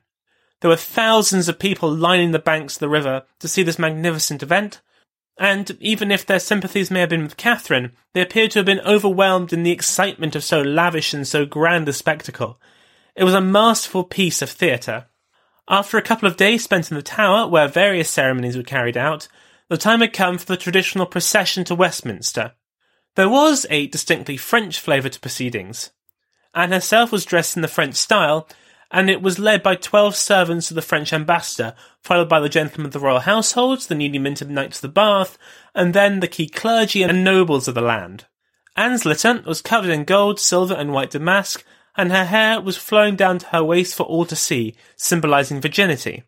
There 0.60 0.70
were 0.70 0.76
thousands 0.76 1.48
of 1.48 1.58
people 1.58 1.90
lining 1.90 2.30
the 2.30 2.38
banks 2.38 2.76
of 2.76 2.78
the 2.78 2.88
river 2.88 3.24
to 3.40 3.48
see 3.48 3.64
this 3.64 3.76
magnificent 3.76 4.40
event, 4.40 4.80
and 5.36 5.76
even 5.80 6.12
if 6.12 6.24
their 6.24 6.38
sympathies 6.38 6.92
may 6.92 7.00
have 7.00 7.08
been 7.08 7.24
with 7.24 7.36
Catherine, 7.36 7.90
they 8.12 8.20
appeared 8.20 8.52
to 8.52 8.60
have 8.60 8.66
been 8.66 8.86
overwhelmed 8.86 9.52
in 9.52 9.64
the 9.64 9.72
excitement 9.72 10.36
of 10.36 10.44
so 10.44 10.62
lavish 10.62 11.12
and 11.12 11.26
so 11.26 11.44
grand 11.44 11.88
a 11.88 11.92
spectacle. 11.92 12.60
It 13.16 13.24
was 13.24 13.34
a 13.34 13.40
masterful 13.40 14.04
piece 14.04 14.40
of 14.40 14.50
theatre. 14.50 15.06
After 15.66 15.98
a 15.98 16.02
couple 16.02 16.28
of 16.28 16.36
days 16.36 16.62
spent 16.62 16.92
in 16.92 16.96
the 16.96 17.02
tower, 17.02 17.48
where 17.48 17.66
various 17.66 18.08
ceremonies 18.08 18.56
were 18.56 18.62
carried 18.62 18.96
out, 18.96 19.26
the 19.72 19.78
time 19.78 20.02
had 20.02 20.12
come 20.12 20.36
for 20.36 20.44
the 20.44 20.56
traditional 20.58 21.06
procession 21.06 21.64
to 21.64 21.74
Westminster. 21.74 22.52
There 23.14 23.30
was 23.30 23.64
a 23.70 23.86
distinctly 23.86 24.36
French 24.36 24.78
flavour 24.78 25.08
to 25.08 25.18
proceedings. 25.18 25.92
Anne 26.54 26.72
herself 26.72 27.10
was 27.10 27.24
dressed 27.24 27.56
in 27.56 27.62
the 27.62 27.68
French 27.68 27.94
style, 27.94 28.46
and 28.90 29.08
it 29.08 29.22
was 29.22 29.38
led 29.38 29.62
by 29.62 29.76
twelve 29.76 30.14
servants 30.14 30.70
of 30.70 30.74
the 30.74 30.82
French 30.82 31.14
ambassador, 31.14 31.74
followed 32.02 32.28
by 32.28 32.38
the 32.38 32.50
gentlemen 32.50 32.84
of 32.84 32.92
the 32.92 33.00
royal 33.00 33.20
household, 33.20 33.80
the 33.80 33.94
newly 33.94 34.18
minted 34.18 34.50
knights 34.50 34.76
of 34.76 34.82
the 34.82 34.88
bath, 34.88 35.38
and 35.74 35.94
then 35.94 36.20
the 36.20 36.28
key 36.28 36.50
clergy 36.50 37.02
and 37.02 37.24
nobles 37.24 37.66
of 37.66 37.74
the 37.74 37.80
land. 37.80 38.26
Anne's 38.76 39.06
litter 39.06 39.42
was 39.46 39.62
covered 39.62 39.90
in 39.90 40.04
gold, 40.04 40.38
silver, 40.38 40.74
and 40.74 40.92
white 40.92 41.12
damask, 41.12 41.64
and 41.96 42.12
her 42.12 42.26
hair 42.26 42.60
was 42.60 42.76
flowing 42.76 43.16
down 43.16 43.38
to 43.38 43.46
her 43.46 43.64
waist 43.64 43.94
for 43.94 44.02
all 44.02 44.26
to 44.26 44.36
see, 44.36 44.74
symbolising 44.96 45.62
virginity. 45.62 46.24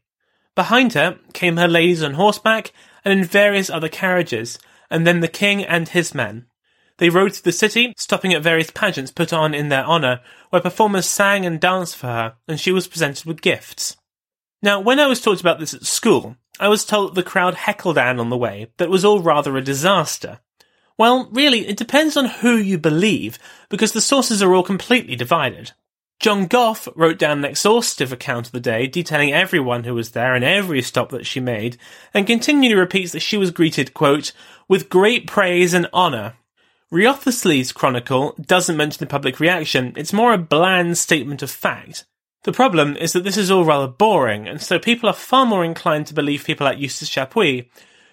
Behind 0.55 0.95
her 0.95 1.19
came 1.35 1.59
her 1.59 1.69
ladies 1.69 2.03
on 2.03 2.15
horseback 2.15 2.73
and 3.05 3.19
in 3.19 3.25
various 3.25 3.71
other 3.71 3.89
carriages, 3.89 4.59
and 4.91 5.07
then 5.07 5.21
the 5.21 5.29
king 5.29 5.65
and 5.65 5.89
his 5.89 6.15
men. 6.15 6.47
They 6.99 7.11
rode 7.11 7.35
through 7.35 7.51
the 7.51 7.53
city, 7.53 7.93
stopping 7.97 8.33
at 8.33 8.43
various 8.43 8.71
pageants 8.71 9.11
put 9.11 9.33
on 9.33 9.53
in 9.55 9.69
their 9.69 9.85
honour, 9.85 10.21
where 10.51 10.63
performers 10.63 11.07
sang 11.07 11.45
and 11.45 11.61
danced 11.61 11.97
for 11.97 12.07
her, 12.07 12.35
and 12.47 12.61
she 12.61 12.71
was 12.71 12.87
presented 12.87 13.25
with 13.27 13.43
gifts. 13.43 13.97
Now, 14.63 14.81
when 14.81 15.01
I 15.01 15.07
was 15.07 15.21
taught 15.21 15.41
about 15.41 15.59
this 15.59 15.75
at 15.75 15.85
school, 15.85 16.37
I 16.61 16.69
was 16.69 16.85
told 16.85 17.11
that 17.11 17.15
the 17.17 17.29
crowd 17.29 17.55
heckled 17.55 17.99
Anne 17.99 18.21
on 18.21 18.31
the 18.31 18.37
way, 18.37 18.69
that 18.77 18.91
was 18.91 19.05
all 19.05 19.21
rather 19.21 19.57
a 19.57 19.63
disaster. 19.63 20.41
Well, 20.97 21.29
really, 21.33 21.67
it 21.67 21.77
depends 21.77 22.17
on 22.17 22.27
who 22.27 22.57
you 22.57 22.79
believe, 22.79 23.39
because 23.69 23.93
the 23.93 24.01
sources 24.01 24.41
are 24.43 24.55
all 24.55 24.63
completely 24.63 25.17
divided. 25.17 25.73
John 26.21 26.47
Gough 26.47 26.89
wrote 26.95 27.19
down 27.19 27.39
an 27.39 27.45
exhaustive 27.45 28.13
account 28.13 28.47
of 28.47 28.53
the 28.53 28.61
day, 28.61 28.87
detailing 28.87 29.33
everyone 29.33 29.85
who 29.85 29.95
was 29.95 30.13
there 30.13 30.35
and 30.35 30.45
every 30.45 30.81
stop 30.81 31.11
that 31.11 31.27
she 31.27 31.41
made, 31.41 31.77
and 32.15 32.27
continually 32.27 32.75
repeats 32.75 33.13
that 33.13 33.21
she 33.21 33.37
was 33.37 33.51
greeted, 33.51 33.95
quote, 33.95 34.33
with 34.69 34.89
great 34.89 35.27
praise 35.27 35.75
and 35.75 35.89
honour. 35.93 36.35
Wriothesley's 36.91 37.73
chronicle 37.73 38.35
doesn't 38.41 38.77
mention 38.77 39.01
the 39.01 39.07
public 39.07 39.41
reaction, 39.41 39.93
it's 39.97 40.13
more 40.13 40.33
a 40.33 40.39
bland 40.39 40.97
statement 40.97 41.43
of 41.43 41.51
fact. 41.51 42.05
The 42.45 42.53
problem 42.53 42.97
is 42.97 43.13
that 43.13 43.25
this 43.25 43.37
is 43.37 43.51
all 43.51 43.65
rather 43.65 43.89
boring, 43.89 44.47
and 44.47 44.63
so 44.63 44.79
people 44.79 45.09
are 45.09 45.15
far 45.15 45.45
more 45.45 45.65
inclined 45.65 46.07
to 46.07 46.15
believe 46.15 46.45
people 46.45 46.67
like 46.67 46.79
Eustace 46.79 47.11
Chapuis, 47.11 47.69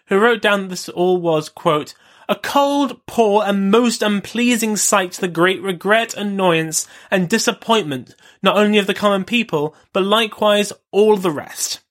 who 0.07 0.17
wrote 0.17 0.41
down 0.41 0.63
that 0.63 0.69
this 0.69 0.89
all 0.89 1.17
was, 1.21 1.49
quote, 1.49 1.93
a 2.31 2.35
cold, 2.35 3.05
poor, 3.07 3.43
and 3.45 3.69
most 3.69 4.01
unpleasing 4.01 4.77
sight 4.77 5.11
to 5.11 5.19
the 5.19 5.27
great 5.27 5.61
regret, 5.61 6.13
annoyance, 6.13 6.87
and 7.11 7.27
disappointment, 7.27 8.15
not 8.41 8.55
only 8.55 8.77
of 8.77 8.87
the 8.87 8.93
common 8.93 9.25
people, 9.25 9.75
but 9.91 10.05
likewise 10.05 10.71
all 10.91 11.17
the 11.17 11.29
rest. 11.29 11.81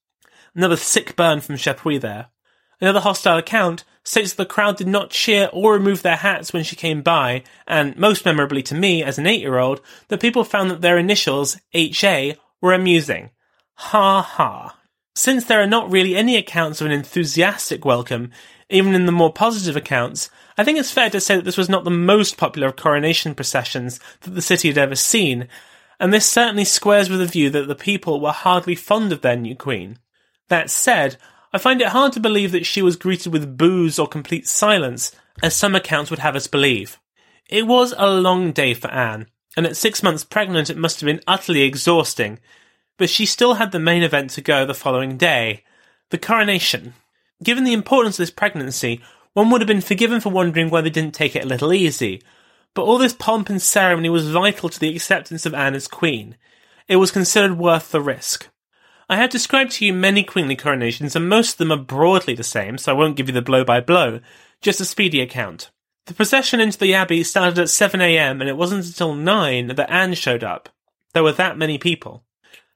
Another 0.54 0.78
sick 0.78 1.14
burn 1.14 1.42
from 1.42 1.56
Chapuis 1.56 2.00
there. 2.00 2.28
Another 2.80 3.00
hostile 3.00 3.36
account 3.36 3.84
states 4.02 4.32
that 4.32 4.42
the 4.42 4.54
crowd 4.54 4.78
did 4.78 4.88
not 4.88 5.10
cheer 5.10 5.50
or 5.52 5.74
remove 5.74 6.00
their 6.00 6.16
hats 6.16 6.54
when 6.54 6.64
she 6.64 6.74
came 6.74 7.02
by, 7.02 7.42
and 7.66 7.98
most 7.98 8.24
memorably 8.24 8.62
to 8.62 8.74
me 8.74 9.02
as 9.02 9.18
an 9.18 9.26
eight 9.26 9.42
year 9.42 9.58
old, 9.58 9.82
that 10.08 10.22
people 10.22 10.42
found 10.42 10.70
that 10.70 10.80
their 10.80 10.96
initials, 10.96 11.58
HA, 11.74 12.34
were 12.62 12.72
amusing. 12.72 13.28
Ha 13.74 14.22
ha. 14.22 14.78
Since 15.14 15.44
there 15.44 15.60
are 15.60 15.66
not 15.66 15.90
really 15.90 16.16
any 16.16 16.38
accounts 16.38 16.80
of 16.80 16.86
an 16.86 16.92
enthusiastic 16.92 17.84
welcome, 17.84 18.30
even 18.70 18.94
in 18.94 19.06
the 19.06 19.12
more 19.12 19.32
positive 19.32 19.76
accounts, 19.76 20.30
I 20.56 20.64
think 20.64 20.78
it's 20.78 20.92
fair 20.92 21.10
to 21.10 21.20
say 21.20 21.36
that 21.36 21.44
this 21.44 21.56
was 21.56 21.68
not 21.68 21.84
the 21.84 21.90
most 21.90 22.36
popular 22.36 22.68
of 22.68 22.76
coronation 22.76 23.34
processions 23.34 24.00
that 24.22 24.30
the 24.30 24.42
city 24.42 24.68
had 24.68 24.78
ever 24.78 24.94
seen, 24.94 25.48
and 25.98 26.12
this 26.12 26.26
certainly 26.26 26.64
squares 26.64 27.10
with 27.10 27.18
the 27.18 27.26
view 27.26 27.50
that 27.50 27.66
the 27.66 27.74
people 27.74 28.20
were 28.20 28.30
hardly 28.30 28.74
fond 28.74 29.12
of 29.12 29.20
their 29.20 29.36
new 29.36 29.56
queen. 29.56 29.98
That 30.48 30.70
said, 30.70 31.16
I 31.52 31.58
find 31.58 31.80
it 31.80 31.88
hard 31.88 32.12
to 32.12 32.20
believe 32.20 32.52
that 32.52 32.66
she 32.66 32.80
was 32.80 32.96
greeted 32.96 33.32
with 33.32 33.58
boos 33.58 33.98
or 33.98 34.06
complete 34.06 34.46
silence, 34.46 35.12
as 35.42 35.54
some 35.54 35.74
accounts 35.74 36.10
would 36.10 36.20
have 36.20 36.36
us 36.36 36.46
believe. 36.46 36.98
It 37.48 37.66
was 37.66 37.92
a 37.96 38.08
long 38.08 38.52
day 38.52 38.74
for 38.74 38.88
Anne, 38.90 39.26
and 39.56 39.66
at 39.66 39.76
six 39.76 40.02
months 40.02 40.24
pregnant 40.24 40.70
it 40.70 40.76
must 40.76 41.00
have 41.00 41.06
been 41.06 41.20
utterly 41.26 41.62
exhausting, 41.62 42.38
but 42.96 43.10
she 43.10 43.26
still 43.26 43.54
had 43.54 43.72
the 43.72 43.80
main 43.80 44.02
event 44.02 44.30
to 44.30 44.40
go 44.40 44.64
the 44.64 44.74
following 44.74 45.16
day 45.16 45.64
the 46.10 46.18
coronation. 46.18 46.94
Given 47.42 47.64
the 47.64 47.72
importance 47.72 48.16
of 48.16 48.22
this 48.22 48.30
pregnancy, 48.30 49.00
one 49.32 49.50
would 49.50 49.60
have 49.60 49.68
been 49.68 49.80
forgiven 49.80 50.20
for 50.20 50.30
wondering 50.30 50.68
why 50.68 50.80
they 50.80 50.90
didn't 50.90 51.14
take 51.14 51.34
it 51.34 51.44
a 51.44 51.48
little 51.48 51.72
easy. 51.72 52.22
But 52.74 52.82
all 52.82 52.98
this 52.98 53.12
pomp 53.12 53.48
and 53.48 53.60
ceremony 53.60 54.08
was 54.08 54.30
vital 54.30 54.68
to 54.68 54.78
the 54.78 54.94
acceptance 54.94 55.46
of 55.46 55.54
Anne 55.54 55.74
as 55.74 55.88
queen. 55.88 56.36
It 56.88 56.96
was 56.96 57.10
considered 57.10 57.58
worth 57.58 57.90
the 57.90 58.00
risk. 58.00 58.48
I 59.08 59.16
have 59.16 59.30
described 59.30 59.72
to 59.72 59.84
you 59.84 59.92
many 59.92 60.22
queenly 60.22 60.54
coronations, 60.54 61.16
and 61.16 61.28
most 61.28 61.52
of 61.52 61.58
them 61.58 61.72
are 61.72 61.82
broadly 61.82 62.34
the 62.34 62.44
same, 62.44 62.78
so 62.78 62.92
I 62.92 62.98
won't 62.98 63.16
give 63.16 63.28
you 63.28 63.34
the 63.34 63.42
blow 63.42 63.64
by 63.64 63.80
blow, 63.80 64.20
just 64.60 64.80
a 64.80 64.84
speedy 64.84 65.20
account. 65.20 65.70
The 66.06 66.14
procession 66.14 66.60
into 66.60 66.78
the 66.78 66.94
abbey 66.94 67.24
started 67.24 67.58
at 67.58 67.68
7am, 67.68 68.40
and 68.40 68.48
it 68.48 68.56
wasn't 68.56 68.86
until 68.86 69.14
9 69.14 69.68
that 69.68 69.90
Anne 69.90 70.14
showed 70.14 70.44
up. 70.44 70.68
There 71.12 71.22
were 71.22 71.32
that 71.32 71.58
many 71.58 71.78
people. 71.78 72.24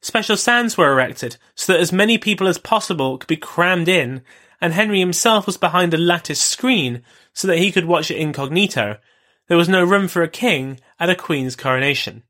Special 0.00 0.36
stands 0.36 0.76
were 0.76 0.90
erected, 0.90 1.36
so 1.54 1.72
that 1.72 1.80
as 1.80 1.92
many 1.92 2.18
people 2.18 2.48
as 2.48 2.58
possible 2.58 3.16
could 3.18 3.28
be 3.28 3.36
crammed 3.36 3.88
in, 3.88 4.22
and 4.60 4.72
Henry 4.72 5.00
himself 5.00 5.46
was 5.46 5.56
behind 5.56 5.94
a 5.94 5.98
lattice 5.98 6.40
screen 6.40 7.02
so 7.32 7.48
that 7.48 7.58
he 7.58 7.72
could 7.72 7.84
watch 7.84 8.10
it 8.10 8.16
incognito. 8.16 8.98
There 9.48 9.56
was 9.56 9.68
no 9.68 9.84
room 9.84 10.08
for 10.08 10.22
a 10.22 10.28
king 10.28 10.80
at 10.98 11.10
a 11.10 11.14
queen's 11.14 11.56
coronation. 11.56 12.22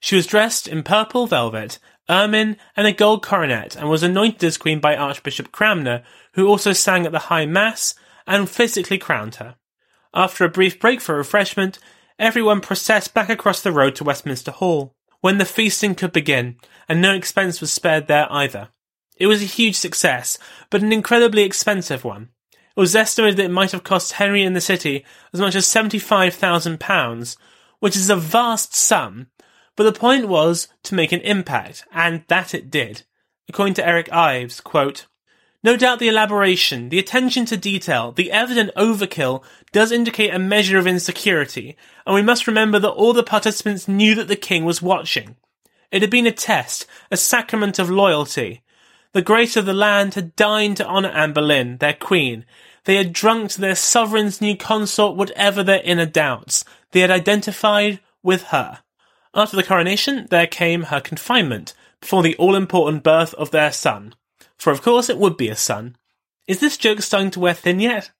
She 0.00 0.16
was 0.16 0.26
dressed 0.26 0.68
in 0.68 0.82
purple 0.82 1.26
velvet, 1.26 1.78
ermine, 2.08 2.56
and 2.76 2.86
a 2.86 2.92
gold 2.92 3.22
coronet, 3.22 3.76
and 3.76 3.88
was 3.88 4.02
anointed 4.02 4.44
as 4.44 4.58
queen 4.58 4.80
by 4.80 4.96
Archbishop 4.96 5.52
Cranmer, 5.52 6.02
who 6.34 6.46
also 6.46 6.72
sang 6.72 7.06
at 7.06 7.12
the 7.12 7.18
High 7.18 7.46
Mass 7.46 7.94
and 8.26 8.48
physically 8.48 8.98
crowned 8.98 9.36
her. 9.36 9.56
After 10.14 10.44
a 10.44 10.50
brief 10.50 10.78
break 10.80 11.00
for 11.00 11.16
refreshment, 11.16 11.78
everyone 12.18 12.60
processed 12.60 13.14
back 13.14 13.28
across 13.28 13.62
the 13.62 13.72
road 13.72 13.94
to 13.96 14.04
Westminster 14.04 14.50
Hall, 14.50 14.94
when 15.20 15.38
the 15.38 15.44
feasting 15.44 15.94
could 15.94 16.12
begin, 16.12 16.56
and 16.88 17.00
no 17.00 17.14
expense 17.14 17.60
was 17.60 17.72
spared 17.72 18.06
there 18.06 18.26
either. 18.30 18.68
It 19.16 19.26
was 19.26 19.42
a 19.42 19.46
huge 19.46 19.76
success, 19.76 20.38
but 20.70 20.82
an 20.82 20.92
incredibly 20.92 21.42
expensive 21.42 22.04
one. 22.04 22.30
It 22.52 22.80
was 22.80 22.94
estimated 22.94 23.38
that 23.38 23.46
it 23.46 23.50
might 23.50 23.72
have 23.72 23.84
cost 23.84 24.12
Henry 24.12 24.42
and 24.42 24.54
the 24.54 24.60
city 24.60 25.04
as 25.32 25.40
much 25.40 25.54
as 25.54 25.66
£75,000, 25.66 27.36
which 27.80 27.96
is 27.96 28.10
a 28.10 28.16
vast 28.16 28.74
sum, 28.74 29.28
but 29.76 29.84
the 29.84 29.98
point 29.98 30.28
was 30.28 30.68
to 30.82 30.94
make 30.94 31.12
an 31.12 31.20
impact, 31.20 31.86
and 31.92 32.24
that 32.28 32.54
it 32.54 32.70
did. 32.70 33.02
According 33.48 33.74
to 33.74 33.86
Eric 33.86 34.12
Ives, 34.12 34.60
quote, 34.60 35.06
no 35.62 35.76
doubt 35.76 35.98
the 35.98 36.08
elaboration, 36.08 36.90
the 36.90 36.98
attention 36.98 37.44
to 37.46 37.56
detail, 37.56 38.12
the 38.12 38.30
evident 38.30 38.70
overkill 38.76 39.42
does 39.72 39.90
indicate 39.90 40.32
a 40.32 40.38
measure 40.38 40.78
of 40.78 40.86
insecurity, 40.86 41.76
and 42.06 42.14
we 42.14 42.22
must 42.22 42.46
remember 42.46 42.78
that 42.78 42.90
all 42.90 43.12
the 43.12 43.24
participants 43.24 43.88
knew 43.88 44.14
that 44.14 44.28
the 44.28 44.36
king 44.36 44.64
was 44.64 44.80
watching. 44.80 45.34
It 45.90 46.02
had 46.02 46.10
been 46.10 46.26
a 46.26 46.32
test, 46.32 46.86
a 47.10 47.16
sacrament 47.16 47.78
of 47.78 47.90
loyalty, 47.90 48.62
the 49.16 49.22
great 49.22 49.56
of 49.56 49.64
the 49.64 49.72
land 49.72 50.12
had 50.12 50.36
dined 50.36 50.76
to 50.76 50.86
honour 50.86 51.08
Anne 51.08 51.32
Boleyn, 51.32 51.78
their 51.78 51.94
queen. 51.94 52.44
They 52.84 52.96
had 52.96 53.14
drunk 53.14 53.52
to 53.52 53.60
their 53.62 53.74
sovereign's 53.74 54.42
new 54.42 54.54
consort 54.54 55.16
whatever 55.16 55.62
their 55.62 55.80
inner 55.84 56.04
doubts. 56.04 56.66
They 56.90 57.00
had 57.00 57.10
identified 57.10 58.00
with 58.22 58.42
her. 58.48 58.80
After 59.32 59.56
the 59.56 59.62
coronation, 59.62 60.26
there 60.28 60.46
came 60.46 60.82
her 60.82 61.00
confinement, 61.00 61.72
before 61.98 62.22
the 62.22 62.36
all-important 62.36 63.02
birth 63.02 63.32
of 63.34 63.52
their 63.52 63.72
son. 63.72 64.14
For 64.58 64.70
of 64.70 64.82
course 64.82 65.08
it 65.08 65.16
would 65.16 65.38
be 65.38 65.48
a 65.48 65.56
son. 65.56 65.96
Is 66.46 66.60
this 66.60 66.76
joke 66.76 67.00
starting 67.00 67.30
to 67.30 67.40
wear 67.40 67.54
thin 67.54 67.80
yet? 67.80 68.10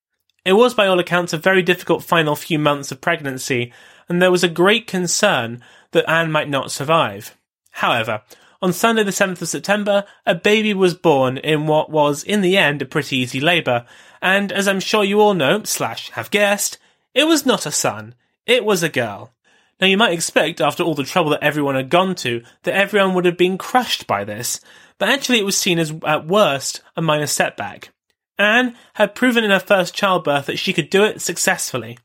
It 0.46 0.54
was 0.54 0.72
by 0.72 0.86
all 0.86 0.98
accounts 0.98 1.34
a 1.34 1.36
very 1.36 1.60
difficult 1.60 2.04
final 2.04 2.36
few 2.36 2.58
months 2.58 2.90
of 2.90 3.02
pregnancy, 3.02 3.70
and 4.08 4.22
there 4.22 4.32
was 4.32 4.42
a 4.42 4.48
great 4.48 4.86
concern 4.86 5.62
that 5.90 6.08
Anne 6.08 6.32
might 6.32 6.48
not 6.48 6.72
survive. 6.72 7.36
However, 7.72 8.22
on 8.62 8.72
Sunday, 8.72 9.02
the 9.02 9.10
7th 9.10 9.42
of 9.42 9.48
September, 9.48 10.04
a 10.24 10.34
baby 10.34 10.74
was 10.74 10.94
born 10.94 11.36
in 11.38 11.66
what 11.66 11.90
was, 11.90 12.22
in 12.22 12.40
the 12.40 12.56
end, 12.56 12.82
a 12.82 12.86
pretty 12.86 13.16
easy 13.16 13.40
labour. 13.40 13.86
And 14.22 14.50
as 14.50 14.66
I'm 14.66 14.80
sure 14.80 15.04
you 15.04 15.20
all 15.20 15.34
know, 15.34 15.62
slash 15.64 16.10
have 16.10 16.30
guessed, 16.30 16.78
it 17.14 17.24
was 17.24 17.46
not 17.46 17.66
a 17.66 17.70
son. 17.70 18.14
It 18.46 18.64
was 18.64 18.82
a 18.82 18.88
girl. 18.88 19.32
Now 19.80 19.86
you 19.86 19.98
might 19.98 20.12
expect, 20.12 20.60
after 20.60 20.82
all 20.82 20.94
the 20.94 21.04
trouble 21.04 21.30
that 21.30 21.42
everyone 21.42 21.74
had 21.74 21.90
gone 21.90 22.14
to, 22.16 22.42
that 22.62 22.74
everyone 22.74 23.14
would 23.14 23.26
have 23.26 23.36
been 23.36 23.58
crushed 23.58 24.06
by 24.06 24.24
this, 24.24 24.60
but 24.98 25.08
actually 25.08 25.38
it 25.38 25.44
was 25.44 25.58
seen 25.58 25.78
as, 25.78 25.92
at 26.06 26.26
worst, 26.26 26.82
a 26.96 27.02
minor 27.02 27.26
setback. 27.26 27.90
Anne 28.38 28.74
had 28.94 29.14
proven 29.14 29.44
in 29.44 29.50
her 29.50 29.60
first 29.60 29.94
childbirth 29.94 30.46
that 30.46 30.58
she 30.58 30.72
could 30.72 30.90
do 30.90 31.04
it 31.04 31.20
successfully. 31.20 31.98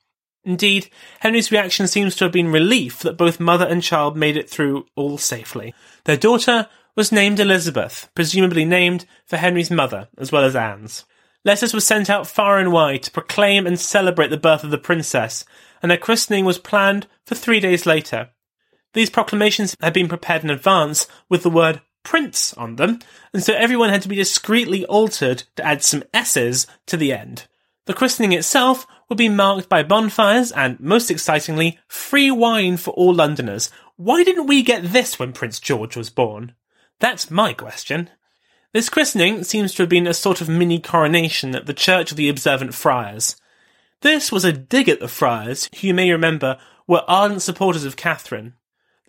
Indeed, 0.44 0.90
Henry's 1.20 1.52
reaction 1.52 1.88
seems 1.88 2.16
to 2.16 2.26
have 2.26 2.32
been 2.32 2.52
relief 2.52 3.00
that 3.00 3.18
both 3.18 3.40
mother 3.40 3.66
and 3.66 3.84
child 3.84 4.18
made 4.18 4.38
it 4.38 4.50
through 4.50 4.88
all 4.96 5.18
safely. 5.18 5.74
Their 6.06 6.18
daughter 6.18 6.68
was 6.96 7.12
named 7.12 7.40
Elizabeth, 7.40 8.10
presumably 8.16 8.66
named 8.66 9.06
for 9.26 9.38
Henry's 9.38 9.72
mother, 9.72 10.10
as 10.18 10.32
well 10.32 10.44
as 10.44 10.56
Anne's. 10.56 11.06
Letters 11.46 11.74
were 11.74 11.80
sent 11.80 12.10
out 12.10 12.28
far 12.28 12.60
and 12.60 12.72
wide 12.72 13.04
to 13.04 13.12
proclaim 13.12 13.66
and 13.66 13.80
celebrate 13.80 14.30
the 14.30 14.38
birth 14.38 14.64
of 14.64 14.72
the 14.72 14.78
princess, 14.78 15.46
and 15.82 15.90
their 15.90 15.98
christening 15.98 16.46
was 16.46 16.60
planned 16.60 17.08
for 17.26 17.36
three 17.36 17.60
days 17.60 17.86
later. 17.86 18.30
These 18.94 19.10
proclamations 19.10 19.76
had 19.82 19.94
been 19.94 20.08
prepared 20.08 20.44
in 20.44 20.50
advance 20.50 21.08
with 21.30 21.44
the 21.44 21.50
word 21.50 21.82
prince 22.04 22.54
on 22.54 22.76
them, 22.76 23.00
and 23.34 23.44
so 23.44 23.54
everyone 23.54 23.90
had 23.90 24.02
to 24.02 24.10
be 24.10 24.16
discreetly 24.16 24.86
altered 24.86 25.44
to 25.56 25.66
add 25.66 25.84
some 25.84 26.04
S's 26.14 26.68
to 26.88 26.98
the 26.98 27.14
end. 27.14 27.48
The 27.86 27.94
christening 27.94 28.34
itself 28.34 28.86
would 29.12 29.18
be 29.18 29.28
marked 29.28 29.68
by 29.68 29.84
bonfires 29.84 30.54
and, 30.54 30.80
most 30.80 31.12
excitingly, 31.12 31.78
free 31.86 32.32
wine 32.32 32.78
for 32.78 32.92
all 32.92 33.14
Londoners. 33.14 33.70
Why 33.98 34.24
didn't 34.24 34.48
we 34.48 34.64
get 34.64 34.94
this 34.94 35.20
when 35.20 35.34
Prince 35.34 35.60
George 35.60 35.98
was 35.98 36.10
born? 36.10 36.54
That's 37.02 37.30
my 37.30 37.52
question. 37.52 38.10
This 38.72 38.88
christening 38.88 39.44
seems 39.44 39.74
to 39.74 39.84
have 39.84 39.90
been 39.90 40.08
a 40.08 40.14
sort 40.14 40.40
of 40.40 40.48
mini 40.48 40.80
coronation 40.80 41.54
at 41.56 41.66
the 41.66 41.74
Church 41.74 42.12
of 42.12 42.16
the 42.16 42.30
Observant 42.30 42.74
Friars. 42.74 43.36
This 44.00 44.32
was 44.32 44.46
a 44.46 44.54
dig 44.54 44.88
at 44.88 45.02
the 45.02 45.10
friars, 45.10 45.70
who 45.82 45.88
you 45.88 45.94
may 45.94 46.10
remember 46.10 46.58
were 46.88 47.04
ardent 47.06 47.42
supporters 47.42 47.84
of 47.84 47.98
Catherine. 47.98 48.54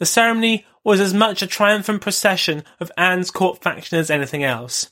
The 0.00 0.04
ceremony 0.04 0.66
was 0.82 0.98
as 0.98 1.14
much 1.14 1.42
a 1.42 1.46
triumphant 1.46 2.02
procession 2.02 2.64
of 2.80 2.90
Anne's 2.96 3.30
court 3.30 3.62
faction 3.62 4.00
as 4.00 4.10
anything 4.10 4.42
else. 4.42 4.90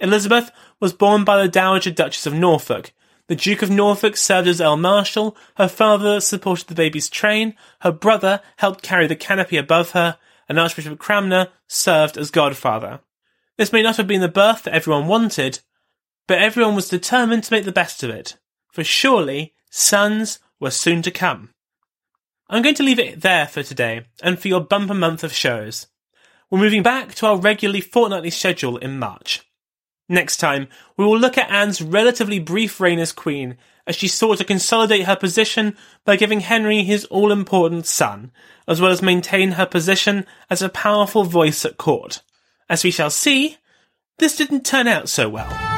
Elizabeth 0.00 0.50
was 0.80 0.94
borne 0.94 1.22
by 1.22 1.36
the 1.36 1.50
Dowager 1.50 1.90
Duchess 1.90 2.24
of 2.24 2.32
Norfolk. 2.32 2.94
The 3.28 3.36
Duke 3.36 3.60
of 3.60 3.70
Norfolk 3.70 4.16
served 4.16 4.48
as 4.48 4.58
Earl 4.58 4.78
Marshal, 4.78 5.36
her 5.56 5.68
father 5.68 6.18
supported 6.18 6.66
the 6.66 6.74
baby's 6.74 7.10
train, 7.10 7.54
her 7.80 7.92
brother 7.92 8.40
helped 8.56 8.82
carry 8.82 9.06
the 9.06 9.16
canopy 9.16 9.58
above 9.58 9.90
her, 9.90 10.16
and 10.48 10.58
Archbishop 10.58 10.98
Cranmer 10.98 11.48
served 11.66 12.16
as 12.16 12.30
godfather. 12.30 13.00
This 13.58 13.72
may 13.72 13.82
not 13.82 13.98
have 13.98 14.06
been 14.06 14.22
the 14.22 14.28
birth 14.28 14.62
that 14.62 14.74
everyone 14.74 15.08
wanted, 15.08 15.60
but 16.26 16.38
everyone 16.38 16.74
was 16.74 16.88
determined 16.88 17.44
to 17.44 17.52
make 17.52 17.66
the 17.66 17.72
best 17.72 18.02
of 18.02 18.08
it, 18.08 18.38
for 18.72 18.82
surely 18.82 19.52
sons 19.70 20.38
were 20.58 20.70
soon 20.70 21.02
to 21.02 21.10
come. 21.10 21.50
I'm 22.48 22.62
going 22.62 22.76
to 22.76 22.82
leave 22.82 22.98
it 22.98 23.20
there 23.20 23.46
for 23.46 23.62
today 23.62 24.06
and 24.22 24.38
for 24.38 24.48
your 24.48 24.62
bumper 24.62 24.94
month 24.94 25.22
of 25.22 25.34
shows. 25.34 25.86
We're 26.48 26.60
moving 26.60 26.82
back 26.82 27.14
to 27.16 27.26
our 27.26 27.36
regularly 27.36 27.82
fortnightly 27.82 28.30
schedule 28.30 28.78
in 28.78 28.98
March. 28.98 29.42
Next 30.08 30.38
time, 30.38 30.68
we 30.96 31.04
will 31.04 31.18
look 31.18 31.36
at 31.36 31.50
Anne's 31.50 31.82
relatively 31.82 32.38
brief 32.38 32.80
reign 32.80 32.98
as 32.98 33.12
queen 33.12 33.56
as 33.86 33.96
she 33.96 34.08
sought 34.08 34.38
to 34.38 34.44
consolidate 34.44 35.06
her 35.06 35.16
position 35.16 35.76
by 36.04 36.16
giving 36.16 36.40
Henry 36.40 36.82
his 36.82 37.04
all 37.06 37.32
important 37.32 37.86
son, 37.86 38.30
as 38.66 38.80
well 38.80 38.90
as 38.90 39.02
maintain 39.02 39.52
her 39.52 39.66
position 39.66 40.26
as 40.50 40.62
a 40.62 40.68
powerful 40.68 41.24
voice 41.24 41.64
at 41.64 41.78
court. 41.78 42.22
As 42.68 42.84
we 42.84 42.90
shall 42.90 43.10
see, 43.10 43.56
this 44.18 44.36
didn't 44.36 44.66
turn 44.66 44.86
out 44.86 45.08
so 45.08 45.28
well. 45.28 45.77